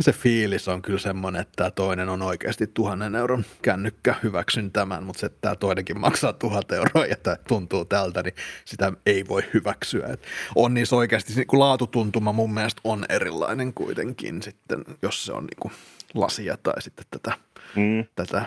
se 0.00 0.12
fiilis 0.12 0.68
on 0.68 0.82
kyllä 0.82 0.98
semmoinen, 0.98 1.40
että 1.42 1.52
tämä 1.56 1.70
toinen 1.70 2.08
on 2.08 2.22
oikeasti 2.22 2.66
tuhannen 2.66 3.14
euron 3.14 3.44
kännykkä, 3.62 4.14
hyväksyn 4.22 4.72
tämän, 4.72 5.04
mutta 5.04 5.20
se, 5.20 5.26
että 5.26 5.38
tämä 5.40 5.56
toinenkin 5.56 6.00
maksaa 6.00 6.32
tuhat 6.32 6.72
euroa 6.72 7.06
ja 7.06 7.16
tämä 7.16 7.36
tuntuu 7.48 7.84
tältä, 7.84 8.22
niin 8.22 8.34
sitä 8.64 8.92
ei 9.06 9.24
voi 9.28 9.42
hyväksyä. 9.54 10.06
Et 10.06 10.22
on 10.54 10.74
niissä 10.74 10.96
oikeasti, 10.96 11.34
niin 11.34 11.46
kuin 11.46 11.60
laatutuntuma 11.60 12.32
mun 12.32 12.54
mielestä 12.54 12.80
on 12.84 13.04
erilainen 13.08 13.74
kuitenkin 13.74 14.42
sitten, 14.42 14.84
jos 15.02 15.26
se 15.26 15.32
on 15.32 15.44
niin 15.44 15.58
kuin 15.60 15.72
lasia 16.14 16.56
tai 16.62 16.82
sitten 16.82 17.06
tätä, 17.10 17.32
Mm. 17.76 18.04
tätä 18.14 18.44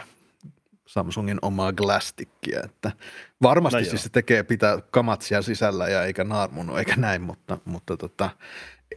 Samsungin 0.85 1.37
omaa 1.41 1.73
Glastickia, 1.73 2.59
että 2.63 2.91
varmasti 3.41 3.75
No 3.75 3.79
no 3.79 3.85
joo. 3.85 3.89
siis 3.89 4.03
se 4.03 4.09
tekee 4.09 4.43
pitää 4.43 4.77
kamat 4.91 5.21
siellä 5.21 5.41
sisällä 5.41 5.87
ja 5.87 6.03
eikä 6.03 6.23
naarmunut 6.23 6.79
eikä 6.79 6.95
näin, 6.95 7.21
mutta, 7.21 7.57
mutta 7.65 7.97
tota, 7.97 8.29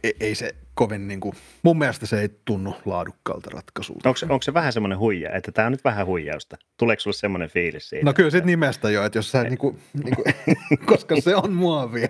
ei, 0.03 0.15
ei 0.19 0.35
se 0.35 0.55
kovin 0.75 1.07
niin 1.07 1.19
kuin, 1.19 1.35
mun 1.63 1.77
mielestä 1.77 2.05
se 2.05 2.21
ei 2.21 2.29
tunnu 2.45 2.75
laadukkaalta 2.85 3.49
ratkaisulta. 3.53 4.09
Onko, 4.09 4.17
se- 4.17 4.25
onko 4.29 4.41
se 4.41 4.53
vähän 4.53 4.73
semmoinen 4.73 4.97
huija, 4.99 5.31
että 5.31 5.51
tämä 5.51 5.65
on 5.65 5.71
nyt 5.71 5.83
vähän 5.83 6.05
huijausta? 6.05 6.57
Tuleeko 6.77 6.99
sulle 6.99 7.15
semmoinen 7.15 7.49
fiilis 7.49 7.89
siitä? 7.89 8.05
No 8.05 8.13
kyllä 8.13 8.29
sit 8.29 8.45
nimestä 8.45 8.89
jo, 8.89 9.05
että 9.05 9.17
jos 9.17 9.31
sä 9.31 9.43
niinku, 9.43 9.79
niinku, 10.03 10.23
koska 10.91 11.21
se 11.21 11.35
on 11.35 11.53
muovia. 11.53 12.07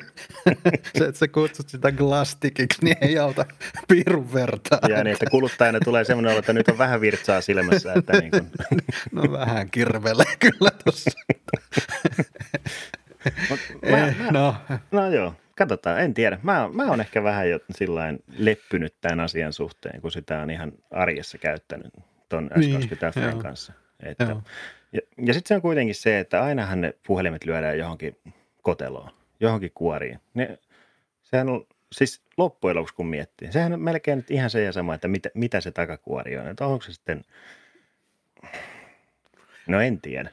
se, 0.98 1.06
että 1.06 1.20
sä 1.20 1.28
kutsut 1.28 1.70
sitä 1.70 1.92
glastikiksi, 1.92 2.86
niin 2.86 2.98
ei 3.02 3.18
auta 3.18 3.46
piirun 3.88 4.34
vertaa. 4.34 4.80
Ja 4.90 5.04
niin, 5.04 5.14
että 5.14 5.26
kuluttajana 5.32 5.80
tulee 5.80 6.04
semmoinen 6.06 6.32
olo, 6.32 6.40
että 6.40 6.54
nyt 6.54 6.68
on 6.68 6.78
vähän 6.78 7.02
virtsaa 7.02 7.42
silmässä, 7.42 7.94
että 7.94 8.14
niin 8.22 8.32
kuin, 8.32 8.52
No 9.12 9.32
vähän 9.32 9.70
kirvelee 9.72 10.36
kyllä 10.40 10.72
tossa. 10.86 11.12
mä, 13.50 13.58
Eh, 13.84 14.16
mä, 14.18 14.32
no, 14.32 14.56
no 14.92 15.10
joo, 15.12 15.34
katsotaan, 15.56 16.02
en 16.02 16.14
tiedä. 16.14 16.40
Mä, 16.44 16.70
mä 16.74 16.86
oon 16.90 17.02
ehkä 17.02 17.24
vähän 17.24 17.50
jo 17.50 17.60
sillain 17.72 18.24
leppynyt 18.38 18.96
tämän 19.02 19.20
asian 19.20 19.54
suhteen, 19.54 20.02
kun 20.02 20.12
sitä 20.12 20.42
on 20.42 20.50
ihan 20.50 20.72
arjessa 20.92 21.38
käyttänyt 21.38 21.94
ton 22.30 22.50
Niin, 22.56 22.82
S20 22.82 22.98
joo. 23.02 23.32
Fn 23.32 23.40
kanssa. 23.40 23.74
Että, 24.04 24.24
Joo. 24.24 24.42
ja, 24.94 25.02
ja 25.18 25.34
sitten 25.34 25.48
se 25.48 25.56
on 25.56 25.62
kuitenkin 25.62 25.96
se, 25.96 26.20
että 26.20 26.44
ainahan 26.44 26.82
ne 26.82 26.94
puhelimet 27.08 27.46
lyödään 27.46 27.78
johonkin 27.78 28.18
koteloon, 28.62 29.10
johonkin 29.40 29.72
kuoriin. 29.76 30.20
Ne, 30.34 30.60
sehän 31.24 31.50
on, 31.50 31.68
siis 31.92 32.22
loppujen 32.38 32.76
lopuksi 32.76 32.96
kun 32.96 33.08
miettii, 33.08 33.52
sehän 33.52 33.74
on 33.74 33.82
melkein 33.82 34.18
nyt 34.18 34.32
ihan 34.32 34.50
se 34.50 34.64
ja 34.64 34.72
sama, 34.72 34.94
että 34.94 35.08
mitä, 35.08 35.30
mitä 35.34 35.62
se 35.62 35.72
takakuori 35.72 36.38
on. 36.38 36.48
Että 36.48 36.66
onko 36.66 36.86
se 36.86 36.94
sitten, 36.94 37.22
no 39.68 39.82
en 39.82 40.02
tiedä. 40.02 40.32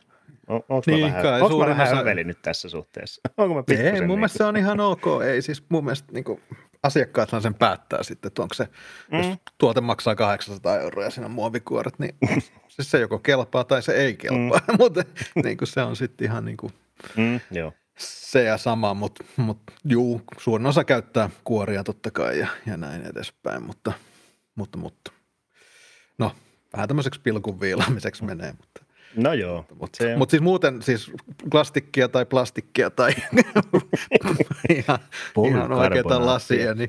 On, 0.48 0.56
onko 0.68 0.82
Niin, 0.86 1.00
mä 1.12 1.22
vähän, 1.22 1.42
onko 1.42 1.58
mä 1.58 1.66
vähän 1.66 1.86
osa- 1.86 1.96
höveli 1.96 2.24
nyt 2.24 2.42
tässä 2.42 2.68
suhteessa? 2.68 3.20
Onko 3.36 3.54
mä 3.54 3.62
ei, 3.68 3.92
mun 3.92 4.00
niin 4.00 4.08
mielestä 4.08 4.38
se 4.38 4.44
on 4.44 4.56
ihan 4.56 4.80
ok. 4.80 5.02
Ei 5.26 5.42
siis 5.42 5.64
mun 5.68 5.84
mielestä 5.84 6.12
niinku, 6.12 6.40
asiakkaathan 6.82 7.42
sen 7.42 7.54
päättää 7.54 8.02
sitten, 8.02 8.28
että 8.28 8.42
onko 8.42 8.54
se, 8.54 8.68
mm. 9.12 9.18
jos 9.18 9.26
tuote 9.58 9.80
maksaa 9.80 10.14
800 10.14 10.78
euroa 10.80 11.04
ja 11.04 11.10
siinä 11.10 11.26
on 11.26 11.32
muovikuoret, 11.32 11.98
niin 11.98 12.14
siis 12.68 12.90
se 12.90 13.00
joko 13.00 13.18
kelpaa 13.18 13.64
tai 13.64 13.82
se 13.82 13.92
ei 13.92 14.16
kelpaa. 14.16 14.60
Mm. 14.68 14.76
Mutta 14.78 15.04
niin 15.44 15.56
kuin 15.58 15.68
se 15.68 15.82
on 15.82 15.96
sitten 15.96 16.24
ihan 16.26 16.44
niin 16.44 16.56
kuin 16.56 16.72
Mm, 17.16 17.40
joo. 17.50 17.72
se 17.98 18.42
ja 18.42 18.58
sama, 18.58 18.94
mutta 18.94 19.24
mut, 19.36 19.58
juu, 19.84 20.22
suurin 20.38 20.66
osa 20.66 20.84
käyttää 20.84 21.30
kuoria 21.44 21.84
totta 21.84 22.10
kai 22.10 22.38
ja, 22.38 22.48
ja 22.66 22.76
näin 22.76 23.02
edespäin, 23.06 23.62
mutta, 23.62 23.92
mutta, 24.54 24.78
mutta 24.78 25.12
no, 26.18 26.32
vähän 26.72 26.88
tämmöiseksi 26.88 27.20
pilkun 27.20 27.60
viilaamiseksi 27.60 28.24
menee, 28.24 28.52
mutta, 28.52 28.84
No 29.16 29.32
joo. 29.32 29.64
mutta, 29.80 29.98
se 29.98 30.16
mutta 30.16 30.30
siis 30.30 30.42
muuten 30.42 30.82
siis 30.82 31.12
plastikkia 31.50 32.08
tai 32.08 32.26
plastikkia 32.26 32.90
tai 32.90 33.14
ihan, 34.76 34.98
ihan 35.46 35.72
oikeita 35.72 36.26
lasia, 36.26 36.74
niin, 36.74 36.88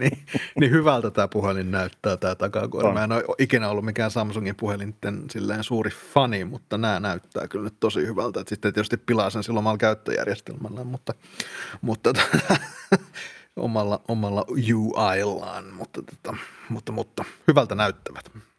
niin, 0.00 0.18
niin, 0.60 0.70
hyvältä 0.70 1.10
tämä 1.10 1.28
puhelin 1.28 1.70
näyttää 1.70 2.16
tämä 2.16 2.34
takakuori. 2.34 2.88
On. 2.88 2.94
Mä 2.94 3.04
en 3.04 3.12
ole 3.12 3.24
ikinä 3.38 3.68
ollut 3.68 3.84
mikään 3.84 4.10
Samsungin 4.10 4.56
puhelinten 4.56 5.24
silleen 5.30 5.64
suuri 5.64 5.90
fani, 5.90 6.44
mutta 6.44 6.78
nämä 6.78 7.00
näyttää 7.00 7.48
kyllä 7.48 7.64
nyt 7.64 7.80
tosi 7.80 8.06
hyvältä. 8.06 8.40
Et 8.40 8.48
sitten 8.48 8.72
tietysti 8.72 8.96
pilaa 8.96 9.30
sen 9.30 9.42
silloin 9.42 9.62
omalla 9.62 9.78
käyttöjärjestelmällä, 9.78 10.84
mutta, 10.84 11.14
mutta 11.80 12.12
omalla, 13.56 14.00
omalla 14.08 14.44
UIllaan, 14.48 15.74
mutta, 15.74 16.02
mutta, 16.10 16.36
mutta, 16.68 16.92
mutta 16.92 17.24
hyvältä 17.48 17.74
näyttävät. 17.74 18.49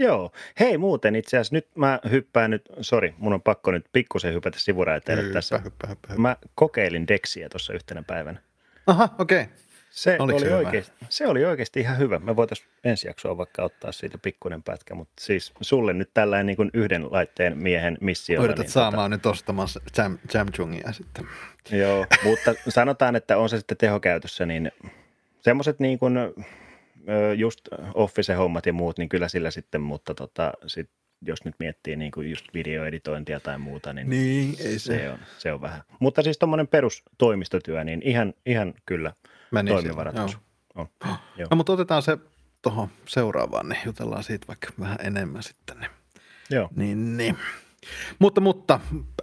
Joo. 0.00 0.32
Hei 0.60 0.78
muuten 0.78 1.16
itse 1.16 1.36
asiassa 1.36 1.54
nyt 1.54 1.68
mä 1.74 2.00
hyppään 2.10 2.50
nyt, 2.50 2.68
sori, 2.80 3.14
mun 3.18 3.32
on 3.32 3.42
pakko 3.42 3.70
nyt 3.70 3.86
pikkusen 3.92 4.34
hypätä 4.34 4.58
sivuraiteille 4.58 5.22
Hyppä, 5.22 5.34
tässä. 5.34 5.58
hyppä, 5.58 5.86
hyppä, 5.86 6.08
hyppä. 6.08 6.22
Mä 6.22 6.36
kokeilin 6.54 7.08
Dexiä 7.08 7.48
tuossa 7.48 7.72
yhtenä 7.72 8.02
päivänä. 8.06 8.40
Aha, 8.86 9.08
okei. 9.18 9.42
Okay. 9.42 9.54
Se 9.90 10.16
Oliko 10.18 10.38
oli, 10.38 10.46
se 10.46 10.54
oikeasti, 10.54 10.92
se 11.08 11.26
oli 11.26 11.44
oikeasti 11.44 11.80
ihan 11.80 11.98
hyvä. 11.98 12.18
Me 12.18 12.36
voitaisiin 12.36 12.68
ensi 12.84 13.08
jaksoa 13.08 13.38
vaikka 13.38 13.62
ottaa 13.62 13.92
siitä 13.92 14.18
pikkuinen 14.18 14.62
pätkä, 14.62 14.94
mutta 14.94 15.12
siis 15.20 15.52
sulle 15.60 15.92
nyt 15.92 16.10
tällainen 16.14 16.46
niin 16.46 16.56
kuin 16.56 16.70
yhden 16.74 17.12
laitteen 17.12 17.58
miehen 17.58 17.98
missiolla. 18.00 18.44
Yrität 18.44 18.64
niin 18.64 18.72
saamaan 18.72 19.10
nyt 19.10 19.26
ostamassa 19.26 19.80
Jam, 19.98 20.18
Jamchungia 20.34 20.92
sitten. 20.92 21.26
Tota, 21.64 21.76
joo, 21.76 22.06
mutta 22.24 22.54
sanotaan, 22.68 23.16
että 23.16 23.38
on 23.38 23.48
se 23.48 23.58
sitten 23.58 23.76
tehokäytössä, 23.76 24.46
niin 24.46 24.72
semmoiset 25.40 25.80
niin 25.80 25.98
kuin 25.98 26.18
just 27.36 27.60
Office-hommat 27.94 28.66
ja 28.66 28.72
muut, 28.72 28.98
niin 28.98 29.08
kyllä 29.08 29.28
sillä 29.28 29.50
sitten, 29.50 29.80
mutta 29.80 30.14
tota, 30.14 30.52
sit, 30.66 30.90
jos 31.22 31.44
nyt 31.44 31.54
miettii 31.58 31.96
niin 31.96 32.10
kuin 32.10 32.30
just 32.30 32.44
videoeditointia 32.54 33.40
tai 33.40 33.58
muuta, 33.58 33.92
niin, 33.92 34.10
Niin, 34.10 34.56
ei 34.60 34.78
se. 34.78 34.98
se, 34.98 35.10
on, 35.10 35.18
se 35.38 35.52
on 35.52 35.60
vähän. 35.60 35.82
Mutta 36.00 36.22
siis 36.22 36.38
tuommoinen 36.38 36.68
perustoimistotyö, 36.68 37.84
niin 37.84 38.02
ihan, 38.04 38.34
ihan 38.46 38.74
kyllä 38.86 39.12
Meni 39.50 39.70
toimiva 39.70 40.04
ratkaisu. 40.04 40.38
On. 40.74 40.88
Joo. 41.36 41.48
No 41.50 41.56
mutta 41.56 41.72
otetaan 41.72 42.02
se 42.02 42.18
tuohon 42.62 42.88
seuraavaan, 43.08 43.68
niin 43.68 43.80
jutellaan 43.86 44.24
siitä 44.24 44.46
vaikka 44.48 44.68
vähän 44.80 44.98
enemmän 45.04 45.42
sitten. 45.42 45.80
Niin, 45.80 45.90
Joo. 46.50 46.68
niin, 46.76 47.16
niin. 47.16 47.36
Mutta, 48.18 48.40
mutta 48.40 48.80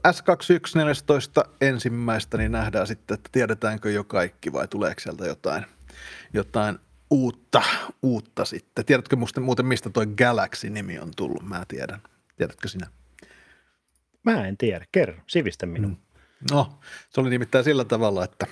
S21 0.07 0.75
14 0.75 1.45
ensimmäistä, 1.61 2.37
niin 2.37 2.51
nähdään 2.51 2.87
sitten, 2.87 3.15
että 3.15 3.29
tiedetäänkö 3.31 3.91
jo 3.91 4.03
kaikki 4.03 4.53
vai 4.53 4.67
tuleeko 4.67 4.99
sieltä 4.99 5.25
jotain, 5.25 5.65
jotain 6.33 6.79
uutta, 7.09 7.63
uutta 8.01 8.45
sitten. 8.45 8.85
Tiedätkö 8.85 9.15
musta, 9.15 9.41
muuten, 9.41 9.65
mistä 9.65 9.89
toi 9.89 10.07
Galaxy-nimi 10.07 10.99
on 10.99 11.11
tullut? 11.15 11.43
Mä 11.43 11.63
tiedän. 11.67 12.01
Tiedätkö 12.35 12.67
sinä? 12.67 12.87
Mä 14.23 14.47
en 14.47 14.57
tiedä. 14.57 14.85
Kerro, 14.91 15.15
sivistä 15.27 15.65
minua. 15.65 15.89
Mm. 15.89 15.97
No, 16.51 16.79
se 17.09 17.21
oli 17.21 17.29
nimittäin 17.29 17.63
sillä 17.63 17.85
tavalla, 17.85 18.23
että 18.23 18.45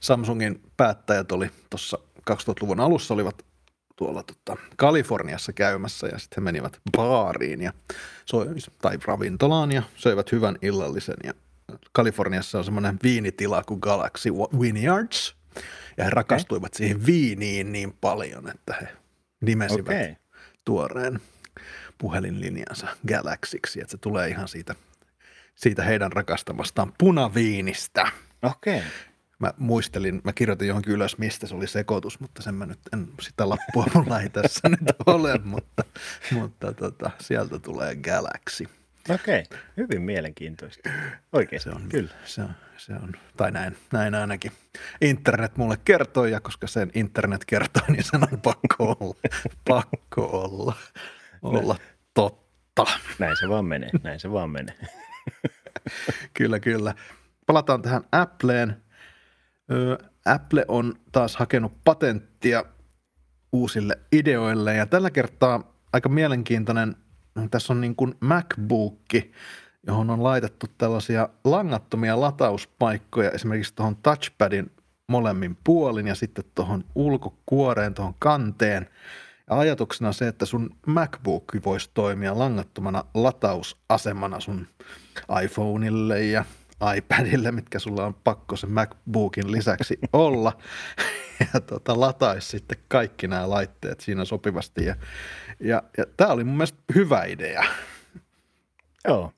Samsungin 0.00 0.62
päättäjät 0.76 1.32
oli 1.32 1.50
tuossa 1.70 1.98
2000-luvun 2.30 2.80
alussa 2.80 3.14
olivat 3.14 3.44
tuolla 3.96 4.22
tota, 4.22 4.56
Kaliforniassa 4.76 5.52
käymässä 5.52 6.06
ja 6.06 6.18
sitten 6.18 6.42
he 6.42 6.44
menivät 6.44 6.80
baariin 6.96 7.62
ja 7.62 7.72
soi, 8.24 8.46
tai 8.82 8.98
ravintolaan 9.04 9.72
ja 9.72 9.82
söivät 9.94 10.32
hyvän 10.32 10.56
illallisen 10.62 11.16
ja 11.24 11.34
Kaliforniassa 11.92 12.58
on 12.58 12.64
semmoinen 12.64 12.98
viinitila 13.02 13.62
kuin 13.62 13.80
Galaxy 13.82 14.30
Vineyards 14.60 15.36
ja 15.96 16.04
he 16.04 16.10
rakastuivat 16.10 16.74
siihen 16.74 17.06
viiniin 17.06 17.72
niin 17.72 17.92
paljon, 18.00 18.48
että 18.48 18.74
he 18.80 18.88
nimesivät 19.40 19.80
Okei. 19.80 20.16
tuoreen 20.64 21.20
puhelinlinjansa 21.98 22.86
Galaxyksi, 23.08 23.80
että 23.80 23.90
se 23.90 23.98
tulee 23.98 24.28
ihan 24.28 24.48
siitä, 24.48 24.74
siitä 25.54 25.82
heidän 25.82 26.12
rakastamastaan 26.12 26.92
punaviinistä. 26.98 28.12
Okei. 28.42 28.82
Mä 29.38 29.52
muistelin, 29.58 30.20
mä 30.24 30.32
kirjoitin 30.32 30.68
johonkin 30.68 30.92
ylös, 30.92 31.18
mistä 31.18 31.46
se 31.46 31.54
oli 31.54 31.66
sekoitus, 31.66 32.20
mutta 32.20 32.42
sen 32.42 32.54
mä 32.54 32.66
nyt 32.66 32.78
en, 32.92 33.08
sitä 33.22 33.48
lappua 33.48 33.86
mulla 33.94 34.20
ei 34.20 34.28
tässä 34.28 34.68
nyt 34.68 34.96
ole, 35.06 35.40
mutta, 35.44 35.84
mutta 36.30 36.72
tota, 36.72 37.10
sieltä 37.20 37.58
tulee 37.58 37.96
Galaxy. 37.96 38.68
Okei. 39.14 39.44
Hyvin 39.76 40.02
mielenkiintoista. 40.02 40.90
Oikein 41.32 41.62
Se 41.62 41.70
on, 41.70 41.88
Kyllä. 41.88 42.10
Se 42.24 42.42
on, 42.42 42.50
se 42.76 42.92
on, 42.92 43.12
tai 43.36 43.50
näin, 43.50 43.76
näin 43.92 44.14
ainakin. 44.14 44.52
Internet 45.00 45.56
mulle 45.56 45.78
kertoi, 45.84 46.30
ja 46.30 46.40
koska 46.40 46.66
sen 46.66 46.90
internet 46.94 47.44
kertoo, 47.44 47.82
niin 47.88 48.04
sen 48.04 48.22
on 48.32 48.40
pakko 48.40 48.96
olla, 49.00 49.16
pakko 49.68 50.24
olla, 50.24 50.74
olla 51.42 51.76
totta. 52.14 52.84
Näin 53.18 53.36
se 53.40 53.48
vaan 53.48 53.64
menee. 53.64 53.90
Näin 54.02 54.20
se 54.20 54.32
vaan 54.32 54.50
menee. 54.50 54.76
Kyllä, 56.34 56.60
kyllä. 56.60 56.94
Palataan 57.46 57.82
tähän 57.82 58.02
Appleen. 58.12 58.82
Ö, 59.72 59.98
Apple 60.24 60.64
on 60.68 60.94
taas 61.12 61.36
hakenut 61.36 61.84
patenttia 61.84 62.64
uusille 63.52 63.98
ideoille 64.12 64.74
ja 64.74 64.86
tällä 64.86 65.10
kertaa 65.10 65.76
aika 65.92 66.08
mielenkiintoinen, 66.08 66.96
tässä 67.50 67.72
on 67.72 67.80
niin 67.80 67.96
kuin 67.96 68.14
MacBook, 68.20 68.98
johon 69.86 70.10
on 70.10 70.22
laitettu 70.22 70.66
tällaisia 70.78 71.28
langattomia 71.44 72.20
latauspaikkoja 72.20 73.30
esimerkiksi 73.30 73.74
tuohon 73.74 73.96
touchpadin 73.96 74.70
molemmin 75.08 75.56
puolin 75.64 76.06
ja 76.06 76.14
sitten 76.14 76.44
tuohon 76.54 76.84
ulkokuoreen, 76.94 77.94
tuohon 77.94 78.14
kanteen. 78.18 78.90
Ja 79.50 79.58
ajatuksena 79.58 80.12
se, 80.12 80.28
että 80.28 80.46
sun 80.46 80.70
MacBook 80.86 81.44
voisi 81.64 81.90
toimia 81.94 82.38
langattomana 82.38 83.04
latausasemana 83.14 84.40
sun 84.40 84.66
iPhoneille 85.44 86.24
ja 86.24 86.44
iPadille, 86.96 87.52
mitkä 87.52 87.78
sulla 87.78 88.06
on 88.06 88.14
pakko 88.14 88.56
sen 88.56 88.70
MacBookin 88.70 89.52
lisäksi 89.52 89.98
olla. 90.12 90.52
Ja 91.54 91.60
tota, 91.60 92.00
lataisi 92.00 92.48
sitten 92.48 92.78
kaikki 92.88 93.28
nämä 93.28 93.50
laitteet 93.50 94.00
siinä 94.00 94.24
sopivasti. 94.24 94.84
Ja, 94.84 94.96
ja, 95.60 95.82
ja 95.98 96.04
tämä 96.16 96.30
oli 96.30 96.44
mun 96.44 96.56
mielestä 96.56 96.78
hyvä 96.94 97.24
idea. 97.24 97.64
Joo. 99.08 99.32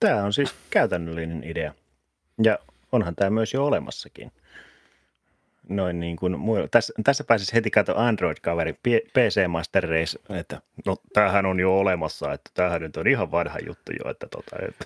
Tämä 0.00 0.24
on 0.24 0.32
siis 0.32 0.54
käytännöllinen 0.70 1.44
idea. 1.44 1.74
Ja 2.42 2.58
onhan 2.92 3.16
tämä 3.16 3.30
myös 3.30 3.54
jo 3.54 3.66
olemassakin. 3.66 4.32
Noin 5.68 6.00
niin 6.00 6.16
kuin 6.16 6.38
muilla. 6.38 6.68
Tässä, 6.68 6.92
tässä 7.04 7.24
pääsisi 7.24 7.52
heti 7.54 7.70
katsoa 7.70 8.06
Android-kaveri 8.08 8.72
PC 9.12 9.48
Master 9.48 9.88
Race, 9.88 10.18
että 10.40 10.60
no 10.86 10.96
tämähän 11.12 11.46
on 11.46 11.60
jo 11.60 11.78
olemassa, 11.78 12.32
että 12.32 12.50
tämähän 12.54 12.82
nyt 12.82 12.96
on 12.96 13.08
ihan 13.08 13.30
vanha 13.30 13.58
juttu 13.66 13.92
jo. 14.04 14.10
Että 14.10 14.26
tota, 14.26 14.56
että. 14.68 14.84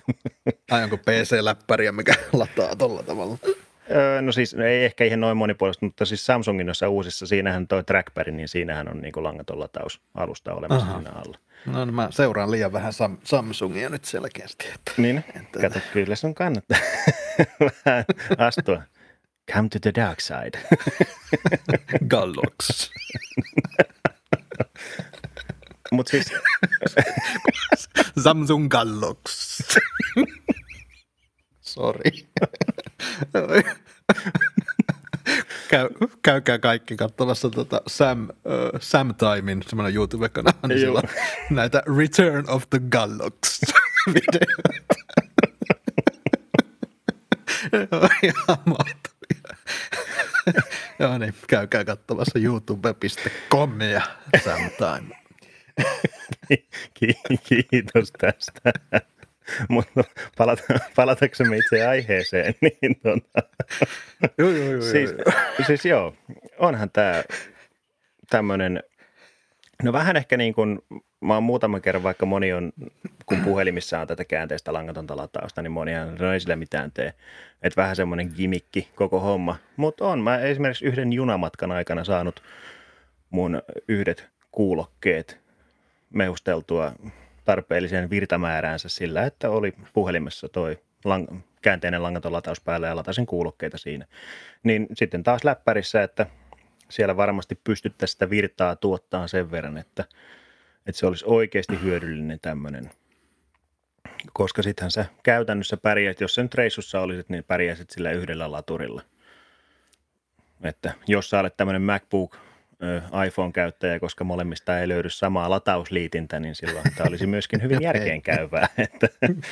Ai 0.71 0.83
onko 0.83 0.97
PC-läppäriä, 0.97 1.91
mikä 1.91 2.13
lataa 2.33 2.75
tuolla 2.75 3.03
tavalla? 3.03 3.37
Öö, 3.91 4.21
no 4.21 4.31
siis 4.31 4.53
ei 4.53 4.85
ehkä 4.85 5.03
ihan 5.03 5.19
noin 5.19 5.37
monipuolista, 5.37 5.85
mutta 5.85 6.05
siis 6.05 6.25
Samsungin 6.25 6.65
noissa 6.65 6.89
uusissa, 6.89 7.27
siinähän 7.27 7.67
toi 7.67 7.83
trackpad, 7.83 8.31
niin 8.31 8.47
siinähän 8.47 8.89
on 8.89 9.01
niin 9.01 9.11
kuin 9.11 9.23
langaton 9.23 9.59
lataus 9.59 10.01
alusta 10.13 10.53
olemassa 10.53 10.87
Aha. 10.87 10.97
siinä 10.97 11.11
alla. 11.11 11.37
No, 11.65 11.85
no 11.85 11.91
mä 11.91 12.07
seuraan 12.11 12.51
liian 12.51 12.71
vähän 12.73 12.93
Sam- 12.93 13.19
Samsungia 13.23 13.89
nyt 13.89 14.05
selkeästi. 14.05 14.65
Että, 14.75 14.91
niin, 14.97 15.17
että... 15.35 15.59
kato, 15.59 15.79
kyllä 15.93 16.15
sun 16.15 16.35
kannattaa 16.35 16.77
vähän 17.85 18.05
astua. 18.37 18.81
Come 19.53 19.69
to 19.69 19.79
the 19.81 19.91
dark 19.95 20.19
side. 20.19 20.59
Gallox. 22.09 22.91
Mut 25.91 26.07
siis... 26.07 26.31
Samsung 28.23 28.69
Gallox. 28.69 29.61
Sorry. 31.61 32.11
Käy, 35.67 35.89
käykää 36.21 36.59
kaikki 36.59 36.95
katsomassa 36.95 37.49
tota 37.49 37.81
Sam, 37.87 38.23
uh, 38.23 38.79
Sam 38.79 39.15
Timein 39.15 39.63
semmoinen 39.63 39.95
YouTube-kanava, 39.95 40.67
niin 40.67 40.93
näitä 41.49 41.83
Return 41.97 42.49
of 42.49 42.63
the 42.69 42.79
Gallox 42.89 43.61
videoita. 44.13 44.93
Ihan 48.23 48.57
mahtavia. 48.65 49.57
Joo 50.99 51.17
niin, 51.17 51.33
käykää 51.47 51.85
katsomassa 51.85 52.39
youtube.com 52.39 53.81
ja 53.81 54.01
Sam 54.43 54.69
Time. 54.77 55.17
Kiitos 57.49 58.11
tästä. 58.19 58.73
Mutta 59.69 60.03
palata, 60.37 60.63
palataksemme 60.95 61.57
itse 61.57 61.87
aiheeseen, 61.87 62.53
niin 62.61 62.99
tuota, 63.03 63.43
joo, 64.37 64.49
joo, 64.49 64.71
joo, 64.71 64.81
siis, 64.81 65.11
joo, 65.11 65.65
siis 65.67 65.85
joo, 65.85 66.13
onhan 66.59 66.89
tämä 66.91 67.23
tämmöinen, 68.29 68.83
no 69.83 69.93
vähän 69.93 70.17
ehkä 70.17 70.37
niin 70.37 70.53
kuin, 70.53 70.79
mä 71.21 71.33
oon 71.33 71.43
muutaman 71.43 71.81
kerran, 71.81 72.03
vaikka 72.03 72.25
moni 72.25 72.53
on, 72.53 72.73
kun 73.25 73.41
puhelimissa 73.41 73.99
on 73.99 74.07
tätä 74.07 74.25
käänteistä 74.25 74.73
langatonta 74.73 75.17
latausta, 75.17 75.61
niin 75.61 75.71
monihan 75.71 76.15
no 76.15 76.33
ei 76.33 76.39
sillä 76.39 76.55
mitään 76.55 76.91
tee. 76.91 77.13
Että 77.61 77.81
vähän 77.81 77.95
semmoinen 77.95 78.31
gimikki 78.35 78.87
koko 78.95 79.19
homma. 79.19 79.55
Mutta 79.77 80.07
on, 80.07 80.19
mä 80.19 80.37
esimerkiksi 80.37 80.85
yhden 80.85 81.13
junamatkan 81.13 81.71
aikana 81.71 82.03
saanut 82.03 82.43
mun 83.29 83.61
yhdet 83.87 84.29
kuulokkeet 84.51 85.39
mehusteltua 86.13 86.91
tarpeelliseen 87.47 88.09
virtamääräänsä 88.09 88.89
sillä, 88.89 89.23
että 89.23 89.49
oli 89.49 89.73
puhelimessa 89.93 90.49
toi 90.49 90.77
lang- 91.07 91.37
käänteinen 91.61 92.03
langaton 92.03 92.31
lataus 92.31 92.61
päällä 92.61 92.87
ja 92.87 92.95
latasin 92.95 93.25
kuulokkeita 93.25 93.77
siinä. 93.77 94.05
Niin 94.63 94.87
sitten 94.93 95.23
taas 95.23 95.43
läppärissä, 95.43 96.03
että 96.03 96.25
siellä 96.89 97.17
varmasti 97.17 97.59
pystyttäisiin 97.63 98.13
sitä 98.13 98.29
virtaa 98.29 98.75
tuottaa 98.75 99.27
sen 99.27 99.51
verran, 99.51 99.77
että, 99.77 100.05
että 100.85 100.99
se 100.99 101.05
olisi 101.07 101.25
oikeasti 101.27 101.81
hyödyllinen 101.83 102.39
tämmöinen. 102.41 102.89
Koska 104.33 104.63
sittenhän 104.63 104.91
sä 104.91 105.05
käytännössä 105.23 105.77
pärjäät, 105.77 106.21
jos 106.21 106.37
nyt 106.37 106.55
reissussa 106.55 107.01
olisit, 107.01 107.29
niin 107.29 107.43
pärjäisit 107.43 107.89
sillä 107.89 108.11
yhdellä 108.11 108.51
laturilla. 108.51 109.01
Että 110.63 110.93
jos 111.07 111.29
sä 111.29 111.39
olet 111.39 111.57
tämmöinen 111.57 111.81
MacBook 111.81 112.37
iPhone-käyttäjä, 113.27 113.99
koska 113.99 114.23
molemmista 114.23 114.79
ei 114.79 114.87
löydy 114.87 115.09
samaa 115.09 115.49
latausliitintä, 115.49 116.39
niin 116.39 116.55
silloin 116.55 116.85
tämä 116.95 117.07
olisi 117.07 117.27
myöskin 117.27 117.61
hyvin 117.61 117.81
järkeenkäyvää, 117.87 118.67
että 118.77 119.09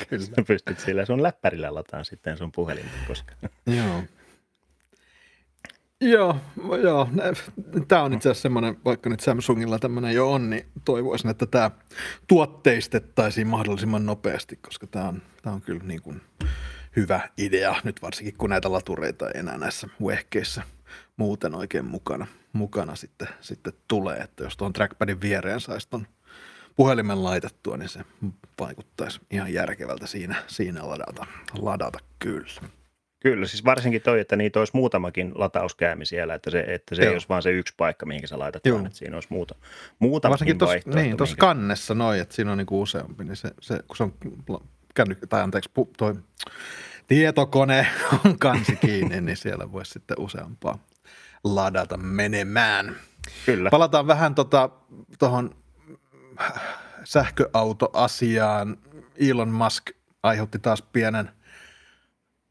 Kyllä. 0.08 0.44
pystyt 0.46 0.80
sillä 0.80 1.04
sun 1.04 1.22
läppärillä 1.22 1.74
lataan 1.74 2.04
sitten 2.04 2.36
sun 2.36 2.52
puhelinta. 2.52 2.96
Koska... 3.08 3.32
Joo. 3.66 4.02
Joo, 6.00 6.40
joo. 6.82 7.08
Tämä 7.88 8.02
on 8.02 8.12
itse 8.12 8.28
asiassa 8.28 8.42
semmoinen, 8.42 8.76
vaikka 8.84 9.10
nyt 9.10 9.20
Samsungilla 9.20 9.78
tämmöinen 9.78 10.14
jo 10.14 10.32
on, 10.32 10.50
niin 10.50 10.66
toivoisin, 10.84 11.30
että 11.30 11.46
tämä 11.46 11.70
tuotteistettaisiin 12.26 13.46
mahdollisimman 13.46 14.06
nopeasti, 14.06 14.56
koska 14.56 14.86
tämä 14.86 15.08
on, 15.08 15.22
tämä 15.42 15.54
on 15.54 15.62
kyllä 15.62 15.84
niin 15.84 16.02
kuin 16.02 16.20
hyvä 16.96 17.20
idea, 17.38 17.74
nyt 17.84 18.02
varsinkin 18.02 18.36
kun 18.38 18.50
näitä 18.50 18.72
latureita 18.72 19.30
ei 19.30 19.40
enää 19.40 19.58
näissä 19.58 19.88
vehkeissä 20.06 20.62
muuten 21.16 21.54
oikein 21.54 21.84
mukana, 21.84 22.26
mukana 22.52 22.94
sitten, 22.94 23.28
sitten 23.40 23.72
tulee, 23.88 24.16
että 24.16 24.44
jos 24.44 24.56
tuon 24.56 24.72
trackpadin 24.72 25.20
viereen 25.20 25.60
saisi 25.60 25.90
tuon 25.90 26.06
puhelimen 26.76 27.24
laitettua, 27.24 27.76
niin 27.76 27.88
se 27.88 28.00
vaikuttaisi 28.60 29.20
ihan 29.30 29.52
järkevältä 29.52 30.06
siinä, 30.06 30.42
siinä 30.46 30.88
ladata, 30.88 31.26
ladata 31.58 31.98
kyllä. 32.18 32.68
Kyllä, 33.20 33.46
siis 33.46 33.64
varsinkin 33.64 34.02
toi, 34.02 34.20
että 34.20 34.36
niitä 34.36 34.58
olisi 34.58 34.76
muutamakin 34.76 35.32
latauskäämi 35.34 36.06
siellä, 36.06 36.34
että 36.34 36.50
se, 36.50 36.60
että 36.68 36.94
se 36.94 37.02
ei 37.02 37.08
olisi 37.08 37.28
vaan 37.28 37.42
se 37.42 37.50
yksi 37.50 37.74
paikka, 37.76 38.06
mihin 38.06 38.28
sä 38.28 38.38
laitat, 38.38 38.62
vaan 38.72 38.86
että 38.86 38.98
siinä 38.98 39.16
olisi 39.16 39.28
muuta, 39.30 39.54
muutamakin 39.98 40.30
Varsinkin 40.30 40.58
tuossa, 40.58 41.02
niin, 41.02 41.16
tuossa 41.16 41.36
kannessa 41.36 41.94
noin, 41.94 42.20
että 42.20 42.34
siinä 42.34 42.52
on 42.52 42.58
niinku 42.58 42.82
useampi, 42.82 43.24
niin 43.24 43.36
se, 43.36 43.50
se 43.60 43.80
kun 43.88 43.96
se 43.96 44.02
on 44.02 44.12
kännykkä, 44.94 45.26
tai 45.26 45.42
anteeksi, 45.42 45.70
pu, 45.74 45.90
toi 45.98 46.14
tietokone 47.06 47.86
on 48.24 48.38
kansi 48.38 48.76
kiinni, 48.76 49.20
niin 49.20 49.36
siellä 49.36 49.72
voisi 49.72 49.92
sitten 49.92 50.20
useampaa 50.20 50.78
ladata 51.44 51.96
menemään. 51.96 52.96
Kyllä. 53.46 53.70
Palataan 53.70 54.06
vähän 54.06 54.34
tuohon 55.18 55.50
tota, 55.50 56.60
sähköautoasiaan. 57.04 58.76
Elon 59.30 59.50
Musk 59.50 59.90
aiheutti 60.22 60.58
taas 60.58 60.82
pienen 60.82 61.30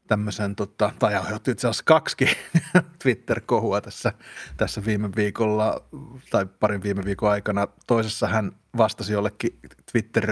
tämmöisen, 0.06 0.56
tota, 0.56 0.92
tai 0.98 1.14
aiheutti 1.14 1.50
itse 1.50 1.68
asiassa 1.68 1.84
kaksi 1.86 2.26
Twitter-kohua 3.02 3.80
tässä, 3.80 4.12
tässä 4.56 4.84
viime 4.84 5.10
viikolla 5.16 5.82
tai 6.30 6.46
parin 6.46 6.82
viime 6.82 7.04
viikon 7.04 7.30
aikana. 7.30 7.68
Toisessa 7.86 8.26
hän 8.26 8.52
vastasi 8.76 9.12
jollekin 9.12 9.58
twitter 9.92 10.30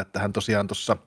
että 0.00 0.20
hän 0.20 0.32
tosiaan 0.32 0.66
tuossa– 0.66 0.96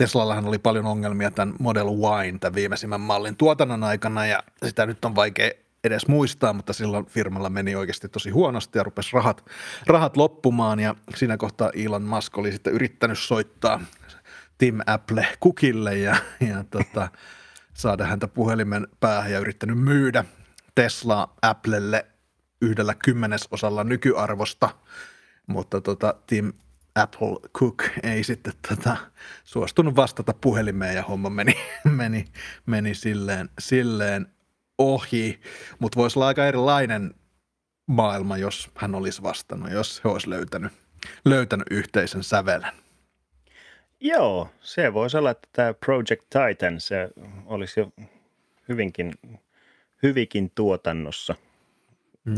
Teslallahan 0.00 0.46
oli 0.46 0.58
paljon 0.58 0.86
ongelmia 0.86 1.30
tämän 1.30 1.54
Model 1.58 1.86
Y, 1.88 2.38
tämän 2.38 2.54
viimeisimmän 2.54 3.00
mallin 3.00 3.36
tuotannon 3.36 3.84
aikana, 3.84 4.26
ja 4.26 4.42
sitä 4.64 4.86
nyt 4.86 5.04
on 5.04 5.14
vaikea 5.14 5.50
edes 5.84 6.08
muistaa, 6.08 6.52
mutta 6.52 6.72
silloin 6.72 7.06
firmalla 7.06 7.50
meni 7.50 7.74
oikeasti 7.74 8.08
tosi 8.08 8.30
huonosti 8.30 8.78
ja 8.78 8.82
rupesi 8.82 9.10
rahat, 9.12 9.44
rahat 9.86 10.16
loppumaan, 10.16 10.80
ja 10.80 10.94
siinä 11.14 11.36
kohtaa 11.36 11.70
Elon 11.74 12.02
Musk 12.02 12.38
oli 12.38 12.52
sitten 12.52 12.72
yrittänyt 12.72 13.18
soittaa 13.18 13.80
Tim 14.58 14.78
Apple 14.86 15.26
kukille 15.40 15.98
ja, 15.98 16.16
ja 16.40 16.64
tota, 16.70 17.08
saada 17.74 18.06
häntä 18.06 18.28
puhelimen 18.28 18.86
päähän 19.00 19.32
ja 19.32 19.38
yrittänyt 19.38 19.78
myydä 19.78 20.24
Tesla 20.74 21.34
Applelle 21.42 22.06
yhdellä 22.62 22.94
kymmenesosalla 22.94 23.84
nykyarvosta, 23.84 24.70
mutta 25.46 25.80
tota, 25.80 26.14
Tim 26.26 26.52
Apple 26.94 27.50
Cook 27.58 27.84
ei 28.02 28.24
sitten 28.24 28.52
tota, 28.68 28.96
suostunut 29.44 29.96
vastata 29.96 30.34
puhelimeen 30.40 30.96
ja 30.96 31.02
homma 31.02 31.30
meni, 31.30 31.54
meni, 31.96 32.24
meni 32.66 32.94
silleen, 32.94 33.48
silleen 33.58 34.26
ohi, 34.80 35.40
mutta 35.78 36.00
voisi 36.00 36.18
olla 36.18 36.26
aika 36.26 36.46
erilainen 36.46 37.14
maailma, 37.86 38.36
jos 38.36 38.70
hän 38.74 38.94
olisi 38.94 39.22
vastannut, 39.22 39.70
jos 39.70 40.04
he 40.04 40.08
olisi 40.08 40.30
löytänyt, 40.30 40.72
löytänyt 41.24 41.66
yhteisen 41.70 42.22
sävelen. 42.22 42.72
Joo, 44.00 44.48
se 44.60 44.92
voisi 44.94 45.16
olla, 45.16 45.30
että 45.30 45.48
tämä 45.52 45.74
Project 45.74 46.24
Titan, 46.30 46.80
se 46.80 47.08
olisi 47.46 47.80
jo 47.80 47.92
hyvinkin, 48.68 49.14
hyvinkin 50.02 50.52
tuotannossa. 50.54 51.34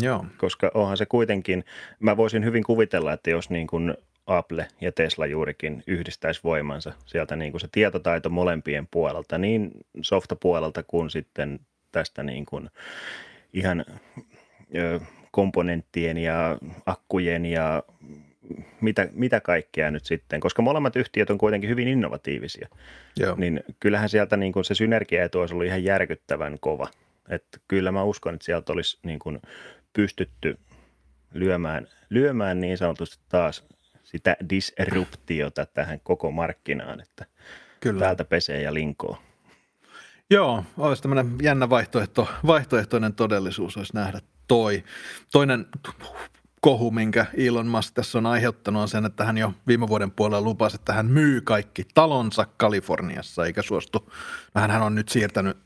Joo. 0.00 0.26
Koska 0.38 0.70
onhan 0.74 0.96
se 0.96 1.06
kuitenkin, 1.06 1.64
mä 2.00 2.16
voisin 2.16 2.44
hyvin 2.44 2.64
kuvitella, 2.64 3.12
että 3.12 3.30
jos 3.30 3.50
niin 3.50 3.66
kuin 3.66 3.94
Apple 4.26 4.68
ja 4.80 4.92
Tesla 4.92 5.26
juurikin 5.26 5.82
yhdistäisi 5.86 6.40
voimansa 6.44 6.92
sieltä 7.06 7.36
niin 7.36 7.52
kuin 7.52 7.60
se 7.60 7.68
tietotaito 7.72 8.30
molempien 8.30 8.88
puolelta, 8.90 9.38
niin 9.38 9.70
softapuolelta 10.02 10.82
kuin 10.82 11.10
sitten 11.10 11.60
tästä 11.92 12.22
niin 12.22 12.46
kuin 12.46 12.70
ihan 13.52 13.84
ö, 14.76 15.00
komponenttien 15.30 16.18
ja 16.18 16.58
akkujen 16.86 17.46
ja 17.46 17.82
mitä, 18.80 19.08
mitä 19.12 19.40
kaikkea 19.40 19.90
nyt 19.90 20.04
sitten, 20.04 20.40
koska 20.40 20.62
molemmat 20.62 20.96
yhtiöt 20.96 21.30
on 21.30 21.38
kuitenkin 21.38 21.70
hyvin 21.70 21.88
innovatiivisia, 21.88 22.68
Joo. 23.16 23.34
niin 23.38 23.60
kyllähän 23.80 24.08
sieltä 24.08 24.36
niin 24.36 24.52
kuin 24.52 24.64
se 24.64 24.74
synergiaetu 24.74 25.40
olisi 25.40 25.54
ollut 25.54 25.66
ihan 25.66 25.84
järkyttävän 25.84 26.58
kova. 26.60 26.88
Että 27.28 27.58
kyllä 27.68 27.92
mä 27.92 28.02
uskon, 28.02 28.34
että 28.34 28.44
sieltä 28.44 28.72
olisi 28.72 28.98
niin 29.02 29.18
kuin 29.18 29.40
pystytty 29.92 30.58
lyömään, 31.34 31.88
lyömään 32.10 32.60
niin 32.60 32.78
sanotusti 32.78 33.18
taas 33.28 33.64
sitä 34.02 34.36
disruptiota 34.50 35.66
tähän 35.66 36.00
koko 36.02 36.30
markkinaan, 36.30 37.00
että 37.00 37.26
Kyllä. 37.80 38.00
täältä 38.00 38.24
pesee 38.24 38.62
ja 38.62 38.74
linkoo. 38.74 39.18
Joo, 40.32 40.64
olisi 40.78 41.02
tämmöinen 41.02 41.36
jännä 41.42 41.70
vaihtoehto, 41.70 42.28
vaihtoehtoinen 42.46 43.14
todellisuus, 43.14 43.76
olisi 43.76 43.94
nähdä 43.94 44.20
toi. 44.48 44.84
Toinen 45.32 45.66
kohu, 46.60 46.90
minkä 46.90 47.26
Elon 47.36 47.66
Musk 47.66 47.94
tässä 47.94 48.18
on 48.18 48.26
aiheuttanut, 48.26 48.82
on 48.82 48.88
sen, 48.88 49.04
että 49.04 49.24
hän 49.24 49.38
jo 49.38 49.54
viime 49.66 49.88
vuoden 49.88 50.10
puolella 50.10 50.44
lupasi, 50.44 50.74
että 50.76 50.92
hän 50.92 51.06
myy 51.06 51.40
kaikki 51.40 51.84
talonsa 51.94 52.46
Kaliforniassa, 52.56 53.46
eikä 53.46 53.62
suostu. 53.62 54.12
No, 54.54 54.60
hän 54.60 54.82
on 54.82 54.94
nyt 54.94 55.08
siirtänyt 55.08 55.56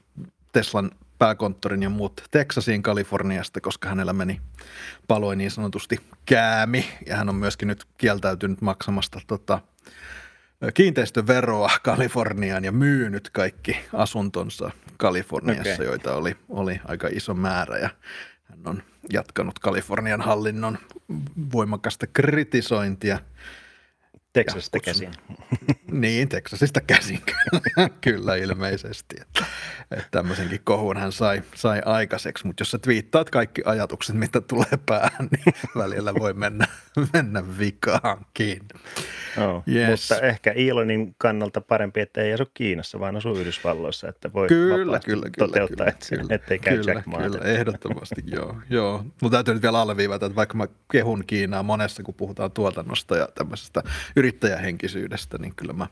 Teslan 0.52 0.90
pääkonttorin 1.18 1.82
ja 1.82 1.90
muut 1.90 2.22
Texasiin 2.30 2.82
Kaliforniasta, 2.82 3.60
koska 3.60 3.88
hänellä 3.88 4.12
meni 4.12 4.40
paloi 5.08 5.36
niin 5.36 5.50
sanotusti 5.50 6.00
käämi, 6.26 6.84
ja 7.06 7.16
hän 7.16 7.28
on 7.28 7.34
myöskin 7.34 7.68
nyt 7.68 7.84
kieltäytynyt 7.98 8.60
maksamasta 8.60 9.20
tota, 9.26 9.60
kiinteistöveroa 10.74 11.70
Kaliforniaan 11.82 12.64
ja 12.64 12.72
myynyt 12.72 13.30
kaikki 13.30 13.76
asuntonsa 13.92 14.70
Kaliforniassa, 14.96 15.72
Okei. 15.72 15.86
joita 15.86 16.14
oli, 16.14 16.36
oli 16.48 16.80
aika 16.84 17.08
iso 17.12 17.34
määrä 17.34 17.78
ja 17.78 17.90
hän 18.44 18.60
on 18.64 18.82
jatkanut 19.12 19.58
Kalifornian 19.58 20.20
hallinnon 20.20 20.78
voimakasta 21.52 22.06
kritisointia. 22.06 23.18
Texasista 24.32 24.80
käsin. 24.80 25.10
Niin, 25.90 26.28
Texasista 26.28 26.80
käsin 26.80 27.20
kyllä, 27.74 27.90
kyllä 28.00 28.36
ilmeisesti. 28.36 29.16
Että, 29.20 29.44
että 29.90 30.08
tämmöisenkin 30.10 30.60
kohun 30.64 30.96
hän 30.96 31.12
sai, 31.12 31.42
sai 31.54 31.82
aikaiseksi, 31.84 32.46
mutta 32.46 32.60
jos 32.60 32.70
sä 32.70 32.78
twiittaat 32.78 33.30
kaikki 33.30 33.62
ajatukset, 33.64 34.16
mitä 34.16 34.40
tulee 34.40 34.78
päähän, 34.86 35.28
niin 35.30 35.54
välillä 35.76 36.14
voi 36.14 36.34
mennä, 36.34 36.66
mennä 37.12 37.58
vikaankin. 37.58 38.60
Joo, 39.36 39.62
Yes. 39.74 40.10
Mutta 40.10 40.26
ehkä 40.26 40.52
Elonin 40.52 41.14
kannalta 41.18 41.60
parempi, 41.60 42.00
että 42.00 42.20
ei 42.20 42.32
asu 42.32 42.44
Kiinassa, 42.54 43.00
vaan 43.00 43.16
asuu 43.16 43.36
Yhdysvalloissa, 43.36 44.08
että 44.08 44.32
voi 44.32 44.48
Kyllä, 44.48 44.76
kyllä, 44.76 45.30
kyllä. 45.30 45.30
toteuttaa, 45.38 45.76
kyllä, 45.76 45.88
että, 45.88 46.06
kyllä, 46.16 46.34
ettei 46.34 46.58
käy 46.58 46.78
kyllä, 46.78 46.92
Jack 46.92 47.06
Maat. 47.06 47.22
Kyllä, 47.22 47.44
ehdottomasti, 47.44 48.22
joo. 48.26 48.56
joo. 48.70 49.04
Mutta 49.22 49.36
täytyy 49.36 49.54
nyt 49.54 49.62
vielä 49.62 49.80
alleviivata, 49.80 50.26
että 50.26 50.36
vaikka 50.36 50.56
mä 50.56 50.66
kehun 50.92 51.24
Kiinaa 51.26 51.62
monessa, 51.62 52.02
kun 52.02 52.14
puhutaan 52.14 52.52
tuotannosta 52.52 53.16
ja 53.16 53.28
tämmöisestä 53.34 53.82
yrittäjähenkisyydestä, 54.16 55.38
niin 55.38 55.54
kyllä 55.56 55.72
mä 55.72 55.86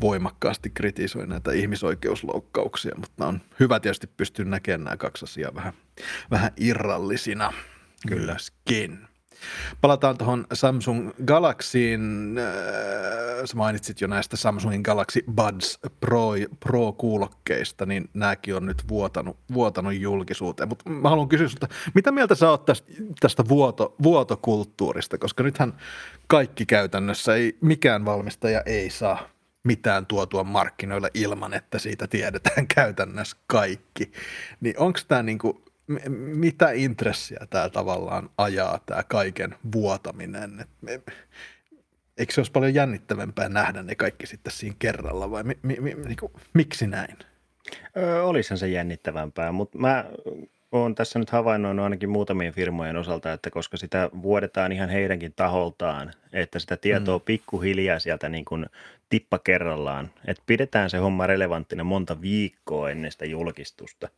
voimakkaasti 0.00 0.70
kritisoin 0.70 1.28
näitä 1.28 1.52
ihmisoikeusloukkauksia, 1.52 2.94
mutta 2.96 3.26
on 3.26 3.40
hyvä 3.60 3.80
tietysti 3.80 4.06
pystyä 4.06 4.44
näkemään 4.44 4.84
nämä 4.84 4.96
kaksi 4.96 5.24
asiaa 5.24 5.54
vähän, 5.54 5.72
vähän 6.30 6.52
irrallisina 6.56 7.52
kylläskin. 8.08 9.09
Palataan 9.80 10.18
tuohon 10.18 10.46
Samsung 10.52 11.10
Galaxyin. 11.26 12.34
Äh, 12.38 12.44
Sä 13.44 13.56
mainitsit 13.56 14.00
jo 14.00 14.08
näistä 14.08 14.36
Samsungin 14.36 14.80
Galaxy 14.80 15.24
Buds 15.32 15.78
Pro, 16.00 16.30
Pro-kuulokkeista, 16.60 17.86
niin 17.86 18.08
nämäkin 18.14 18.56
on 18.56 18.66
nyt 18.66 18.88
vuotanut, 18.88 19.36
vuotanut 19.54 19.94
julkisuuteen. 19.94 20.68
Mutta 20.68 20.90
mä 20.90 21.08
haluan 21.08 21.28
kysyä 21.28 21.48
sulta, 21.48 21.68
mitä 21.94 22.12
mieltä 22.12 22.34
sä 22.34 22.50
oot 22.50 22.64
tästä, 22.64 22.92
tästä 23.20 23.48
vuoto, 23.48 23.94
vuotokulttuurista? 24.02 25.18
Koska 25.18 25.42
nythän 25.42 25.72
kaikki 26.26 26.66
käytännössä, 26.66 27.34
ei, 27.34 27.58
mikään 27.60 28.04
valmistaja 28.04 28.62
ei 28.66 28.90
saa 28.90 29.28
mitään 29.64 30.06
tuotua 30.06 30.44
markkinoille 30.44 31.10
ilman, 31.14 31.54
että 31.54 31.78
siitä 31.78 32.06
tiedetään 32.06 32.66
käytännössä 32.74 33.36
kaikki. 33.46 34.12
Niin 34.60 34.78
onko 34.78 34.98
tämä 35.08 35.22
niinku, 35.22 35.62
mitä 36.10 36.70
intressiä 36.70 37.46
tämä 37.50 37.68
tavallaan 37.68 38.30
ajaa, 38.38 38.80
tämä 38.86 39.02
kaiken 39.02 39.54
vuotaminen? 39.72 40.60
Et 40.60 40.68
me, 40.80 41.00
eikö 42.18 42.34
se 42.34 42.40
olisi 42.40 42.52
paljon 42.52 42.74
jännittävämpää 42.74 43.48
nähdä 43.48 43.82
ne 43.82 43.94
kaikki 43.94 44.26
sitten 44.26 44.52
siinä 44.52 44.76
kerralla 44.78 45.30
vai 45.30 45.42
mi, 45.42 45.58
mi, 45.62 45.76
mi, 45.80 45.94
niinku, 45.94 46.32
miksi 46.54 46.86
näin? 46.86 47.18
Öö, 47.96 48.22
olisihan 48.22 48.58
se 48.58 48.68
jännittävämpää, 48.68 49.52
mutta 49.52 49.78
mä 49.78 50.04
oon 50.72 50.94
tässä 50.94 51.18
nyt 51.18 51.30
havainnoinut 51.30 51.82
ainakin 51.82 52.10
muutamien 52.10 52.52
firmojen 52.52 52.96
osalta, 52.96 53.32
että 53.32 53.50
koska 53.50 53.76
sitä 53.76 54.10
vuodetaan 54.22 54.72
ihan 54.72 54.88
heidänkin 54.88 55.32
taholtaan, 55.36 56.12
että 56.32 56.58
sitä 56.58 56.76
tietoa 56.76 57.18
mm. 57.18 57.24
pikkuhiljaa 57.24 57.98
sieltä 57.98 58.28
niin 58.28 58.44
kuin 58.44 58.66
tippa 59.08 59.38
kerrallaan, 59.38 60.10
että 60.26 60.42
pidetään 60.46 60.90
se 60.90 60.98
homma 60.98 61.26
relevanttina 61.26 61.84
monta 61.84 62.20
viikkoa 62.20 62.90
ennen 62.90 63.12
sitä 63.12 63.24
julkistusta, 63.24 64.08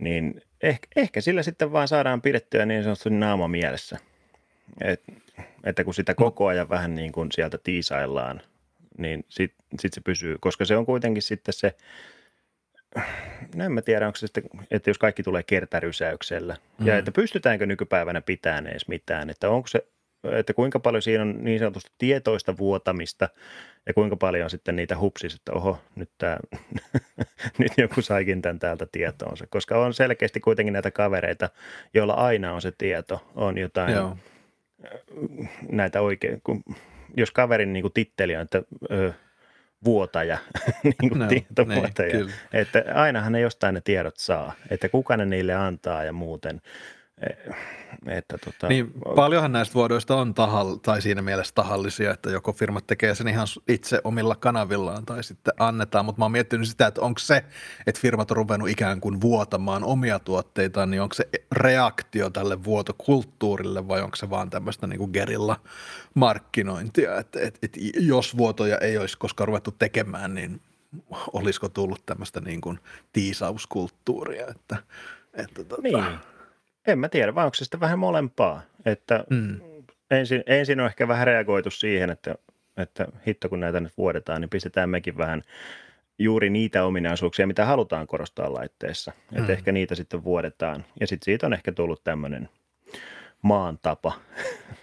niin 0.00 0.42
ehkä, 0.62 0.88
ehkä 0.96 1.20
sillä 1.20 1.42
sitten 1.42 1.72
vaan 1.72 1.88
saadaan 1.88 2.22
pidettyä 2.22 2.66
niin 2.66 2.82
sanotusti 2.82 3.10
naama 3.10 3.48
mielessä. 3.48 3.98
Et, 4.80 5.02
että 5.64 5.84
kun 5.84 5.94
sitä 5.94 6.14
koko 6.14 6.46
ajan 6.46 6.68
vähän 6.68 6.94
niin 6.94 7.12
kuin 7.12 7.32
sieltä 7.32 7.58
tiisaillaan, 7.58 8.40
niin 8.98 9.24
sitten 9.28 9.64
sit 9.80 9.92
se 9.92 10.00
pysyy, 10.00 10.36
koska 10.40 10.64
se 10.64 10.76
on 10.76 10.86
kuitenkin 10.86 11.22
sitten 11.22 11.54
se, 11.54 11.76
no 13.54 13.64
en 13.64 13.72
mä 13.72 13.82
tiedä, 13.82 14.06
onko 14.06 14.16
se 14.16 14.26
sitten, 14.26 14.44
että 14.70 14.90
jos 14.90 14.98
kaikki 14.98 15.22
tulee 15.22 15.42
kertarysäyksellä, 15.42 16.56
mm. 16.78 16.86
ja 16.86 16.98
että 16.98 17.12
pystytäänkö 17.12 17.66
nykypäivänä 17.66 18.20
pitämään 18.20 18.66
edes 18.66 18.88
mitään, 18.88 19.30
että 19.30 19.50
onko 19.50 19.68
se, 19.68 19.86
että 20.24 20.54
kuinka 20.54 20.80
paljon 20.80 21.02
siinä 21.02 21.22
on 21.22 21.44
niin 21.44 21.58
sanotusti 21.58 21.90
tietoista 21.98 22.56
vuotamista, 22.56 23.28
ja 23.86 23.94
kuinka 23.94 24.16
paljon 24.16 24.44
on 24.44 24.50
sitten 24.50 24.76
niitä 24.76 24.98
hupsissa, 24.98 25.36
että 25.36 25.52
oho, 25.52 25.78
nyt, 25.96 26.10
tää, 26.18 26.40
nyt 27.58 27.72
joku 27.78 28.02
saikin 28.02 28.42
tämän 28.42 28.58
täältä 28.58 28.86
tietoonsa, 28.92 29.46
koska 29.50 29.78
on 29.78 29.94
selkeästi 29.94 30.40
kuitenkin 30.40 30.72
näitä 30.72 30.90
kavereita, 30.90 31.50
joilla 31.94 32.14
aina 32.14 32.52
on 32.52 32.62
se 32.62 32.72
tieto, 32.78 33.30
on 33.34 33.58
jotain 33.58 33.94
Joo. 33.94 34.16
näitä 35.70 36.00
oikein, 36.00 36.40
kun, 36.44 36.64
jos 37.16 37.30
kaverin 37.30 37.72
niin 37.72 37.82
kuin 37.82 37.92
titteli 37.92 38.36
on, 38.36 38.42
että 38.42 38.62
ö, 38.90 39.12
vuotaja, 39.84 40.38
niin 40.84 40.96
kuin 41.08 41.18
No, 41.18 41.26
tietovuotaja, 41.26 42.08
niin, 42.08 42.18
kyllä. 42.18 42.32
että 42.52 42.84
ainahan 42.94 43.32
ne 43.32 43.40
jostain 43.40 43.74
ne 43.74 43.80
tiedot 43.80 44.16
saa, 44.16 44.52
että 44.70 44.88
kuka 44.88 45.16
ne 45.16 45.24
niille 45.24 45.54
antaa 45.54 46.04
ja 46.04 46.12
muuten. 46.12 46.60
Eh, 47.30 47.54
Että 48.06 48.38
tota, 48.38 48.68
Niin 48.68 48.92
paljonhan 49.16 49.52
näistä 49.52 49.74
vuodoista 49.74 50.16
on 50.16 50.34
tahall, 50.34 50.74
tai 50.76 51.02
siinä 51.02 51.22
mielessä 51.22 51.54
tahallisia, 51.54 52.10
että 52.10 52.30
joko 52.30 52.52
firmat 52.52 52.86
tekee 52.86 53.14
sen 53.14 53.28
ihan 53.28 53.46
itse 53.68 54.00
omilla 54.04 54.36
kanavillaan 54.36 55.06
tai 55.06 55.24
sitten 55.24 55.54
annetaan, 55.58 56.04
mutta 56.04 56.18
mä 56.18 56.24
oon 56.24 56.32
miettinyt 56.32 56.68
sitä, 56.68 56.86
että 56.86 57.00
onko 57.00 57.18
se, 57.18 57.44
että 57.86 58.00
firmat 58.00 58.30
on 58.30 58.36
ruvennut 58.36 58.68
ikään 58.68 59.00
kuin 59.00 59.20
vuotamaan 59.20 59.84
omia 59.84 60.18
tuotteitaan, 60.18 60.90
niin 60.90 61.02
onko 61.02 61.14
se 61.14 61.28
reaktio 61.52 62.30
tälle 62.30 62.64
vuotokulttuurille 62.64 63.88
vai 63.88 64.02
onko 64.02 64.16
se 64.16 64.30
vaan 64.30 64.50
tämmöistä 64.50 64.86
niin 64.86 64.98
kuin 64.98 65.10
gerilla 65.12 65.60
markkinointia, 66.14 67.18
että 67.18 67.40
et, 67.40 67.58
et, 67.62 67.76
jos 67.96 68.36
vuotoja 68.36 68.78
ei 68.78 68.98
olisi 68.98 69.18
koskaan 69.18 69.48
ruvettu 69.48 69.70
tekemään, 69.78 70.34
niin 70.34 70.60
olisiko 71.32 71.68
tullut 71.68 72.06
tämmöistä 72.06 72.40
niin 72.40 72.60
kuin 72.60 72.78
tiisauskulttuuria, 73.12 74.46
että, 74.48 74.76
että 75.34 75.64
tota, 75.64 75.82
niin, 75.82 76.04
en 76.86 76.98
mä 76.98 77.08
tiedä, 77.08 77.34
vai 77.34 77.44
onko 77.44 77.54
se 77.54 77.64
sitten 77.64 77.80
vähän 77.80 77.98
molempaa, 77.98 78.62
että 78.84 79.24
Mm. 79.30 79.60
ensin, 80.10 80.42
ensin 80.46 80.80
on 80.80 80.86
ehkä 80.86 81.08
vähän 81.08 81.26
reagoitu 81.26 81.70
siihen, 81.70 82.10
että, 82.10 82.34
että 82.76 83.06
hitto 83.26 83.48
kun 83.48 83.60
näitä 83.60 83.80
nyt 83.80 83.92
vuodetaan, 83.98 84.40
niin 84.40 84.48
pistetään 84.50 84.90
mekin 84.90 85.18
vähän 85.18 85.42
juuri 86.18 86.50
niitä 86.50 86.84
ominaisuuksia, 86.84 87.46
mitä 87.46 87.64
halutaan 87.64 88.06
korostaa 88.06 88.54
laitteessa. 88.54 89.12
Mm. 89.30 89.38
Että 89.38 89.52
ehkä 89.52 89.72
niitä 89.72 89.94
sitten 89.94 90.24
vuodetaan. 90.24 90.84
Ja 91.00 91.06
sitten 91.06 91.24
siitä 91.24 91.46
on 91.46 91.52
ehkä 91.52 91.72
tullut 91.72 92.04
tämmöinen 92.04 92.48
maan 93.42 93.78
tapa, 93.82 94.12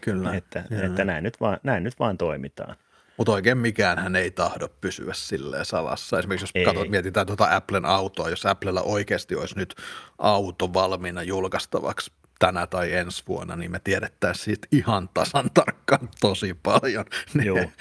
Kyllä. 0.01 0.33
että, 0.37 0.63
että 0.85 1.05
näin, 1.05 1.23
nyt 1.23 1.41
vaan, 1.41 1.57
näin 1.63 1.83
nyt 1.83 1.99
vaan 1.99 2.17
toimitaan. 2.17 2.75
Mutta 3.19 3.31
oikein 3.31 3.57
mikään 3.57 3.99
hän 3.99 4.15
ei 4.15 4.31
tahdo 4.31 4.67
pysyä 4.81 5.13
silleen 5.13 5.65
salassa. 5.65 6.19
Esimerkiksi 6.19 6.43
jos 6.43 6.51
Ei. 6.55 6.65
katsot, 6.65 6.89
mietitään 6.89 7.27
tuota 7.27 7.55
Applen 7.55 7.85
autoa, 7.85 8.29
jos 8.29 8.45
Applella 8.45 8.81
oikeasti 8.81 9.35
olisi 9.35 9.55
nyt 9.55 9.75
auto 10.17 10.73
valmiina 10.73 11.23
julkaistavaksi 11.23 12.11
tänä 12.39 12.67
tai 12.67 12.93
ensi 12.93 13.23
vuonna, 13.27 13.55
niin 13.55 13.71
me 13.71 13.79
tiedettäisiin 13.79 14.45
siitä 14.45 14.67
ihan 14.71 15.09
tasan 15.13 15.51
tarkkaan 15.53 16.09
tosi 16.19 16.53
paljon. 16.63 17.05
Joo. 17.43 17.71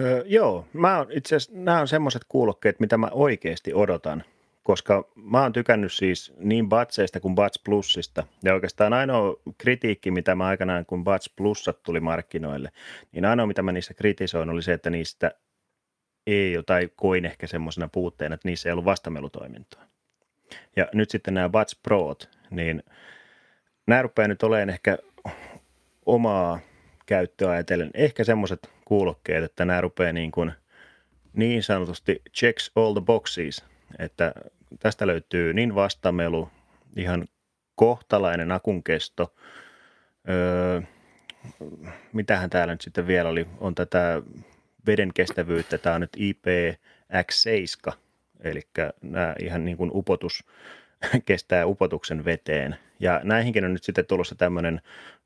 Öö, 0.00 0.24
joo, 0.26 0.66
mä 0.72 0.98
oon 0.98 1.06
itse 1.10 1.36
asiassa, 1.36 1.52
nämä 1.54 1.80
on 1.80 1.88
semmoiset 1.88 2.22
kuulokkeet, 2.28 2.80
mitä 2.80 2.96
mä 2.96 3.08
oikeasti 3.12 3.74
odotan, 3.74 4.24
koska 4.62 5.12
mä 5.14 5.42
oon 5.42 5.52
tykännyt 5.52 5.92
siis 5.92 6.32
niin 6.38 6.68
Batseista 6.68 7.20
kuin 7.20 7.34
Bats 7.34 7.58
Plusista. 7.64 8.26
Ja 8.44 8.54
oikeastaan 8.54 8.92
ainoa 8.92 9.36
kritiikki, 9.58 10.10
mitä 10.10 10.34
mä 10.34 10.46
aikanaan, 10.46 10.86
kun 10.86 11.04
Bats 11.04 11.30
Plussat 11.36 11.82
tuli 11.82 12.00
markkinoille, 12.00 12.72
niin 13.12 13.24
ainoa, 13.24 13.46
mitä 13.46 13.62
mä 13.62 13.72
niissä 13.72 13.94
kritisoin, 13.94 14.50
oli 14.50 14.62
se, 14.62 14.72
että 14.72 14.90
niistä 14.90 15.30
ei 16.26 16.54
tai 16.66 16.90
koin 16.96 17.24
ehkä 17.24 17.46
semmoisena 17.46 17.88
puutteena, 17.88 18.34
että 18.34 18.48
niissä 18.48 18.68
ei 18.68 18.72
ollut 18.72 18.84
vastamelutoimintoa. 18.84 19.82
Ja 20.76 20.88
nyt 20.94 21.10
sitten 21.10 21.34
nämä 21.34 21.48
Bats 21.48 21.76
Prot, 21.82 22.28
niin 22.50 22.82
nämä 23.86 24.02
rupeaa 24.02 24.28
nyt 24.28 24.42
olemaan 24.42 24.70
ehkä 24.70 24.98
omaa 26.06 26.58
käyttöä 27.06 27.50
ajatellen 27.50 27.90
ehkä 27.94 28.24
semmoiset 28.24 28.70
kuulokkeet, 28.92 29.44
että 29.44 29.64
nämä 29.64 29.80
rupeaa 29.80 30.12
niin, 30.12 30.30
kuin 30.30 30.52
niin 31.32 31.62
sanotusti 31.62 32.22
checks 32.34 32.72
all 32.76 32.92
the 32.92 33.00
boxes, 33.00 33.64
että 33.98 34.32
tästä 34.78 35.06
löytyy 35.06 35.54
niin 35.54 35.74
vastamelu, 35.74 36.48
ihan 36.96 37.28
kohtalainen 37.74 38.52
akun 38.52 38.82
kesto, 38.82 39.34
öö, 40.28 40.80
mitähän 42.12 42.50
täällä 42.50 42.74
nyt 42.74 42.80
sitten 42.80 43.06
vielä 43.06 43.28
oli, 43.28 43.46
on 43.60 43.74
tätä 43.74 44.22
veden 44.86 45.10
kestävyyttä, 45.14 45.78
tämä 45.78 45.94
on 45.94 46.00
nyt 46.00 46.16
IPX7, 46.16 47.92
eli 48.40 48.60
nämä 49.02 49.34
ihan 49.42 49.64
niin 49.64 49.76
kuin 49.76 49.90
upotus, 49.94 50.44
kestää 51.26 51.66
upotuksen 51.66 52.24
veteen. 52.24 52.76
Ja 53.00 53.20
näihinkin 53.24 53.64
on 53.64 53.72
nyt 53.72 53.84
sitten 53.84 54.06
tulossa 54.06 54.34
tämmöinen, 54.34 54.80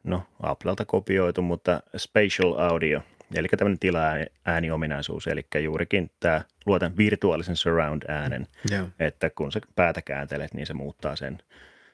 no 0.04 0.22
Applelta 0.42 0.84
kopioitu, 0.84 1.42
mutta 1.42 1.82
spatial 1.96 2.54
audio, 2.58 3.02
eli 3.34 3.48
tämmöinen 3.48 3.78
tila-ääniominaisuus, 3.78 5.26
eli 5.26 5.46
juurikin 5.62 6.10
tämä 6.20 6.40
luotan 6.66 6.96
virtuaalisen 6.96 7.56
surround-äänen, 7.56 8.46
yeah. 8.70 8.86
että 8.98 9.30
kun 9.30 9.52
se 9.52 9.60
päätä 9.74 10.02
kääntelet, 10.02 10.54
niin 10.54 10.66
se 10.66 10.74
muuttaa 10.74 11.16
sen, 11.16 11.38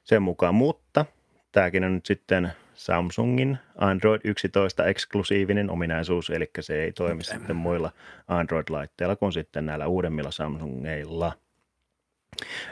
sen 0.05 0.23
mukaan. 0.23 0.55
Mutta 0.55 1.07
tämäkin 1.53 1.85
on 1.85 1.95
nyt 1.95 2.07
sitten 2.07 2.53
Samsungin 2.75 3.59
Android 3.79 4.21
11 4.25 4.87
eksklusiivinen 4.87 5.71
ominaisuus, 5.71 6.31
eli 6.31 6.51
se 6.61 6.83
ei 6.83 6.93
toimi 6.93 7.23
okay. 7.23 7.39
sitten 7.39 7.57
muilla 7.57 7.93
Android-laitteilla 8.29 9.17
kuin 9.17 9.33
sitten 9.33 9.67
näillä 9.67 9.87
uudemmilla 9.87 10.31
Samsungeilla. 10.31 11.33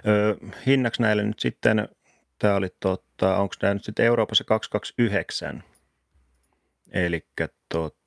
Öö, 0.07 0.35
hinnaksi 0.67 1.03
näille 1.03 1.23
nyt 1.23 1.39
sitten, 1.39 1.89
tämä 2.39 2.55
oli 2.55 2.69
totta, 2.81 3.37
onko 3.37 3.55
tämä 3.59 3.75
nyt 3.75 3.85
sitten 3.85 4.07
Euroopassa 4.07 4.45
229, 4.45 5.65
eli 6.93 7.27
tota, 7.69 8.00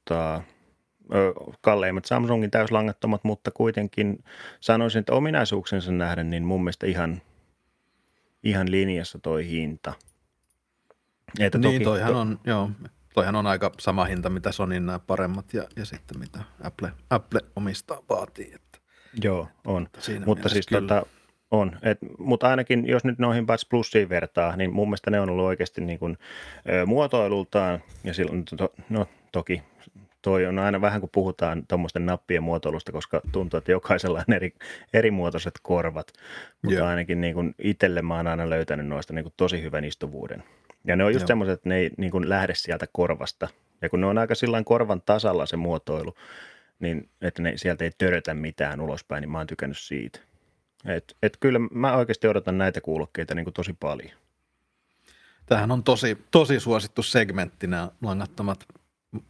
kalleimmat 1.61 2.05
Samsungin 2.05 2.51
täyslangattomat, 2.51 3.23
mutta 3.23 3.51
kuitenkin 3.51 4.23
sanoisin, 4.59 4.99
että 4.99 5.13
ominaisuuksensa 5.13 5.91
nähden, 5.91 6.29
niin 6.29 6.43
mun 6.43 6.63
mielestä 6.63 6.87
ihan, 6.87 7.21
ihan 8.43 8.71
linjassa 8.71 9.19
toi 9.19 9.47
hinta. 9.47 9.93
Että 11.39 11.57
niin, 11.57 11.73
toki, 11.73 11.83
toihan 11.83 12.13
to... 12.13 12.19
on, 12.19 12.39
joo, 12.43 12.69
toihan 13.13 13.35
on 13.35 13.47
aika 13.47 13.71
sama 13.79 14.05
hinta, 14.05 14.29
mitä 14.29 14.51
Sonin 14.51 14.85
nämä 14.85 14.99
paremmat 14.99 15.53
ja, 15.53 15.63
ja 15.75 15.85
sitten 15.85 16.19
mitä 16.19 16.39
Apple, 16.63 16.91
Apple 17.09 17.41
omistaa 17.55 18.01
vaatii. 18.09 18.51
Että, 18.55 18.79
joo, 19.23 19.47
on. 19.65 19.87
Siinä 19.99 20.25
mutta 20.25 20.49
siis 20.49 20.67
kyllä. 20.67 20.81
tota, 20.81 21.05
on, 21.51 21.79
Et, 21.83 21.97
mutta 22.19 22.47
ainakin 22.47 22.87
jos 22.87 23.03
nyt 23.03 23.19
noihin 23.19 23.45
Buds 23.45 23.65
Plusiin 23.69 24.09
vertaa, 24.09 24.55
niin 24.55 24.73
mun 24.73 24.87
mielestä 24.87 25.11
ne 25.11 25.19
on 25.19 25.29
ollut 25.29 25.45
oikeasti 25.45 25.81
niin 25.81 25.99
kuin, 25.99 26.17
ö, 26.69 26.85
muotoilultaan, 26.85 27.83
ja 28.03 28.13
silloin, 28.13 28.45
to, 28.45 28.73
no 28.89 29.07
toki 29.33 29.63
toi 30.23 30.45
on 30.45 30.59
aina 30.59 30.81
vähän, 30.81 30.99
kun 30.99 31.09
puhutaan 31.13 31.67
tuommoisten 31.67 32.05
nappien 32.05 32.43
muotoilusta, 32.43 32.91
koska 32.91 33.21
tuntuu, 33.31 33.57
että 33.57 33.71
jokaisella 33.71 34.23
on 34.27 34.33
eri, 34.33 34.53
eri 34.93 35.11
muotoiset 35.11 35.53
korvat, 35.61 36.13
mutta 36.61 36.75
yeah. 36.75 36.89
ainakin 36.89 37.21
niin 37.21 37.33
kuin 37.33 37.55
itselle 37.59 38.01
mä 38.01 38.15
oon 38.15 38.27
aina 38.27 38.49
löytänyt 38.49 38.87
noista 38.87 39.13
niin 39.13 39.23
kuin 39.23 39.33
tosi 39.37 39.61
hyvän 39.61 39.85
istuvuuden. 39.85 40.43
Ja 40.87 40.95
ne 40.95 41.03
on 41.03 41.13
just 41.13 41.27
semmoiset, 41.27 41.53
että 41.53 41.69
ne 41.69 41.77
ei 41.77 41.91
niin 41.97 42.11
kuin 42.11 42.29
lähde 42.29 42.55
sieltä 42.55 42.87
korvasta. 42.91 43.47
Ja 43.81 43.89
kun 43.89 44.01
ne 44.01 44.07
on 44.07 44.17
aika 44.17 44.35
sillä 44.35 44.63
korvan 44.65 45.01
tasalla 45.01 45.45
se 45.45 45.57
muotoilu, 45.57 46.15
niin 46.79 47.09
että 47.21 47.41
ne 47.41 47.53
sieltä 47.55 47.83
ei 47.83 47.91
törötä 47.97 48.33
mitään 48.33 48.81
ulospäin, 48.81 49.21
niin 49.21 49.31
mä 49.31 49.37
oon 49.37 49.47
tykännyt 49.47 49.77
siitä. 49.77 50.19
Et, 50.85 51.15
et 51.23 51.37
kyllä 51.39 51.59
mä 51.71 51.95
oikeasti 51.95 52.27
odotan 52.27 52.57
näitä 52.57 52.81
kuulokkeita 52.81 53.35
niin 53.35 53.45
kuin 53.45 53.53
tosi 53.53 53.73
paljon. 53.79 54.11
Tämähän 55.45 55.71
on 55.71 55.83
tosi, 55.83 56.17
tosi 56.31 56.59
suosittu 56.59 57.03
segmentti 57.03 57.67
nämä 57.67 57.89
langattomat 58.01 58.65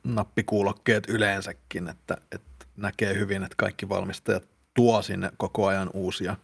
nappikuulokkeet 0.03 1.09
yleensäkin, 1.09 1.89
että, 1.89 2.17
että 2.31 2.65
näkee 2.77 3.13
hyvin, 3.13 3.43
että 3.43 3.55
kaikki 3.57 3.89
valmistajat 3.89 4.47
tuo 4.73 5.01
sinne 5.01 5.31
koko 5.38 5.67
ajan 5.67 5.89
uusia, 5.93 6.36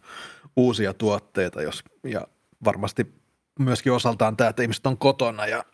uusia 0.56 0.94
tuotteita, 0.94 1.62
jos, 1.62 1.84
ja 2.04 2.26
varmasti 2.64 3.14
myöskin 3.58 3.92
osaltaan 3.92 4.36
tämä, 4.36 4.50
että 4.50 4.62
ihmiset 4.62 4.86
on 4.86 4.98
kotona 4.98 5.46
ja 5.46 5.64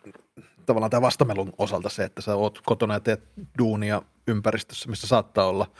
tavallaan 0.65 0.89
tämä 0.89 1.01
vastamelun 1.01 1.53
osalta 1.57 1.89
se, 1.89 2.03
että 2.03 2.21
sä 2.21 2.35
oot 2.35 2.61
kotona 2.65 2.93
ja 2.93 2.99
teet 2.99 3.23
duunia 3.57 4.01
ympäristössä, 4.27 4.89
missä 4.89 5.07
saattaa 5.07 5.47
olla 5.47 5.71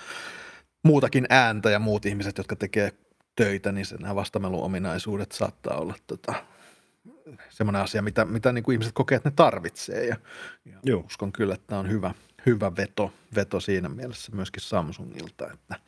muutakin 0.84 1.26
ääntä 1.30 1.70
ja 1.70 1.80
muut 1.80 2.06
ihmiset, 2.06 2.38
jotka 2.38 2.56
tekee 2.56 2.92
töitä, 3.36 3.72
niin 3.72 3.86
se, 3.86 3.98
nämä 3.98 4.16
vastameluominaisuudet 4.16 5.32
saattaa 5.32 5.78
olla 5.78 5.96
tota, 6.08 6.34
semmoinen 7.50 7.82
asia, 7.82 8.02
mitä, 8.02 8.26
mitä 8.26 8.52
niin 8.52 8.64
kuin 8.64 8.74
ihmiset 8.74 8.94
kokee, 8.94 9.16
että 9.16 9.30
ne 9.30 9.34
tarvitsee. 9.36 10.06
Ja, 10.06 10.16
ja 10.86 10.98
uskon 10.98 11.32
kyllä, 11.32 11.54
että 11.54 11.68
tämä 11.68 11.80
on 11.80 11.90
hyvä, 11.90 12.14
hyvä 12.46 12.76
veto, 12.76 13.14
veto 13.36 13.60
siinä 13.60 13.90
mielessä 13.90 14.32
myöskin 14.36 14.64
Samsungilta. 14.64 15.52
Että, 15.54 15.80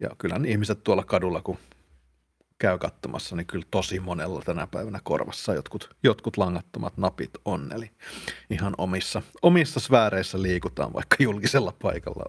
ja 0.00 0.10
kyllä 0.18 0.40
ihmiset 0.46 0.84
tuolla 0.84 1.04
kadulla, 1.04 1.42
kun 1.42 1.58
käy 2.58 2.78
katsomassa, 2.78 3.36
niin 3.36 3.46
kyllä 3.46 3.66
tosi 3.70 4.00
monella 4.00 4.42
tänä 4.42 4.66
päivänä 4.66 5.00
korvassa 5.02 5.54
jotkut, 5.54 5.96
jotkut 6.02 6.36
langattomat 6.36 6.96
napit 6.96 7.30
on. 7.44 7.72
Eli 7.72 7.90
ihan 8.50 8.74
omissa, 8.78 9.22
omissa 9.42 9.80
sfääreissä 9.80 10.42
liikutaan, 10.42 10.92
vaikka 10.92 11.16
julkisella 11.18 11.74
paikalla 11.82 12.24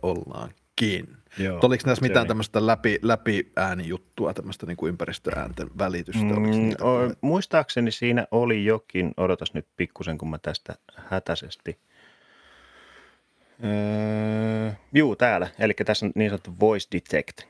ollaankin. 0.81 1.17
Joo, 1.37 1.59
oliko 1.63 1.83
näissä 1.85 2.05
mitään 2.05 2.27
tämmöistä 2.27 2.67
läpi, 2.67 2.99
läpi 3.01 3.51
äänijuttua, 3.55 4.33
tämmöistä 4.33 4.65
niin 4.65 4.77
kuin 4.77 4.89
ympäristöäänten 4.89 5.67
välitystä? 5.77 6.23
Mm, 6.23 6.69
o, 6.71 7.13
muistaakseni 7.21 7.91
siinä 7.91 8.27
oli 8.31 8.65
jokin, 8.65 9.11
odotas 9.17 9.53
nyt 9.53 9.67
pikkusen, 9.77 10.17
kun 10.17 10.29
mä 10.29 10.37
tästä 10.37 10.75
hätäisesti. 10.95 11.79
Öö, 13.63 14.71
juu, 14.93 15.15
täällä. 15.15 15.47
Eli 15.59 15.73
tässä 15.73 16.05
on 16.05 16.11
niin 16.15 16.29
sanottu 16.29 16.53
voice 16.59 16.87
detect. 16.91 17.41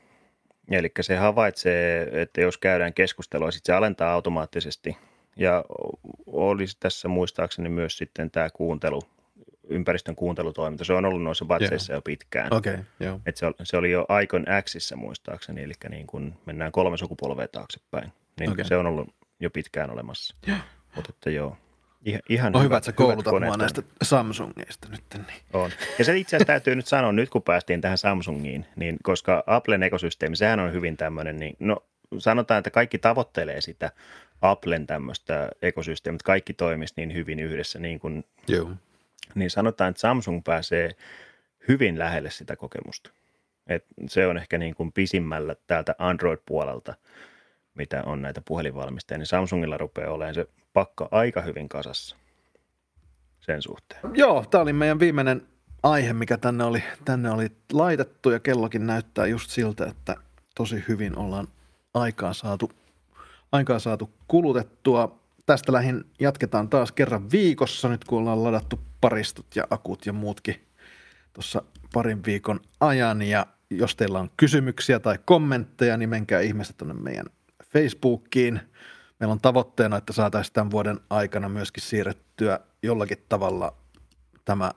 Eli 0.70 0.92
se 1.00 1.16
havaitsee, 1.16 2.08
että 2.22 2.40
jos 2.40 2.58
käydään 2.58 2.94
keskustelua, 2.94 3.50
sitten 3.50 3.72
se 3.72 3.76
alentaa 3.76 4.12
automaattisesti. 4.12 4.96
Ja 5.36 5.64
olisi 6.26 6.76
tässä 6.80 7.08
muistaakseni 7.08 7.68
myös 7.68 7.98
sitten 7.98 8.30
tämä 8.30 8.50
kuuntelu, 8.50 9.02
ympäristön 9.72 10.16
kuuntelutoiminta. 10.16 10.84
Se 10.84 10.92
on 10.92 11.04
ollut 11.04 11.22
noissa 11.22 11.44
batseissa 11.44 11.92
jo 11.92 12.02
pitkään. 12.02 12.54
Okay, 12.54 12.78
joo. 13.00 13.20
Et 13.26 13.36
se, 13.36 13.46
se 13.62 13.76
oli 13.76 13.90
jo 13.90 14.06
Icon 14.22 14.44
Xissä 14.62 14.96
muistaakseni, 14.96 15.62
eli 15.62 15.72
niin 15.88 16.06
kun 16.06 16.34
mennään 16.46 16.72
kolme 16.72 16.96
sukupolvea 16.96 17.48
taaksepäin. 17.48 18.12
Niin 18.40 18.50
okay. 18.50 18.64
se 18.64 18.76
on 18.76 18.86
ollut 18.86 19.14
jo 19.40 19.50
pitkään 19.50 19.90
olemassa. 19.90 20.36
Mutta 20.96 21.12
että 21.14 21.30
joo. 21.30 21.56
Ihan 22.28 22.56
on 22.56 22.64
hyvä, 22.64 22.76
että 22.76 22.86
sä 22.86 22.92
koulutat 22.92 23.32
mua 23.44 23.56
näistä 23.56 23.82
Samsungista 24.02 24.88
nyt. 24.88 25.04
Niin. 25.14 25.42
On. 25.52 25.70
Ja 25.98 26.04
se 26.04 26.18
itse 26.18 26.36
asiassa 26.36 26.46
täytyy 26.46 26.74
nyt 26.74 26.86
sanoa, 26.86 27.12
nyt 27.12 27.30
kun 27.30 27.42
päästiin 27.42 27.80
tähän 27.80 27.98
Samsungiin, 27.98 28.66
niin 28.76 28.96
koska 29.02 29.44
Applen 29.46 29.82
ekosysteemi, 29.82 30.36
sehän 30.36 30.60
on 30.60 30.72
hyvin 30.72 30.96
tämmöinen, 30.96 31.36
niin 31.36 31.56
no 31.58 31.76
sanotaan, 32.18 32.58
että 32.58 32.70
kaikki 32.70 32.98
tavoittelee 32.98 33.60
sitä 33.60 33.92
Applen 34.42 34.86
tämmöistä 34.86 35.48
ekosysteemiä, 35.62 36.16
että 36.16 36.26
kaikki 36.26 36.52
toimisi 36.54 36.94
niin 36.96 37.14
hyvin 37.14 37.38
yhdessä, 37.40 37.78
niin 37.78 38.00
kuin, 38.00 38.24
Joo. 38.48 38.70
Niin 39.34 39.50
sanotaan, 39.50 39.90
että 39.90 40.00
Samsung 40.00 40.40
pääsee 40.44 40.90
hyvin 41.68 41.98
lähelle 41.98 42.30
sitä 42.30 42.56
kokemusta. 42.56 43.10
Et 43.66 43.84
se 44.08 44.26
on 44.26 44.36
ehkä 44.36 44.58
niin 44.58 44.74
kuin 44.74 44.92
pisimmällä 44.92 45.56
täältä 45.66 45.94
Android-puolelta, 45.98 46.94
mitä 47.74 48.02
on 48.06 48.22
näitä 48.22 48.42
puhelinvalmistajia, 48.44 49.18
niin 49.18 49.26
Samsungilla 49.26 49.78
rupeaa 49.78 50.12
olemaan 50.12 50.34
se 50.34 50.46
pakka 50.72 51.08
aika 51.10 51.40
hyvin 51.40 51.68
kasassa 51.68 52.16
sen 53.40 53.62
suhteen. 53.62 54.00
Joo, 54.14 54.44
tämä 54.50 54.62
oli 54.62 54.72
meidän 54.72 55.00
viimeinen 55.00 55.42
aihe, 55.82 56.12
mikä 56.12 56.36
tänne 56.36 56.64
oli, 56.64 56.82
tänne 57.04 57.30
oli 57.30 57.48
laitettu 57.72 58.30
ja 58.30 58.40
kellokin 58.40 58.86
näyttää 58.86 59.26
just 59.26 59.50
siltä, 59.50 59.86
että 59.86 60.16
tosi 60.54 60.84
hyvin 60.88 61.18
ollaan 61.18 61.48
aikaa 61.94 62.32
saatu, 62.32 62.70
aikaa 63.52 63.78
saatu 63.78 64.10
kulutettua. 64.28 65.21
Tästä 65.46 65.72
lähin 65.72 66.04
jatketaan 66.20 66.68
taas 66.68 66.92
kerran 66.92 67.30
viikossa, 67.30 67.88
nyt 67.88 68.04
kun 68.04 68.18
ollaan 68.18 68.44
ladattu 68.44 68.80
paristot 69.00 69.46
ja 69.56 69.64
akut 69.70 70.06
ja 70.06 70.12
muutkin 70.12 70.68
tuossa 71.32 71.62
parin 71.92 72.24
viikon 72.24 72.60
ajan. 72.80 73.22
Ja 73.22 73.46
jos 73.70 73.96
teillä 73.96 74.18
on 74.18 74.30
kysymyksiä 74.36 75.00
tai 75.00 75.18
kommentteja, 75.24 75.96
niin 75.96 76.08
menkää 76.08 76.40
ihmeessä 76.40 76.74
tuonne 76.76 76.94
meidän 76.94 77.26
Facebookiin– 77.72 78.60
Meillä 79.22 79.32
on 79.32 79.40
tavoitteena, 79.40 79.96
että 79.96 80.12
saataisiin 80.12 80.52
tämän 80.52 80.70
vuoden 80.70 81.00
aikana 81.10 81.48
myöskin 81.48 81.82
siirrettyä 81.82 82.60
jollakin 82.82 83.18
tavalla 83.28 83.76
tämä 84.44 84.70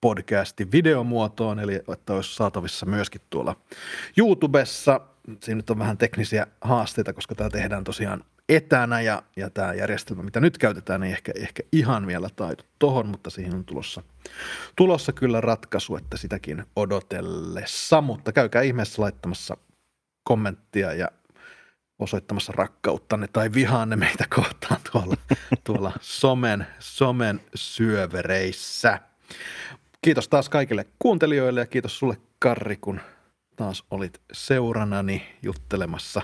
podcasti 0.00 0.72
videomuotoon, 0.72 1.60
eli 1.60 1.74
että 1.92 2.12
olisi 2.12 2.34
saatavissa 2.34 2.86
myöskin 2.86 3.20
tuolla 3.30 3.56
YouTubessa. 4.16 5.00
Siinä 5.40 5.56
nyt 5.56 5.70
on 5.70 5.78
vähän 5.78 5.98
teknisiä 5.98 6.46
haasteita, 6.60 7.12
koska 7.12 7.34
tämä 7.34 7.50
tehdään 7.50 7.84
tosiaan 7.84 8.24
etänä 8.48 9.00
ja, 9.00 9.22
ja 9.36 9.50
tämä 9.50 9.74
järjestelmä, 9.74 10.22
mitä 10.22 10.40
nyt 10.40 10.58
käytetään, 10.58 11.02
ei 11.02 11.12
ehkä, 11.12 11.32
ehkä 11.36 11.62
ihan 11.72 12.06
vielä 12.06 12.28
taitu 12.36 12.64
tohon, 12.78 13.06
mutta 13.06 13.30
siihen 13.30 13.54
on 13.54 13.64
tulossa, 13.64 14.02
tulossa 14.76 15.12
kyllä 15.12 15.40
ratkaisu, 15.40 15.96
että 15.96 16.16
sitäkin 16.16 16.64
odotellessa, 16.76 18.00
mutta 18.00 18.32
käykää 18.32 18.62
ihmeessä 18.62 19.02
laittamassa 19.02 19.56
kommenttia 20.24 20.92
ja 20.92 21.08
osoittamassa 21.98 22.52
rakkauttanne 22.56 23.28
tai 23.28 23.52
vihaanne 23.54 23.96
meitä 23.96 24.24
kohtaan 24.34 24.80
tuolla, 24.92 25.16
tuolla 25.64 25.92
somen, 26.00 26.66
somen 26.78 27.40
syövereissä. 27.54 29.00
Kiitos 30.02 30.28
taas 30.28 30.48
kaikille 30.48 30.86
kuuntelijoille 30.98 31.60
ja 31.60 31.66
kiitos 31.66 31.98
sulle 31.98 32.16
Karri, 32.38 32.76
kun 32.76 33.00
taas 33.56 33.84
olit 33.90 34.20
seuranani 34.32 35.26
juttelemassa 35.42 36.22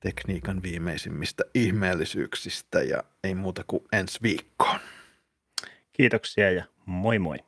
tekniikan 0.00 0.62
viimeisimmistä 0.62 1.44
ihmeellisyyksistä 1.54 2.82
ja 2.82 3.04
ei 3.24 3.34
muuta 3.34 3.64
kuin 3.66 3.84
ensi 3.92 4.18
viikkoon. 4.22 4.80
Kiitoksia 5.92 6.50
ja 6.50 6.64
moi 6.86 7.18
moi. 7.18 7.38